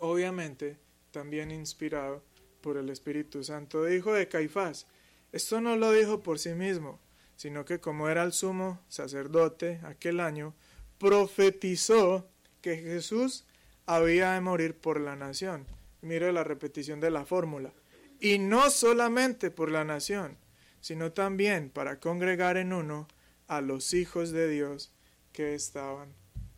Obviamente, 0.00 0.78
también 1.12 1.52
inspirado 1.52 2.24
por 2.60 2.76
el 2.76 2.90
Espíritu 2.90 3.44
Santo. 3.44 3.84
Dijo 3.84 4.12
de 4.12 4.26
Caifás, 4.26 4.88
esto 5.30 5.60
no 5.60 5.76
lo 5.76 5.92
dijo 5.92 6.24
por 6.24 6.40
sí 6.40 6.54
mismo, 6.54 6.98
sino 7.36 7.64
que 7.64 7.78
como 7.78 8.08
era 8.08 8.24
el 8.24 8.32
sumo 8.32 8.80
sacerdote 8.88 9.78
aquel 9.84 10.18
año, 10.18 10.54
profetizó 10.98 12.28
que 12.62 12.76
Jesús 12.76 13.44
había 13.86 14.32
de 14.32 14.40
morir 14.40 14.76
por 14.76 14.98
la 15.00 15.14
nación. 15.14 15.66
Mire 16.02 16.32
la 16.32 16.42
repetición 16.42 16.98
de 16.98 17.12
la 17.12 17.24
fórmula. 17.24 17.72
Y 18.18 18.38
no 18.38 18.70
solamente 18.70 19.52
por 19.52 19.70
la 19.70 19.84
nación, 19.84 20.36
sino 20.80 21.12
también 21.12 21.70
para 21.70 22.00
congregar 22.00 22.56
en 22.56 22.72
uno 22.72 23.06
a 23.46 23.60
los 23.60 23.94
hijos 23.94 24.32
de 24.32 24.48
Dios 24.48 24.92
que 25.32 25.54
estaban 25.54 26.14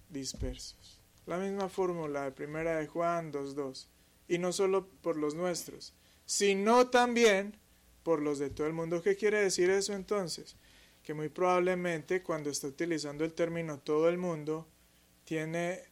dispersos. 0.08 1.00
La 1.26 1.38
misma 1.38 1.68
fórmula 1.68 2.24
de 2.24 2.32
primera 2.32 2.78
de 2.78 2.86
Juan 2.86 3.32
2.2. 3.32 3.86
Y 4.28 4.38
no 4.38 4.52
solo 4.52 4.88
por 4.88 5.16
los 5.16 5.34
nuestros, 5.34 5.94
sino 6.24 6.88
también 6.88 7.56
por 8.02 8.20
los 8.22 8.38
de 8.38 8.50
todo 8.50 8.66
el 8.66 8.72
mundo. 8.72 9.02
¿Qué 9.02 9.16
quiere 9.16 9.40
decir 9.40 9.70
eso 9.70 9.92
entonces? 9.92 10.56
Que 11.02 11.14
muy 11.14 11.28
probablemente 11.28 12.22
cuando 12.22 12.50
está 12.50 12.68
utilizando 12.68 13.24
el 13.24 13.34
término 13.34 13.78
todo 13.78 14.08
el 14.08 14.18
mundo, 14.18 14.66
tiene 15.24 15.82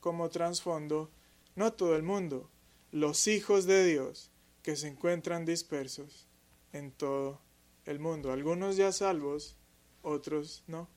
como 0.00 0.28
trasfondo 0.28 1.10
no 1.56 1.72
todo 1.72 1.96
el 1.96 2.02
mundo, 2.02 2.50
los 2.92 3.26
hijos 3.26 3.66
de 3.66 3.84
Dios 3.84 4.30
que 4.62 4.76
se 4.76 4.88
encuentran 4.88 5.44
dispersos 5.44 6.28
en 6.72 6.92
todo 6.92 7.40
el 7.84 7.98
mundo. 7.98 8.32
Algunos 8.32 8.76
ya 8.76 8.92
salvos, 8.92 9.56
otros 10.02 10.62
no. 10.66 10.88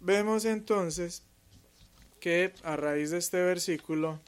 Vemos 0.00 0.44
entonces 0.44 1.22
que 2.18 2.52
a 2.62 2.76
raíz 2.76 3.10
de 3.10 3.18
este 3.18 3.42
versículo 3.42 4.20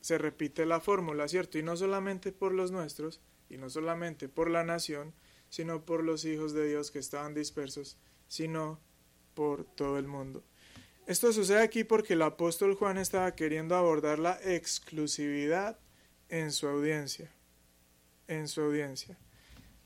se 0.00 0.18
repite 0.18 0.66
la 0.66 0.80
fórmula, 0.80 1.28
¿cierto? 1.28 1.58
Y 1.58 1.62
no 1.62 1.76
solamente 1.76 2.32
por 2.32 2.52
los 2.52 2.72
nuestros, 2.72 3.20
y 3.48 3.58
no 3.58 3.68
solamente 3.68 4.28
por 4.28 4.50
la 4.50 4.64
nación, 4.64 5.12
sino 5.50 5.84
por 5.84 6.02
los 6.02 6.24
hijos 6.24 6.54
de 6.54 6.66
Dios 6.66 6.90
que 6.90 6.98
estaban 6.98 7.34
dispersos, 7.34 7.98
sino 8.26 8.80
por 9.34 9.64
todo 9.64 9.98
el 9.98 10.06
mundo. 10.08 10.42
Esto 11.06 11.32
sucede 11.32 11.60
aquí 11.60 11.84
porque 11.84 12.14
el 12.14 12.22
apóstol 12.22 12.74
Juan 12.74 12.96
estaba 12.96 13.34
queriendo 13.34 13.76
abordar 13.76 14.18
la 14.18 14.38
exclusividad 14.42 15.78
en 16.30 16.50
su 16.50 16.66
audiencia, 16.66 17.30
en 18.28 18.48
su 18.48 18.62
audiencia. 18.62 19.18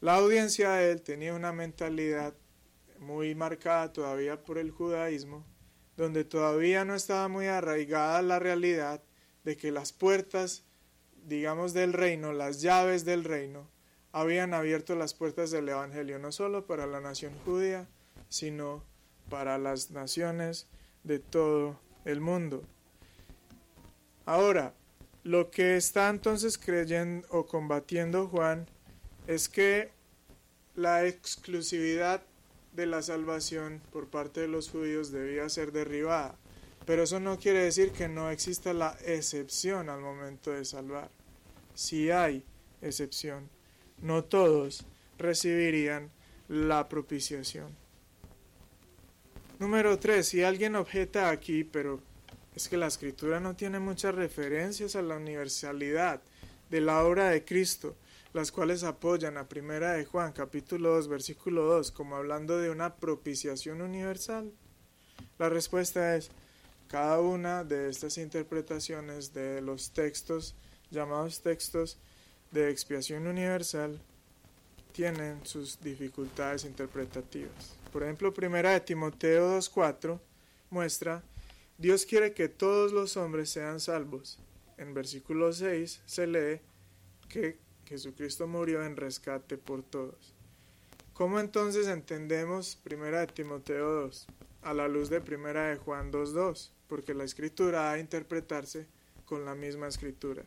La 0.00 0.14
audiencia 0.14 0.72
de 0.72 0.92
él 0.92 1.02
tenía 1.02 1.34
una 1.34 1.52
mentalidad 1.52 2.34
muy 3.00 3.34
marcada 3.34 3.92
todavía 3.92 4.42
por 4.42 4.58
el 4.58 4.70
judaísmo, 4.70 5.44
donde 5.96 6.24
todavía 6.24 6.84
no 6.84 6.94
estaba 6.94 7.28
muy 7.28 7.46
arraigada 7.46 8.22
la 8.22 8.38
realidad 8.38 9.02
de 9.44 9.56
que 9.56 9.70
las 9.70 9.92
puertas, 9.92 10.64
digamos, 11.24 11.72
del 11.72 11.92
reino, 11.92 12.32
las 12.32 12.60
llaves 12.60 13.04
del 13.04 13.24
reino, 13.24 13.68
habían 14.12 14.54
abierto 14.54 14.94
las 14.94 15.14
puertas 15.14 15.50
del 15.50 15.68
Evangelio, 15.68 16.18
no 16.18 16.32
solo 16.32 16.66
para 16.66 16.86
la 16.86 17.00
nación 17.00 17.32
judía, 17.44 17.86
sino 18.28 18.82
para 19.28 19.58
las 19.58 19.90
naciones 19.90 20.66
de 21.04 21.18
todo 21.18 21.78
el 22.04 22.20
mundo. 22.20 22.62
Ahora, 24.24 24.74
lo 25.22 25.50
que 25.50 25.76
está 25.76 26.08
entonces 26.08 26.56
creyendo 26.56 27.26
o 27.30 27.46
combatiendo 27.46 28.28
Juan 28.28 28.66
es 29.26 29.48
que 29.48 29.90
la 30.74 31.06
exclusividad 31.06 32.22
de 32.76 32.86
la 32.86 33.02
salvación 33.02 33.80
por 33.90 34.06
parte 34.06 34.42
de 34.42 34.48
los 34.48 34.68
judíos 34.68 35.10
debía 35.10 35.48
ser 35.48 35.72
derribada. 35.72 36.36
Pero 36.84 37.02
eso 37.02 37.18
no 37.18 37.38
quiere 37.38 37.64
decir 37.64 37.90
que 37.90 38.06
no 38.06 38.30
exista 38.30 38.72
la 38.72 38.96
excepción 39.04 39.88
al 39.88 40.00
momento 40.00 40.52
de 40.52 40.64
salvar. 40.64 41.10
Si 41.74 42.10
hay 42.10 42.44
excepción, 42.82 43.48
no 44.00 44.22
todos 44.22 44.84
recibirían 45.18 46.10
la 46.48 46.88
propiciación. 46.88 47.74
Número 49.58 49.98
3. 49.98 50.26
Si 50.26 50.42
alguien 50.42 50.76
objeta 50.76 51.30
aquí, 51.30 51.64
pero 51.64 52.00
es 52.54 52.68
que 52.68 52.76
la 52.76 52.86
escritura 52.86 53.40
no 53.40 53.56
tiene 53.56 53.80
muchas 53.80 54.14
referencias 54.14 54.96
a 54.96 55.02
la 55.02 55.16
universalidad 55.16 56.20
de 56.70 56.80
la 56.80 57.02
obra 57.02 57.30
de 57.30 57.44
Cristo, 57.44 57.96
las 58.36 58.52
cuales 58.52 58.84
apoyan 58.84 59.38
a 59.38 59.48
Primera 59.48 59.94
de 59.94 60.04
Juan 60.04 60.30
capítulo 60.34 60.90
2 60.96 61.08
versículo 61.08 61.64
2 61.64 61.90
como 61.90 62.16
hablando 62.16 62.58
de 62.58 62.68
una 62.68 62.96
propiciación 62.96 63.80
universal. 63.80 64.52
La 65.38 65.48
respuesta 65.48 66.16
es 66.16 66.28
cada 66.86 67.18
una 67.20 67.64
de 67.64 67.88
estas 67.88 68.18
interpretaciones 68.18 69.32
de 69.32 69.62
los 69.62 69.90
textos 69.92 70.54
llamados 70.90 71.40
textos 71.40 71.96
de 72.50 72.70
expiación 72.70 73.26
universal 73.26 73.98
tienen 74.92 75.40
sus 75.46 75.80
dificultades 75.80 76.66
interpretativas. 76.66 77.78
Por 77.90 78.02
ejemplo, 78.02 78.34
primera 78.34 78.72
de 78.72 78.80
Timoteo 78.80 79.56
2.4 79.56 80.20
muestra, 80.68 81.22
Dios 81.78 82.04
quiere 82.04 82.34
que 82.34 82.50
todos 82.50 82.92
los 82.92 83.16
hombres 83.16 83.48
sean 83.48 83.80
salvos. 83.80 84.38
En 84.76 84.92
versículo 84.92 85.54
6 85.54 86.02
se 86.04 86.26
lee 86.26 86.60
que 87.30 87.64
Jesucristo 87.86 88.46
murió 88.46 88.84
en 88.84 88.96
rescate 88.96 89.56
por 89.58 89.82
todos. 89.82 90.34
¿Cómo 91.12 91.40
entonces 91.40 91.86
entendemos 91.86 92.76
primera 92.76 93.20
de 93.20 93.28
Timoteo 93.28 93.90
2 94.02 94.26
a 94.62 94.74
la 94.74 94.88
luz 94.88 95.08
de 95.08 95.20
primera 95.20 95.68
de 95.68 95.76
Juan 95.76 96.12
2.2? 96.12 96.70
Porque 96.88 97.14
la 97.14 97.24
escritura 97.24 97.90
ha 97.90 97.94
de 97.94 98.00
interpretarse 98.00 98.86
con 99.24 99.44
la 99.44 99.54
misma 99.54 99.88
escritura. 99.88 100.44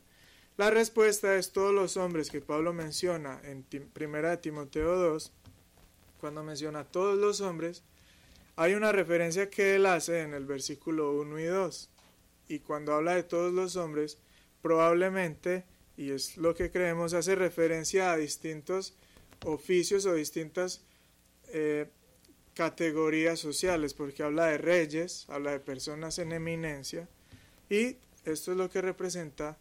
La 0.57 0.69
respuesta 0.69 1.35
es 1.35 1.51
todos 1.51 1.73
los 1.73 1.97
hombres 1.97 2.29
que 2.29 2.41
Pablo 2.41 2.73
menciona 2.73 3.39
en 3.43 3.63
primera 3.63 4.31
de 4.31 4.37
Timoteo 4.37 4.97
2, 4.97 5.31
cuando 6.19 6.43
menciona 6.43 6.79
a 6.79 6.91
todos 6.91 7.17
los 7.17 7.39
hombres, 7.39 7.83
hay 8.57 8.73
una 8.73 8.91
referencia 8.91 9.49
que 9.49 9.75
él 9.75 9.85
hace 9.85 10.21
en 10.21 10.33
el 10.33 10.45
versículo 10.45 11.13
1 11.13 11.39
y 11.39 11.45
2. 11.45 11.89
Y 12.49 12.59
cuando 12.59 12.93
habla 12.93 13.15
de 13.15 13.23
todos 13.23 13.53
los 13.53 13.77
hombres, 13.77 14.17
probablemente, 14.61 15.63
y 15.99 16.11
es 16.11 16.37
lo 16.37 16.55
que 16.55 16.71
creemos, 16.71 17.13
hace 17.13 17.35
referencia 17.35 18.13
a 18.13 18.15
distintos 18.15 18.93
oficios 19.43 20.05
o 20.05 20.13
distintas 20.13 20.79
eh, 21.49 21.87
categorías 22.53 23.37
sociales, 23.37 23.93
porque 23.93 24.23
habla 24.23 24.45
de 24.45 24.57
reyes, 24.59 25.25
habla 25.27 25.51
de 25.51 25.59
personas 25.59 26.17
en 26.17 26.31
eminencia, 26.31 27.09
y 27.69 27.97
esto 28.23 28.51
es 28.51 28.57
lo 28.57 28.69
que 28.69 28.81
representa 28.81 29.57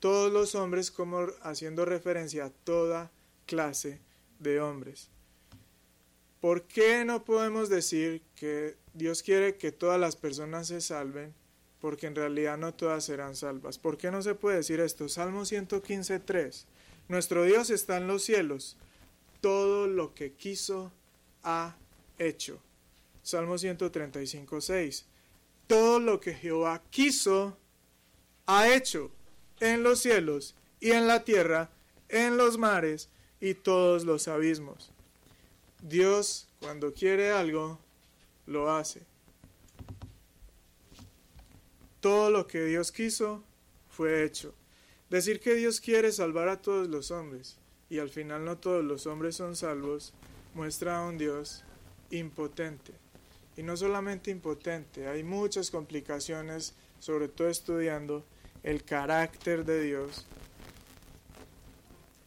todos 0.00 0.30
los 0.30 0.54
hombres 0.54 0.90
como 0.90 1.28
haciendo 1.40 1.86
referencia 1.86 2.44
a 2.44 2.50
toda 2.50 3.10
clase 3.46 4.00
de 4.38 4.60
hombres. 4.60 5.08
¿Por 6.42 6.64
qué 6.64 7.06
no 7.06 7.24
podemos 7.24 7.70
decir 7.70 8.20
que 8.36 8.76
Dios 8.92 9.22
quiere 9.22 9.56
que 9.56 9.72
todas 9.72 9.98
las 9.98 10.14
personas 10.14 10.68
se 10.68 10.82
salven? 10.82 11.32
Porque 11.80 12.06
en 12.06 12.14
realidad 12.14 12.58
no 12.58 12.74
todas 12.74 13.04
serán 13.04 13.36
salvas. 13.36 13.78
¿Por 13.78 13.96
qué 13.96 14.10
no 14.10 14.22
se 14.22 14.34
puede 14.34 14.58
decir 14.58 14.80
esto? 14.80 15.08
Salmo 15.08 15.42
115.3. 15.42 16.64
Nuestro 17.08 17.44
Dios 17.44 17.70
está 17.70 17.96
en 17.96 18.06
los 18.06 18.22
cielos. 18.22 18.76
Todo 19.40 19.86
lo 19.86 20.14
que 20.14 20.32
quiso 20.32 20.92
ha 21.42 21.76
hecho. 22.18 22.60
Salmo 23.22 23.54
135.6. 23.54 25.04
Todo 25.66 26.00
lo 26.00 26.20
que 26.20 26.34
Jehová 26.34 26.82
quiso 26.90 27.56
ha 28.46 28.68
hecho 28.68 29.10
en 29.60 29.82
los 29.82 30.00
cielos 30.00 30.54
y 30.80 30.90
en 30.90 31.06
la 31.06 31.24
tierra, 31.24 31.70
en 32.08 32.36
los 32.36 32.58
mares 32.58 33.08
y 33.40 33.54
todos 33.54 34.04
los 34.04 34.28
abismos. 34.28 34.90
Dios, 35.82 36.48
cuando 36.58 36.92
quiere 36.92 37.30
algo, 37.30 37.78
lo 38.46 38.70
hace. 38.70 39.09
Todo 42.00 42.30
lo 42.30 42.46
que 42.46 42.64
Dios 42.64 42.92
quiso 42.92 43.44
fue 43.88 44.24
hecho. 44.24 44.54
Decir 45.10 45.40
que 45.40 45.54
Dios 45.54 45.80
quiere 45.80 46.12
salvar 46.12 46.48
a 46.48 46.62
todos 46.62 46.88
los 46.88 47.10
hombres 47.10 47.58
y 47.90 47.98
al 47.98 48.08
final 48.08 48.44
no 48.44 48.56
todos 48.56 48.84
los 48.84 49.06
hombres 49.06 49.36
son 49.36 49.54
salvos 49.54 50.14
muestra 50.54 50.98
a 50.98 51.06
un 51.06 51.18
Dios 51.18 51.64
impotente. 52.10 52.92
Y 53.56 53.62
no 53.62 53.76
solamente 53.76 54.30
impotente, 54.30 55.08
hay 55.08 55.22
muchas 55.22 55.70
complicaciones, 55.70 56.74
sobre 56.98 57.28
todo 57.28 57.48
estudiando 57.48 58.24
el 58.62 58.82
carácter 58.84 59.64
de 59.64 59.82
Dios. 59.82 60.26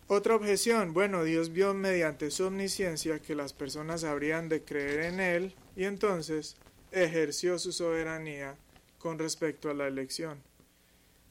Otra 0.08 0.36
objeción, 0.36 0.94
bueno, 0.94 1.24
Dios 1.24 1.52
vio 1.52 1.74
mediante 1.74 2.30
su 2.30 2.46
omnisciencia 2.46 3.20
que 3.20 3.34
las 3.34 3.54
personas 3.54 4.04
habrían 4.04 4.50
de 4.50 4.64
creer 4.64 5.06
en 5.06 5.20
Él 5.20 5.56
y 5.76 5.86
entonces 5.86 6.58
ejerció 6.92 7.58
su 7.58 7.72
soberanía 7.72 8.56
con 9.04 9.20
respecto 9.20 9.70
a 9.70 9.76
la 9.76 9.86
elección. 9.86 10.41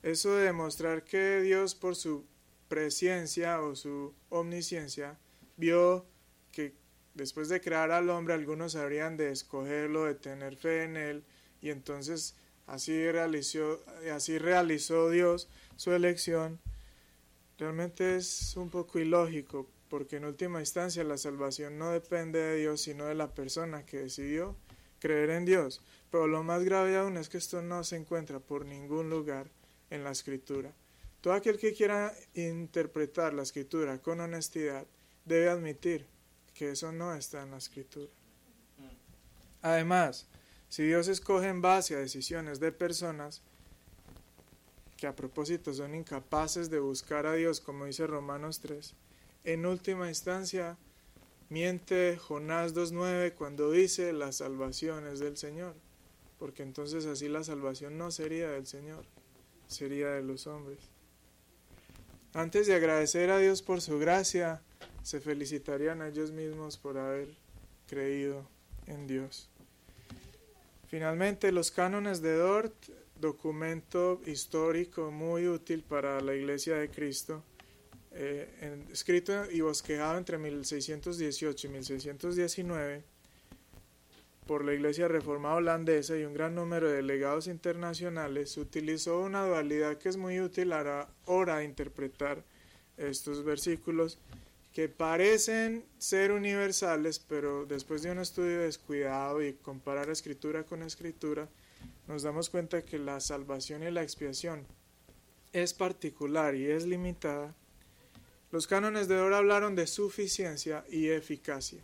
Eso 0.04 0.36
de 0.36 0.44
demostrar 0.44 1.02
que 1.02 1.40
Dios 1.40 1.74
por 1.74 1.96
su 1.96 2.24
presencia 2.68 3.60
o 3.62 3.74
su 3.74 4.14
omnisciencia 4.28 5.18
vio 5.56 6.06
que 6.52 6.74
después 7.14 7.48
de 7.48 7.60
crear 7.60 7.90
al 7.90 8.10
hombre 8.10 8.34
algunos 8.34 8.76
habrían 8.76 9.16
de 9.16 9.32
escogerlo, 9.32 10.04
de 10.04 10.14
tener 10.14 10.56
fe 10.56 10.84
en 10.84 10.96
Él 10.96 11.24
y 11.60 11.70
entonces 11.70 12.36
Así 12.66 13.10
realizó, 13.10 13.82
así 14.12 14.38
realizó 14.38 15.10
Dios 15.10 15.48
su 15.76 15.92
elección. 15.92 16.60
Realmente 17.58 18.16
es 18.16 18.56
un 18.56 18.70
poco 18.70 18.98
ilógico, 18.98 19.68
porque 19.88 20.16
en 20.16 20.24
última 20.24 20.60
instancia 20.60 21.04
la 21.04 21.18
salvación 21.18 21.76
no 21.76 21.90
depende 21.90 22.38
de 22.38 22.56
Dios, 22.56 22.80
sino 22.80 23.06
de 23.06 23.14
la 23.14 23.34
persona 23.34 23.84
que 23.84 23.98
decidió 23.98 24.56
creer 25.00 25.30
en 25.30 25.44
Dios. 25.44 25.82
Pero 26.12 26.26
lo 26.26 26.42
más 26.42 26.62
grave 26.62 26.94
aún 26.98 27.16
es 27.16 27.30
que 27.30 27.38
esto 27.38 27.62
no 27.62 27.82
se 27.84 27.96
encuentra 27.96 28.38
por 28.38 28.66
ningún 28.66 29.08
lugar 29.08 29.50
en 29.88 30.04
la 30.04 30.10
escritura. 30.10 30.70
Todo 31.22 31.32
aquel 31.32 31.58
que 31.58 31.72
quiera 31.72 32.14
interpretar 32.34 33.32
la 33.32 33.42
escritura 33.42 33.96
con 33.98 34.20
honestidad 34.20 34.86
debe 35.24 35.48
admitir 35.48 36.06
que 36.52 36.72
eso 36.72 36.92
no 36.92 37.14
está 37.14 37.42
en 37.42 37.52
la 37.52 37.56
escritura. 37.56 38.12
Además, 39.62 40.26
si 40.68 40.82
Dios 40.82 41.08
escoge 41.08 41.48
en 41.48 41.62
base 41.62 41.96
a 41.96 42.00
decisiones 42.00 42.60
de 42.60 42.72
personas 42.72 43.40
que 44.98 45.06
a 45.06 45.16
propósito 45.16 45.72
son 45.72 45.94
incapaces 45.94 46.68
de 46.68 46.78
buscar 46.78 47.24
a 47.24 47.34
Dios, 47.34 47.60
como 47.60 47.86
dice 47.86 48.06
Romanos 48.06 48.60
3, 48.60 48.94
en 49.44 49.64
última 49.64 50.08
instancia 50.08 50.76
miente 51.48 52.18
Jonás 52.18 52.74
2.9 52.74 53.32
cuando 53.32 53.70
dice 53.70 54.12
la 54.12 54.30
salvación 54.32 55.06
es 55.06 55.18
del 55.18 55.38
Señor, 55.38 55.74
porque 56.42 56.64
entonces 56.64 57.06
así 57.06 57.28
la 57.28 57.44
salvación 57.44 57.96
no 57.96 58.10
sería 58.10 58.50
del 58.50 58.66
Señor, 58.66 59.04
sería 59.68 60.08
de 60.08 60.24
los 60.24 60.48
hombres. 60.48 60.80
Antes 62.34 62.66
de 62.66 62.74
agradecer 62.74 63.30
a 63.30 63.38
Dios 63.38 63.62
por 63.62 63.80
su 63.80 63.96
gracia, 64.00 64.60
se 65.04 65.20
felicitarían 65.20 66.02
a 66.02 66.08
ellos 66.08 66.32
mismos 66.32 66.78
por 66.78 66.98
haber 66.98 67.28
creído 67.86 68.44
en 68.88 69.06
Dios. 69.06 69.50
Finalmente, 70.88 71.52
los 71.52 71.70
cánones 71.70 72.22
de 72.22 72.34
Dort, 72.34 72.74
documento 73.20 74.20
histórico 74.26 75.12
muy 75.12 75.46
útil 75.46 75.84
para 75.84 76.20
la 76.22 76.34
Iglesia 76.34 76.74
de 76.74 76.90
Cristo, 76.90 77.44
eh, 78.10 78.82
escrito 78.90 79.48
y 79.48 79.60
bosquejado 79.60 80.18
entre 80.18 80.38
1618 80.38 81.68
y 81.68 81.70
1619 81.70 83.11
por 84.46 84.64
la 84.64 84.74
Iglesia 84.74 85.08
Reformada 85.08 85.56
Holandesa 85.56 86.16
y 86.16 86.24
un 86.24 86.34
gran 86.34 86.54
número 86.54 86.88
de 86.88 86.96
delegados 86.96 87.46
internacionales, 87.46 88.56
utilizó 88.56 89.20
una 89.20 89.46
dualidad 89.46 89.98
que 89.98 90.08
es 90.08 90.16
muy 90.16 90.40
útil 90.40 90.72
a 90.72 91.08
hora 91.26 91.58
de 91.58 91.64
interpretar 91.64 92.44
estos 92.96 93.44
versículos 93.44 94.18
que 94.72 94.88
parecen 94.88 95.84
ser 95.98 96.32
universales, 96.32 97.18
pero 97.18 97.66
después 97.66 98.02
de 98.02 98.10
un 98.10 98.18
estudio 98.18 98.60
descuidado 98.60 99.42
y 99.42 99.52
comparar 99.54 100.08
escritura 100.08 100.64
con 100.64 100.82
escritura, 100.82 101.48
nos 102.08 102.22
damos 102.22 102.48
cuenta 102.48 102.82
que 102.82 102.98
la 102.98 103.20
salvación 103.20 103.82
y 103.82 103.90
la 103.90 104.02
expiación 104.02 104.66
es 105.52 105.74
particular 105.74 106.54
y 106.54 106.70
es 106.70 106.86
limitada. 106.86 107.54
Los 108.50 108.66
cánones 108.66 109.08
de 109.08 109.18
oro 109.18 109.36
hablaron 109.36 109.74
de 109.74 109.86
suficiencia 109.86 110.84
y 110.90 111.08
eficacia. 111.08 111.82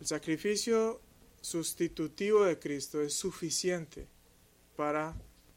El 0.00 0.06
sacrificio 0.06 0.98
sustitutivo 1.42 2.44
de 2.44 2.58
Cristo 2.58 3.02
es 3.02 3.12
suficiente 3.12 4.08
para 4.74 5.14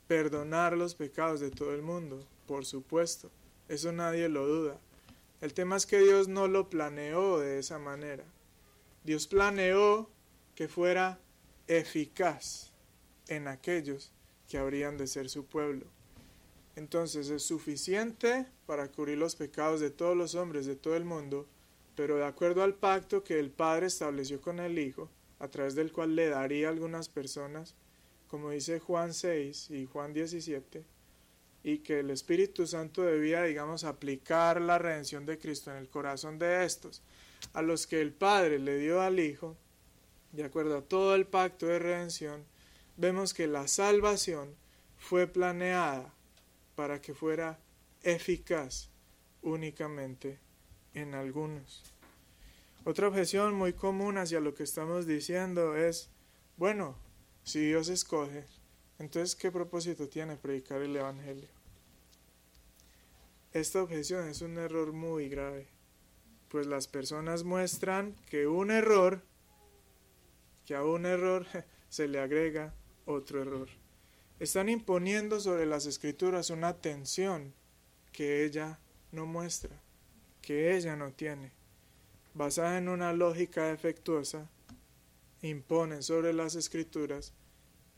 perdonar 0.07 0.75
los 0.75 0.95
pecados 0.95 1.39
de 1.39 1.49
todo 1.49 1.73
el 1.73 1.81
mundo, 1.81 2.27
por 2.45 2.65
supuesto. 2.65 3.31
Eso 3.69 3.93
nadie 3.93 4.27
lo 4.27 4.45
duda. 4.45 4.81
El 5.39 5.53
tema 5.53 5.77
es 5.77 5.85
que 5.85 5.99
Dios 5.99 6.27
no 6.27 6.49
lo 6.49 6.69
planeó 6.69 7.39
de 7.39 7.57
esa 7.57 7.79
manera. 7.79 8.25
Dios 9.05 9.27
planeó 9.27 10.09
que 10.55 10.67
fuera 10.67 11.19
eficaz 11.67 12.73
en 13.29 13.47
aquellos 13.47 14.11
que 14.49 14.57
habrían 14.57 14.97
de 14.97 15.07
ser 15.07 15.29
su 15.29 15.45
pueblo. 15.45 15.85
Entonces 16.75 17.29
es 17.29 17.43
suficiente 17.43 18.45
para 18.65 18.91
cubrir 18.91 19.17
los 19.17 19.37
pecados 19.37 19.79
de 19.79 19.89
todos 19.89 20.17
los 20.17 20.35
hombres 20.35 20.65
de 20.65 20.75
todo 20.75 20.97
el 20.97 21.05
mundo, 21.05 21.47
pero 21.95 22.17
de 22.17 22.25
acuerdo 22.25 22.63
al 22.63 22.75
pacto 22.75 23.23
que 23.23 23.39
el 23.39 23.51
Padre 23.51 23.87
estableció 23.87 24.41
con 24.41 24.59
el 24.59 24.79
Hijo, 24.79 25.09
a 25.39 25.47
través 25.49 25.75
del 25.75 25.91
cual 25.91 26.15
le 26.15 26.29
daría 26.29 26.69
algunas 26.69 27.09
personas, 27.09 27.75
como 28.27 28.51
dice 28.51 28.79
Juan 28.79 29.13
6 29.13 29.71
y 29.71 29.85
Juan 29.85 30.13
17, 30.13 30.83
y 31.63 31.79
que 31.79 31.99
el 31.99 32.09
Espíritu 32.09 32.65
Santo 32.65 33.03
debía, 33.03 33.43
digamos, 33.43 33.83
aplicar 33.83 34.59
la 34.61 34.77
redención 34.77 35.25
de 35.25 35.37
Cristo 35.37 35.71
en 35.71 35.77
el 35.77 35.89
corazón 35.89 36.39
de 36.39 36.65
estos, 36.65 37.01
a 37.53 37.61
los 37.61 37.87
que 37.87 38.01
el 38.01 38.13
Padre 38.13 38.59
le 38.59 38.77
dio 38.77 39.01
al 39.01 39.19
Hijo, 39.19 39.55
de 40.31 40.43
acuerdo 40.43 40.77
a 40.77 40.81
todo 40.81 41.15
el 41.15 41.27
pacto 41.27 41.67
de 41.67 41.79
redención, 41.79 42.45
vemos 42.97 43.33
que 43.33 43.47
la 43.47 43.67
salvación 43.67 44.55
fue 44.97 45.27
planeada 45.27 46.13
para 46.75 47.01
que 47.01 47.13
fuera 47.13 47.59
eficaz 48.01 48.89
únicamente 49.41 50.39
en 50.93 51.15
algunos. 51.15 51.83
Otra 52.85 53.07
objeción 53.07 53.53
muy 53.53 53.73
común 53.73 54.17
hacia 54.17 54.39
lo 54.39 54.53
que 54.53 54.63
estamos 54.63 55.07
diciendo 55.07 55.75
es, 55.75 56.09
bueno, 56.57 56.97
si 57.43 57.65
Dios 57.67 57.89
escoge, 57.89 58.45
entonces, 58.99 59.35
¿qué 59.35 59.51
propósito 59.51 60.07
tiene 60.07 60.37
predicar 60.37 60.81
el 60.81 60.95
Evangelio? 60.95 61.49
Esta 63.51 63.83
objeción 63.83 64.27
es 64.27 64.41
un 64.41 64.57
error 64.57 64.93
muy 64.93 65.29
grave, 65.29 65.67
pues 66.49 66.65
las 66.67 66.87
personas 66.87 67.43
muestran 67.43 68.15
que 68.29 68.47
un 68.47 68.71
error, 68.71 69.21
que 70.65 70.75
a 70.75 70.83
un 70.83 71.05
error 71.05 71.45
se 71.89 72.07
le 72.07 72.19
agrega 72.19 72.73
otro 73.05 73.41
error. 73.41 73.69
Están 74.39 74.69
imponiendo 74.69 75.39
sobre 75.39 75.65
las 75.65 75.85
escrituras 75.85 76.49
una 76.49 76.73
tensión 76.73 77.53
que 78.11 78.43
ella 78.45 78.79
no 79.11 79.25
muestra, 79.25 79.82
que 80.43 80.75
ella 80.75 80.95
no 80.95 81.11
tiene. 81.13 81.51
Basada 82.35 82.77
en 82.77 82.89
una 82.89 83.13
lógica 83.13 83.65
defectuosa, 83.65 84.49
imponen 85.41 86.03
sobre 86.03 86.33
las 86.33 86.53
escrituras 86.53 87.33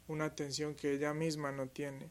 una 0.07 0.35
tensión 0.35 0.75
que 0.75 0.93
ella 0.93 1.13
misma 1.13 1.51
no 1.51 1.67
tiene. 1.67 2.09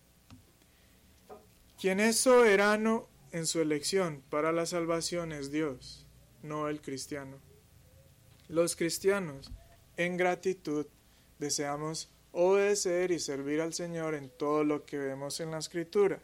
Quien 1.80 2.01
es 2.01 2.18
soberano 2.18 3.09
en 3.32 3.47
su 3.47 3.61
elección 3.61 4.22
para 4.28 4.53
la 4.53 4.66
salvación 4.66 5.32
es 5.32 5.51
Dios, 5.51 6.07
no 6.43 6.68
el 6.68 6.80
cristiano. 6.80 7.39
Los 8.49 8.76
cristianos, 8.76 9.53
en 9.97 10.16
gratitud, 10.16 10.87
deseamos 11.39 12.11
obedecer 12.32 13.12
y 13.12 13.20
servir 13.20 13.61
al 13.61 13.72
Señor 13.72 14.14
en 14.14 14.28
todo 14.30 14.64
lo 14.64 14.85
que 14.85 14.99
vemos 14.99 15.41
en 15.41 15.53
la 15.53 15.59
escritura. 15.59 16.20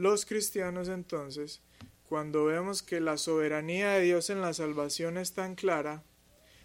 Los 0.00 0.24
cristianos 0.24 0.88
entonces, 0.88 1.60
cuando 2.08 2.46
vemos 2.46 2.82
que 2.82 3.00
la 3.00 3.18
soberanía 3.18 3.90
de 3.90 4.00
Dios 4.00 4.30
en 4.30 4.40
la 4.40 4.54
salvación 4.54 5.18
es 5.18 5.34
tan 5.34 5.56
clara, 5.56 6.02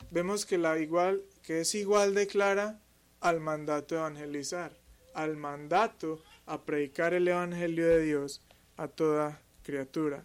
vemos 0.09 0.45
que, 0.45 0.57
la 0.57 0.79
igual, 0.79 1.21
que 1.43 1.59
es 1.59 1.75
igual 1.75 2.15
de 2.15 2.27
clara 2.27 2.79
al 3.19 3.41
mandato 3.41 3.95
de 3.95 3.99
evangelizar, 3.99 4.79
al 5.13 5.36
mandato 5.36 6.23
a 6.45 6.63
predicar 6.63 7.13
el 7.13 7.27
Evangelio 7.27 7.86
de 7.86 8.03
Dios 8.03 8.41
a 8.77 8.88
toda 8.88 9.41
criatura. 9.63 10.23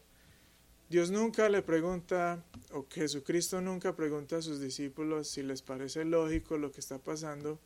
Dios 0.89 1.11
nunca 1.11 1.49
le 1.49 1.63
pregunta, 1.63 2.45
o 2.73 2.87
Jesucristo 2.89 3.61
nunca 3.61 3.97
pregunta 3.97 4.37
a 4.37 4.43
sus 4.43 4.61
discípulos 4.61 5.27
si 5.27 5.43
les 5.43 5.63
parece 5.63 6.05
lógico 6.05 6.59
lo 6.59 6.71
que 6.71 6.79
está 6.79 6.99
pasando, 6.99 7.59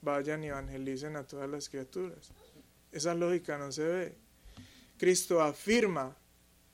vayan 0.00 0.44
y 0.44 0.50
evangelicen 0.50 1.16
a 1.16 1.26
todas 1.26 1.50
las 1.50 1.68
criaturas. 1.68 2.30
Esa 2.92 3.16
lógica 3.16 3.58
no 3.58 3.72
se 3.72 3.82
ve. 3.82 4.21
Cristo 5.02 5.42
afirma 5.42 6.16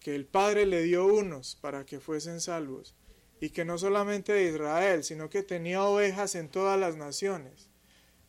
que 0.00 0.14
el 0.14 0.26
Padre 0.26 0.66
le 0.66 0.82
dio 0.82 1.06
unos 1.06 1.56
para 1.56 1.86
que 1.86 1.98
fuesen 1.98 2.42
salvos, 2.42 2.94
y 3.40 3.48
que 3.48 3.64
no 3.64 3.78
solamente 3.78 4.34
de 4.34 4.50
Israel, 4.50 5.02
sino 5.02 5.30
que 5.30 5.42
tenía 5.42 5.82
ovejas 5.82 6.34
en 6.34 6.50
todas 6.50 6.78
las 6.78 6.94
naciones. 6.94 7.70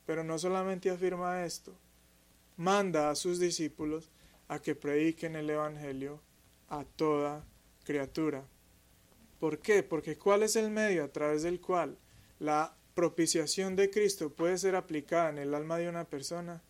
Pero 0.06 0.24
no 0.24 0.40
solamente 0.40 0.90
afirma 0.90 1.44
esto, 1.44 1.78
manda 2.56 3.10
a 3.10 3.16
sus 3.16 3.40
discípulos 3.40 4.10
a 4.48 4.62
que 4.62 4.74
prediquen 4.74 5.36
el 5.36 5.50
Evangelio 5.50 6.22
a 6.70 6.86
toda 6.86 7.46
criatura. 7.84 8.46
¿Por 9.38 9.60
qué? 9.60 9.84
Porque 9.84 10.18
¿cuál 10.18 10.44
es 10.44 10.56
el 10.56 10.70
medio 10.72 11.04
a 11.04 11.12
través 11.12 11.44
del 11.44 11.60
cual 11.60 11.98
la 12.40 12.74
propiciación 12.96 13.76
de 13.76 13.90
Cristo 13.90 14.30
puede 14.30 14.58
ser 14.60 14.78
aplicada 14.78 15.30
en 15.32 15.40
el 15.40 15.54
alma 15.54 15.78
de 15.78 15.90
una 15.90 16.06
persona? 16.06 16.64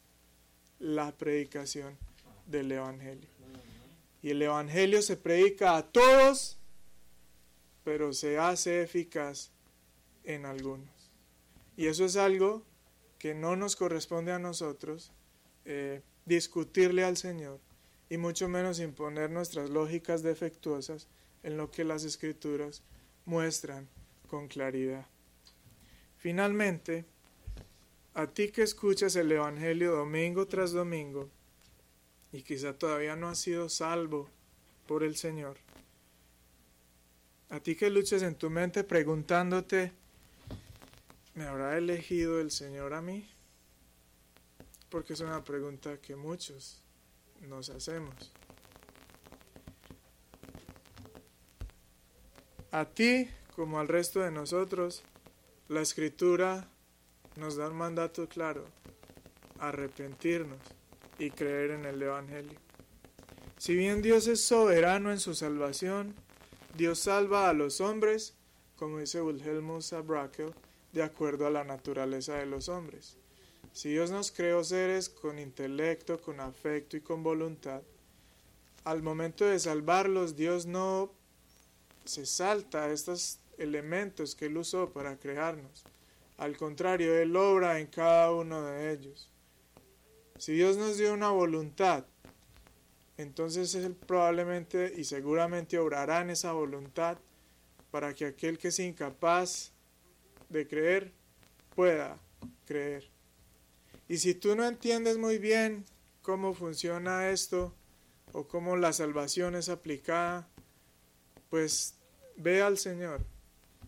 La 0.80 1.15
predicación 1.15 2.09
del 2.49 2.71
Evangelio. 2.71 3.29
Y 4.21 4.31
el 4.31 4.41
Evangelio 4.41 5.01
se 5.01 5.15
predica 5.15 5.77
a 5.77 5.83
todos, 5.91 6.57
pero 7.83 8.11
se 8.13 8.37
hace 8.37 8.81
eficaz 8.81 9.51
en 10.23 10.45
algunos. 10.45 10.89
Y 11.77 11.87
eso 11.87 12.05
es 12.05 12.17
algo 12.17 12.63
que 13.17 13.33
no 13.33 13.55
nos 13.55 13.75
corresponde 13.75 14.31
a 14.31 14.39
nosotros, 14.39 15.11
eh, 15.65 16.01
discutirle 16.25 17.03
al 17.03 17.17
Señor 17.17 17.59
y 18.09 18.17
mucho 18.17 18.47
menos 18.49 18.79
imponer 18.79 19.29
nuestras 19.29 19.69
lógicas 19.69 20.23
defectuosas 20.23 21.07
en 21.43 21.57
lo 21.57 21.71
que 21.71 21.83
las 21.83 22.03
escrituras 22.03 22.83
muestran 23.25 23.87
con 24.27 24.47
claridad. 24.47 25.05
Finalmente, 26.17 27.05
a 28.13 28.27
ti 28.27 28.51
que 28.51 28.63
escuchas 28.63 29.15
el 29.15 29.31
Evangelio 29.31 29.95
domingo 29.95 30.47
tras 30.47 30.71
domingo 30.71 31.29
y 32.32 32.43
quizá 32.43 32.73
todavía 32.73 33.15
no 33.15 33.30
has 33.30 33.39
sido 33.39 33.69
salvo 33.69 34.30
por 34.88 35.03
el 35.03 35.15
Señor, 35.15 35.57
a 37.49 37.59
ti 37.59 37.75
que 37.75 37.89
luches 37.89 38.21
en 38.21 38.36
tu 38.36 38.49
mente 38.49 38.84
preguntándote, 38.84 39.91
¿me 41.34 41.45
habrá 41.45 41.77
elegido 41.77 42.39
el 42.39 42.51
Señor 42.51 42.93
a 42.93 43.01
mí? 43.01 43.27
porque 44.89 45.13
es 45.13 45.19
una 45.21 45.43
pregunta 45.43 45.97
que 46.01 46.15
muchos 46.15 46.82
nos 47.47 47.69
hacemos. 47.69 48.13
A 52.71 52.86
ti, 52.86 53.30
como 53.55 53.80
al 53.80 53.88
resto 53.88 54.19
de 54.19 54.32
nosotros, 54.32 55.03
la 55.67 55.82
escritura 55.82 56.67
nos 57.36 57.55
da 57.55 57.69
un 57.69 57.77
mandato 57.77 58.27
claro, 58.27 58.65
arrepentirnos 59.59 60.59
y 61.20 61.30
creer 61.32 61.72
en 61.72 61.86
el 61.86 62.01
Evangelio. 62.01 62.57
Si 63.57 63.76
bien 63.76 64.01
Dios 64.01 64.28
es 64.28 64.41
soberano 64.41 65.11
en 65.11 65.20
su 65.20 65.36
salvación, 65.36 66.15
Dios 66.76 66.99
salva 66.99 67.49
a 67.49 67.53
los 67.53 67.82
hombres, 67.82 68.34
como 68.78 68.99
dice 68.99 69.22
Wilhelmus 69.22 69.93
Brakel, 70.05 70.53
de 70.93 71.03
acuerdo 71.03 71.45
a 71.45 71.51
la 71.51 71.63
naturaleza 71.63 72.36
de 72.36 72.45
los 72.45 72.70
hombres. 72.70 73.17
Si 73.74 73.89
Dios 73.89 74.11
nos 74.11 74.32
creó 74.32 74.63
seres 74.63 75.09
con 75.09 75.38
intelecto, 75.39 76.20
con 76.20 76.39
afecto 76.39 76.97
y 76.97 77.01
con 77.01 77.22
voluntad, 77.22 77.82
al 78.86 79.03
momento 79.03 79.45
de 79.45 79.59
salvarlos, 79.59 80.36
Dios 80.36 80.65
no 80.65 81.11
se 82.05 82.26
salta 82.26 82.91
estos 82.91 83.39
elementos 83.57 84.36
que 84.36 84.45
Él 84.45 84.57
usó 84.57 84.89
para 84.89 85.17
crearnos, 85.17 85.84
Al 86.38 86.55
contrario, 86.55 87.13
Él 87.17 87.36
obra 87.36 87.80
en 87.80 87.88
cada 87.88 88.32
uno 88.32 88.63
de 88.63 88.93
ellos. 88.93 89.30
Si 90.39 90.53
Dios 90.53 90.77
nos 90.77 90.97
dio 90.97 91.13
una 91.13 91.31
voluntad, 91.31 92.05
entonces 93.17 93.75
Él 93.75 93.93
probablemente 93.93 94.93
y 94.95 95.03
seguramente 95.03 95.77
obrará 95.77 96.21
en 96.21 96.29
esa 96.29 96.53
voluntad 96.53 97.17
para 97.91 98.15
que 98.15 98.25
aquel 98.25 98.57
que 98.57 98.69
es 98.69 98.79
incapaz 98.79 99.73
de 100.47 100.65
creer 100.65 101.11
pueda 101.75 102.17
creer. 102.65 103.09
Y 104.07 104.19
si 104.19 104.33
tú 104.33 104.55
no 104.55 104.65
entiendes 104.65 105.17
muy 105.17 105.39
bien 105.39 105.83
cómo 106.21 106.53
funciona 106.53 107.29
esto 107.29 107.75
o 108.31 108.47
cómo 108.47 108.77
la 108.77 108.93
salvación 108.93 109.55
es 109.55 109.67
aplicada, 109.67 110.47
pues 111.49 111.95
ve 112.37 112.61
al 112.61 112.77
Señor 112.77 113.25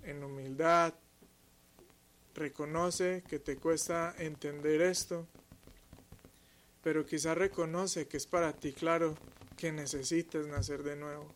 en 0.03 0.21
humildad, 0.21 0.95
reconoce 2.35 3.23
que 3.29 3.39
te 3.39 3.55
cuesta 3.55 4.13
entender 4.17 4.81
esto, 4.81 5.29
pero 6.83 7.05
quizás 7.05 7.37
reconoce 7.37 8.07
que 8.07 8.17
es 8.17 8.25
para 8.25 8.53
ti 8.53 8.73
claro 8.73 9.15
que 9.57 9.71
necesitas 9.71 10.47
nacer 10.47 10.83
de 10.83 10.95
nuevo 10.95 11.27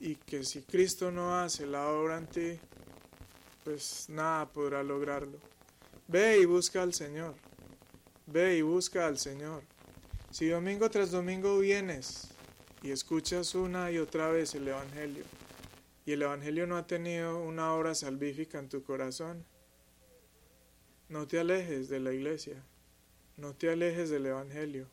y 0.00 0.16
que 0.16 0.44
si 0.44 0.62
Cristo 0.62 1.10
no 1.10 1.38
hace 1.38 1.66
la 1.66 1.88
obra 1.88 2.18
en 2.18 2.26
ti, 2.26 2.58
pues 3.62 4.06
nada 4.08 4.50
podrá 4.50 4.82
lograrlo. 4.82 5.38
Ve 6.08 6.38
y 6.40 6.46
busca 6.46 6.82
al 6.82 6.94
Señor. 6.94 7.34
Ve 8.26 8.56
y 8.56 8.62
busca 8.62 9.06
al 9.06 9.18
Señor. 9.18 9.62
Si 10.30 10.48
domingo 10.48 10.88
tras 10.90 11.10
domingo 11.10 11.58
vienes 11.58 12.28
y 12.82 12.90
escuchas 12.90 13.54
una 13.54 13.90
y 13.90 13.98
otra 13.98 14.28
vez 14.30 14.54
el 14.54 14.66
Evangelio, 14.68 15.24
y 16.06 16.12
el 16.12 16.22
Evangelio 16.22 16.66
no 16.66 16.76
ha 16.78 16.86
tenido 16.86 17.38
una 17.38 17.74
obra 17.74 17.94
salvífica 17.94 18.58
en 18.58 18.68
tu 18.68 18.82
corazón, 18.82 19.44
no 21.08 21.26
te 21.26 21.38
alejes 21.38 21.88
de 21.88 22.00
la 22.00 22.12
iglesia, 22.12 22.64
no 23.40 23.54
te 23.54 23.70
alejes 23.70 24.10
del 24.10 24.26
Evangelio, 24.26 24.86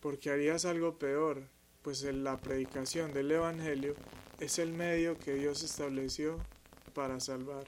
porque 0.00 0.30
harías 0.30 0.64
algo 0.64 0.98
peor, 0.98 1.42
pues 1.82 2.02
la 2.02 2.40
predicación 2.40 3.12
del 3.12 3.32
Evangelio 3.32 3.96
es 4.38 4.60
el 4.60 4.72
medio 4.72 5.18
que 5.18 5.34
Dios 5.34 5.64
estableció 5.64 6.38
para 6.94 7.18
salvar. 7.18 7.66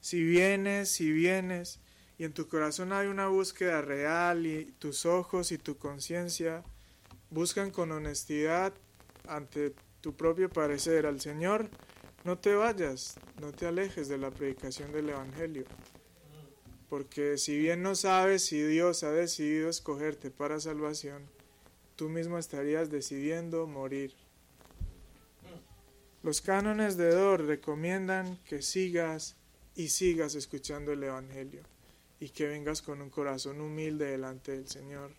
Si 0.00 0.22
vienes, 0.22 0.90
si 0.90 1.10
vienes, 1.10 1.80
y 2.18 2.24
en 2.24 2.34
tu 2.34 2.46
corazón 2.46 2.92
hay 2.92 3.06
una 3.06 3.28
búsqueda 3.28 3.80
real 3.80 4.46
y 4.46 4.66
tus 4.78 5.06
ojos 5.06 5.50
y 5.50 5.56
tu 5.56 5.78
conciencia 5.78 6.62
buscan 7.30 7.70
con 7.70 7.92
honestidad 7.92 8.74
ante 9.26 9.74
tu 10.02 10.14
propio 10.14 10.50
parecer 10.50 11.06
al 11.06 11.20
Señor, 11.22 11.70
no 12.24 12.38
te 12.38 12.54
vayas, 12.54 13.16
no 13.40 13.52
te 13.52 13.66
alejes 13.66 14.08
de 14.08 14.18
la 14.18 14.30
predicación 14.30 14.92
del 14.92 15.08
Evangelio. 15.08 15.64
Porque 16.88 17.38
si 17.38 17.58
bien 17.58 17.82
no 17.82 17.94
sabes 17.94 18.44
si 18.44 18.62
Dios 18.62 19.02
ha 19.02 19.10
decidido 19.10 19.68
escogerte 19.68 20.30
para 20.30 20.60
salvación, 20.60 21.22
tú 21.96 22.08
mismo 22.08 22.38
estarías 22.38 22.90
decidiendo 22.90 23.66
morir. 23.66 24.14
Los 26.22 26.40
cánones 26.40 26.96
de 26.96 27.10
Dor 27.10 27.44
recomiendan 27.44 28.38
que 28.48 28.62
sigas 28.62 29.36
y 29.76 29.88
sigas 29.88 30.34
escuchando 30.34 30.92
el 30.92 31.02
Evangelio 31.02 31.62
y 32.20 32.30
que 32.30 32.46
vengas 32.46 32.80
con 32.80 33.02
un 33.02 33.10
corazón 33.10 33.60
humilde 33.60 34.06
delante 34.06 34.52
del 34.52 34.68
Señor. 34.68 35.10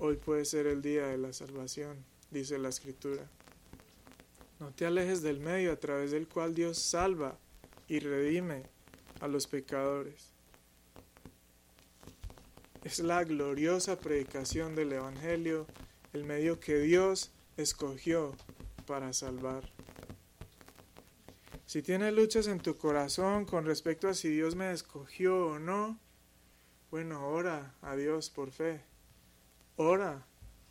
Hoy 0.00 0.16
puede 0.16 0.44
ser 0.44 0.66
el 0.66 0.82
día 0.82 1.06
de 1.06 1.18
la 1.18 1.32
salvación, 1.32 2.04
dice 2.30 2.58
la 2.58 2.68
Escritura. 2.68 3.28
No 4.60 4.72
te 4.72 4.86
alejes 4.86 5.22
del 5.22 5.40
medio 5.40 5.72
a 5.72 5.76
través 5.76 6.10
del 6.10 6.28
cual 6.28 6.54
Dios 6.54 6.78
salva 6.78 7.38
y 7.88 8.00
redime 8.00 8.64
a 9.20 9.28
los 9.28 9.46
pecadores. 9.46 10.32
Es 12.84 13.00
la 13.00 13.24
gloriosa 13.24 13.98
predicación 13.98 14.74
del 14.74 14.92
Evangelio, 14.92 15.66
el 16.12 16.24
medio 16.24 16.60
que 16.60 16.78
Dios 16.78 17.30
escogió 17.56 18.34
para 18.86 19.12
salvar. 19.12 19.62
Si 21.66 21.82
tienes 21.82 22.14
luchas 22.14 22.46
en 22.46 22.60
tu 22.60 22.78
corazón 22.78 23.44
con 23.44 23.66
respecto 23.66 24.08
a 24.08 24.14
si 24.14 24.28
Dios 24.30 24.54
me 24.54 24.72
escogió 24.72 25.48
o 25.48 25.58
no, 25.58 25.98
bueno, 26.90 27.28
ora 27.28 27.74
a 27.82 27.94
Dios 27.94 28.30
por 28.30 28.50
fe. 28.52 28.80
Ora 29.76 30.24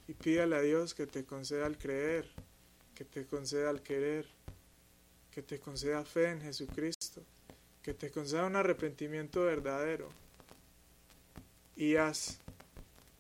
y 0.08 0.14
pídale 0.14 0.56
a 0.56 0.62
Dios 0.62 0.96
que 0.96 1.06
te 1.06 1.24
conceda 1.24 1.68
el 1.68 1.78
creer, 1.78 2.28
que 2.96 3.06
te 3.06 3.28
conceda 3.28 3.70
el 3.70 3.84
querer, 3.84 4.26
que 5.30 5.44
te 5.44 5.60
conceda 5.60 6.04
fe 6.04 6.32
en 6.32 6.42
Jesucristo, 6.42 6.97
que 7.88 7.94
te 7.94 8.12
conceda 8.12 8.44
un 8.44 8.58
arrepentimiento 8.58 9.46
verdadero. 9.46 10.10
Y 11.78 11.96
haz 11.96 12.42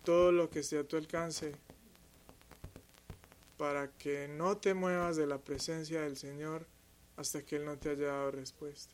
todo 0.04 0.34
lo 0.34 0.50
que 0.50 0.60
esté 0.60 0.78
a 0.78 0.84
tu 0.84 0.98
alcance 0.98 1.56
para 3.56 3.88
que 3.88 4.28
no 4.28 4.58
te 4.58 4.74
muevas 4.74 5.16
de 5.16 5.26
la 5.26 5.38
presencia 5.38 6.02
del 6.02 6.18
Señor 6.18 6.68
hasta 7.16 7.44
que 7.44 7.56
Él 7.56 7.64
no 7.64 7.78
te 7.78 7.92
haya 7.92 8.08
dado 8.08 8.32
respuesta. 8.32 8.94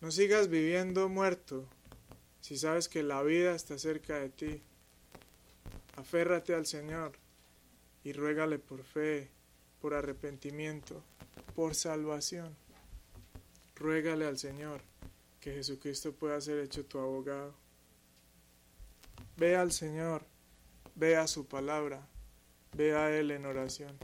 No 0.00 0.10
sigas 0.10 0.48
viviendo 0.48 1.10
muerto 1.10 1.66
si 2.40 2.56
sabes 2.56 2.88
que 2.88 3.02
la 3.02 3.22
vida 3.22 3.54
está 3.54 3.76
cerca 3.76 4.18
de 4.18 4.30
ti. 4.30 4.62
Aférrate 5.96 6.54
al 6.54 6.64
Señor 6.64 7.12
y 8.02 8.14
ruégale 8.14 8.58
por 8.58 8.82
fe, 8.82 9.28
por 9.82 9.92
arrepentimiento, 9.92 11.02
por 11.54 11.74
salvación. 11.74 12.56
Ruégale 13.78 14.26
al 14.26 14.38
Señor 14.38 14.80
que 15.40 15.54
Jesucristo 15.54 16.12
pueda 16.12 16.40
ser 16.40 16.58
hecho 16.58 16.84
tu 16.84 16.98
abogado. 16.98 17.54
Ve 19.36 19.54
al 19.54 19.70
Señor, 19.70 20.24
ve 20.96 21.16
a 21.16 21.28
su 21.28 21.46
palabra, 21.46 22.08
ve 22.76 22.96
a 22.96 23.16
Él 23.16 23.30
en 23.30 23.46
oración. 23.46 23.96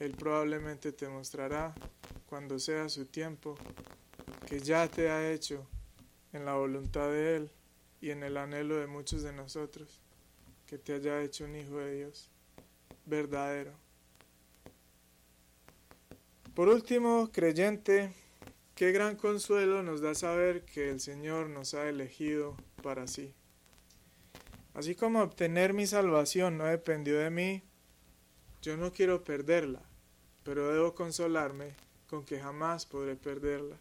Él 0.00 0.12
probablemente 0.16 0.90
te 0.90 1.08
mostrará, 1.08 1.74
cuando 2.26 2.58
sea 2.58 2.88
su 2.88 3.06
tiempo, 3.06 3.56
que 4.46 4.58
ya 4.58 4.88
te 4.88 5.10
ha 5.10 5.30
hecho 5.30 5.64
en 6.32 6.44
la 6.44 6.54
voluntad 6.54 7.08
de 7.10 7.36
Él 7.36 7.50
y 8.00 8.10
en 8.10 8.24
el 8.24 8.36
anhelo 8.36 8.76
de 8.76 8.88
muchos 8.88 9.22
de 9.22 9.32
nosotros, 9.32 10.00
que 10.66 10.76
te 10.76 10.94
haya 10.94 11.22
hecho 11.22 11.44
un 11.44 11.54
hijo 11.54 11.76
de 11.78 11.94
Dios 11.94 12.30
verdadero. 13.06 13.72
Por 16.58 16.68
último, 16.68 17.30
creyente, 17.30 18.12
qué 18.74 18.90
gran 18.90 19.14
consuelo 19.14 19.84
nos 19.84 20.00
da 20.00 20.16
saber 20.16 20.64
que 20.64 20.90
el 20.90 20.98
Señor 20.98 21.48
nos 21.48 21.72
ha 21.74 21.88
elegido 21.88 22.56
para 22.82 23.06
sí. 23.06 23.32
Así 24.74 24.96
como 24.96 25.22
obtener 25.22 25.72
mi 25.72 25.86
salvación 25.86 26.58
no 26.58 26.64
dependió 26.64 27.16
de 27.16 27.30
mí, 27.30 27.62
yo 28.60 28.76
no 28.76 28.92
quiero 28.92 29.22
perderla 29.22 29.84
pero 30.42 30.72
debo 30.72 30.96
consolarme 30.96 31.76
con 32.10 32.24
que 32.24 32.40
jamás 32.40 32.86
podré 32.86 33.14
perderla. 33.14 33.76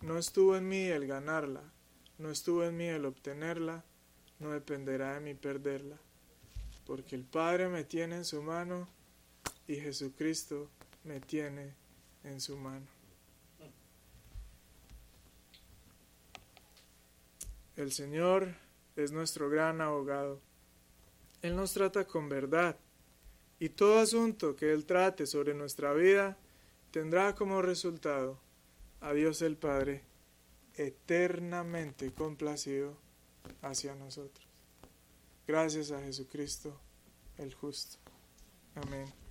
No 0.00 0.16
estuvo 0.16 0.56
en 0.56 0.66
mí 0.66 0.84
el 0.84 1.06
ganarla, 1.06 1.70
no 2.16 2.30
estuvo 2.30 2.64
en 2.64 2.78
mí 2.78 2.86
el 2.86 3.04
obtenerla, 3.04 3.84
no 4.38 4.52
dependerá 4.52 5.12
de 5.12 5.20
mí 5.20 5.34
perderla, 5.34 5.98
porque 6.86 7.14
el 7.14 7.24
Padre 7.24 7.68
me 7.68 7.84
tiene 7.84 8.16
en 8.16 8.24
su 8.24 8.42
mano 8.42 8.88
y 9.68 9.76
Jesucristo 9.76 10.70
me 11.04 11.20
tiene 11.20 11.74
en 12.24 12.40
su 12.40 12.56
mano. 12.56 12.86
El 17.76 17.92
Señor 17.92 18.54
es 18.96 19.12
nuestro 19.12 19.48
gran 19.48 19.80
abogado. 19.80 20.40
Él 21.40 21.56
nos 21.56 21.72
trata 21.72 22.06
con 22.06 22.28
verdad 22.28 22.76
y 23.58 23.70
todo 23.70 23.98
asunto 23.98 24.56
que 24.56 24.72
Él 24.72 24.84
trate 24.84 25.26
sobre 25.26 25.54
nuestra 25.54 25.92
vida 25.92 26.36
tendrá 26.90 27.34
como 27.34 27.62
resultado 27.62 28.38
a 29.00 29.12
Dios 29.12 29.42
el 29.42 29.56
Padre 29.56 30.02
eternamente 30.74 32.12
complacido 32.12 32.96
hacia 33.62 33.94
nosotros. 33.94 34.46
Gracias 35.46 35.90
a 35.90 36.00
Jesucristo 36.02 36.78
el 37.38 37.54
justo. 37.54 37.98
Amén. 38.74 39.21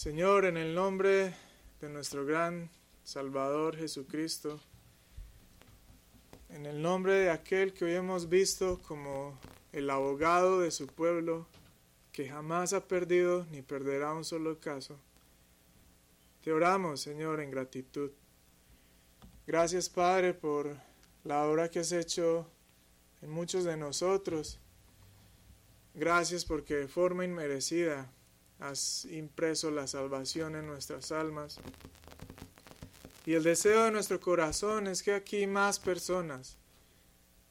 Señor, 0.00 0.46
en 0.46 0.56
el 0.56 0.74
nombre 0.74 1.34
de 1.78 1.90
nuestro 1.90 2.24
gran 2.24 2.70
Salvador 3.04 3.76
Jesucristo, 3.76 4.58
en 6.48 6.64
el 6.64 6.80
nombre 6.80 7.12
de 7.12 7.28
aquel 7.28 7.74
que 7.74 7.84
hoy 7.84 7.92
hemos 7.92 8.30
visto 8.30 8.80
como 8.88 9.38
el 9.72 9.90
abogado 9.90 10.60
de 10.60 10.70
su 10.70 10.86
pueblo, 10.86 11.46
que 12.12 12.30
jamás 12.30 12.72
ha 12.72 12.88
perdido 12.88 13.44
ni 13.50 13.60
perderá 13.60 14.14
un 14.14 14.24
solo 14.24 14.58
caso. 14.58 14.98
Te 16.42 16.50
oramos, 16.50 17.02
Señor, 17.02 17.38
en 17.42 17.50
gratitud. 17.50 18.10
Gracias, 19.46 19.90
Padre, 19.90 20.32
por 20.32 20.78
la 21.24 21.44
obra 21.44 21.68
que 21.68 21.80
has 21.80 21.92
hecho 21.92 22.48
en 23.20 23.28
muchos 23.28 23.64
de 23.64 23.76
nosotros. 23.76 24.58
Gracias 25.92 26.46
porque 26.46 26.76
de 26.76 26.88
forma 26.88 27.26
inmerecida 27.26 28.10
has 28.60 29.06
impreso 29.06 29.70
la 29.70 29.86
salvación 29.86 30.54
en 30.54 30.66
nuestras 30.66 31.12
almas. 31.12 31.58
Y 33.26 33.34
el 33.34 33.42
deseo 33.42 33.84
de 33.84 33.90
nuestro 33.90 34.20
corazón 34.20 34.86
es 34.86 35.02
que 35.02 35.12
aquí 35.12 35.46
más 35.46 35.78
personas, 35.78 36.56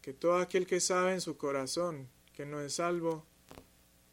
que 0.02 0.14
todo 0.14 0.38
aquel 0.38 0.66
que 0.66 0.80
sabe 0.80 1.14
en 1.14 1.22
su 1.22 1.38
corazón 1.38 2.08
que 2.34 2.46
no 2.46 2.62
es 2.62 2.76
salvo, 2.76 3.26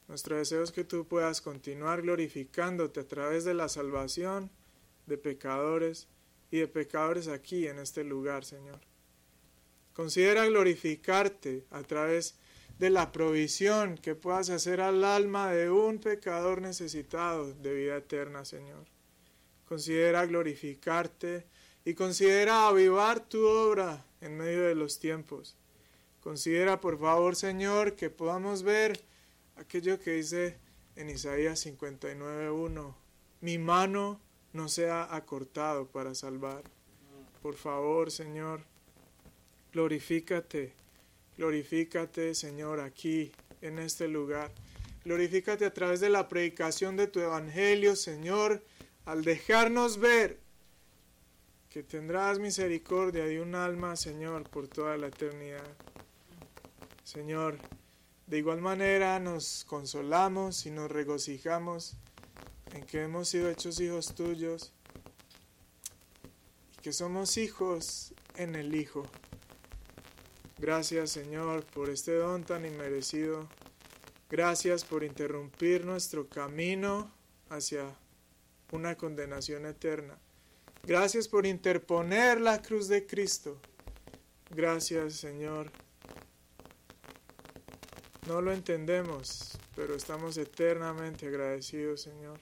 nuestro 0.09 0.36
deseo 0.36 0.62
es 0.62 0.72
que 0.72 0.84
tú 0.84 1.07
puedas 1.07 1.40
continuar 1.40 2.03
glorificándote 2.03 3.01
a 3.01 3.09
través 3.09 3.44
de 3.44 3.55
la 3.55 3.68
salvación 3.68 4.51
de 5.07 5.18
pecadores 5.18 6.09
y 6.51 6.59
de 6.59 6.68
pecadores 6.68 7.28
aquí 7.28 7.66
en 7.66 7.78
este 7.78 8.05
lugar, 8.05 8.44
Señor. 8.44 8.80
Considera 9.92 10.47
glorificarte 10.47 11.64
a 11.70 11.82
través 11.82 12.38
de 12.78 12.90
la 12.90 13.10
provisión 13.12 13.96
que 13.96 14.14
puedas 14.14 14.50
hacer 14.50 14.80
al 14.80 15.02
alma 15.04 15.50
de 15.50 15.70
un 15.70 15.98
pecador 15.98 16.60
necesitado 16.60 17.54
de 17.54 17.74
vida 17.74 17.96
eterna, 17.96 18.44
Señor. 18.44 18.84
Considera 19.66 20.26
glorificarte 20.26 21.46
y 21.84 21.94
considera 21.94 22.68
avivar 22.68 23.20
tu 23.28 23.46
obra 23.46 24.04
en 24.20 24.36
medio 24.36 24.62
de 24.62 24.74
los 24.74 24.98
tiempos. 24.98 25.56
Considera, 26.20 26.80
por 26.80 26.98
favor, 26.98 27.36
Señor, 27.36 27.94
que 27.94 28.10
podamos 28.10 28.62
ver 28.62 29.00
aquello 29.56 29.98
que 29.98 30.12
dice 30.12 30.58
en 30.96 31.08
Isaías 31.08 31.64
59.1. 31.64 32.94
Mi 33.40 33.58
mano 33.58 34.20
no 34.52 34.68
sea 34.68 35.14
acortado 35.14 35.86
para 35.86 36.14
salvar. 36.14 36.64
Por 37.42 37.54
favor, 37.54 38.10
Señor, 38.10 38.62
glorifícate, 39.72 40.74
glorifícate, 41.37 42.34
Señor, 42.34 42.80
aquí, 42.80 43.32
en 43.61 43.78
este 43.78 44.09
lugar. 44.09 44.53
Glorifícate 45.05 45.64
a 45.64 45.72
través 45.72 46.01
de 46.01 46.09
la 46.09 46.28
predicación 46.28 46.97
de 46.97 47.07
tu 47.07 47.20
Evangelio, 47.20 47.95
Señor, 47.97 48.64
al 49.05 49.22
dejarnos 49.24 49.99
ver 49.99 50.41
que 51.70 51.82
tendrás 51.82 52.39
misericordia 52.39 53.24
de 53.24 53.41
un 53.41 53.55
alma, 53.55 53.97
Señor, 53.97 54.49
por 54.49 54.66
toda 54.66 54.97
la 54.97 55.09
eternidad. 55.09 55.76
Señor, 57.05 57.59
de 58.26 58.39
igual 58.39 58.61
manera 58.61 59.20
nos 59.20 59.64
consolamos 59.64 60.66
y 60.66 60.70
nos 60.70 60.91
regocijamos 60.91 61.97
en 62.72 62.84
que 62.84 63.03
hemos 63.03 63.28
sido 63.28 63.49
hechos 63.49 63.78
hijos 63.78 64.14
tuyos 64.14 64.72
y 66.72 66.82
que 66.82 66.93
somos 66.93 67.37
hijos 67.37 68.12
en 68.34 68.55
el 68.57 68.74
Hijo. 68.74 69.05
Gracias 70.59 71.11
Señor 71.11 71.64
por 71.66 71.90
este 71.90 72.14
don 72.14 72.44
tan 72.44 72.64
inmerecido. 72.64 73.46
Gracias 74.30 74.84
por 74.84 75.04
interrumpir 75.04 75.84
nuestro 75.84 76.28
camino 76.28 77.12
hacia 77.50 77.94
una 78.72 78.96
condenación 78.96 79.66
eterna. 79.66 80.18
Gracias 80.82 81.28
por 81.28 81.44
interponer 81.44 82.40
la 82.40 82.62
cruz 82.62 82.88
de 82.88 83.07
Cristo. 83.07 83.61
Gracias 84.50 85.14
Señor. 85.14 85.70
No 88.26 88.40
lo 88.40 88.52
entendemos, 88.52 89.59
pero 89.74 89.94
estamos 89.94 90.38
eternamente 90.38 91.26
agradecidos 91.26 92.00
Señor. 92.00 92.40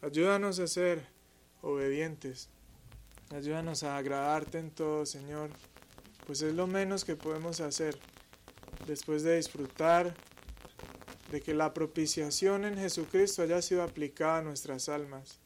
Ayúdanos 0.00 0.58
a 0.58 0.66
ser 0.66 1.06
obedientes. 1.60 2.48
Ayúdanos 3.30 3.82
a 3.82 3.98
agradarte 3.98 4.58
en 4.58 4.70
todo, 4.70 5.06
Señor, 5.06 5.50
pues 6.26 6.42
es 6.42 6.54
lo 6.54 6.66
menos 6.66 7.04
que 7.04 7.16
podemos 7.16 7.60
hacer 7.60 7.98
después 8.86 9.22
de 9.22 9.36
disfrutar 9.36 10.14
de 11.30 11.40
que 11.40 11.54
la 11.54 11.72
propiciación 11.72 12.64
en 12.64 12.76
Jesucristo 12.76 13.42
haya 13.42 13.62
sido 13.62 13.82
aplicada 13.82 14.38
a 14.38 14.42
nuestras 14.42 14.88
almas. 14.88 15.38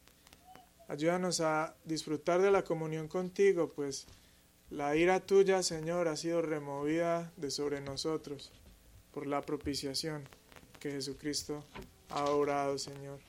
Ayúdanos 0.87 1.41
a 1.41 1.75
disfrutar 1.83 2.41
de 2.41 2.51
la 2.51 2.63
comunión 2.63 3.07
contigo, 3.07 3.71
pues 3.71 4.07
la 4.69 4.95
ira 4.95 5.19
tuya, 5.19 5.61
Señor, 5.63 6.07
ha 6.07 6.17
sido 6.17 6.41
removida 6.41 7.31
de 7.37 7.51
sobre 7.51 7.81
nosotros 7.81 8.51
por 9.11 9.27
la 9.27 9.41
propiciación 9.41 10.27
que 10.79 10.91
Jesucristo 10.91 11.63
ha 12.09 12.25
obrado, 12.25 12.77
Señor. 12.77 13.19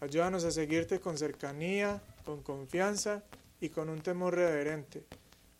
Ayúdanos 0.00 0.44
a 0.44 0.50
seguirte 0.50 1.00
con 1.00 1.16
cercanía, 1.18 2.02
con 2.24 2.42
confianza 2.42 3.22
y 3.60 3.68
con 3.68 3.88
un 3.88 4.00
temor 4.00 4.34
reverente, 4.34 5.04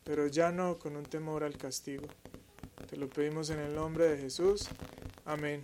pero 0.05 0.27
ya 0.27 0.53
no 0.53 0.79
con 0.79 0.97
un 0.97 1.05
temor 1.05 1.45
al 1.45 1.57
castigo. 1.57 2.07
Te 2.89 2.97
lo 2.97 3.09
pedimos 3.09 3.51
en 3.51 3.61
el 3.61 3.75
nombre 3.75 4.09
de 4.09 4.19
Jesús. 4.19 4.69
Amén. 5.25 5.63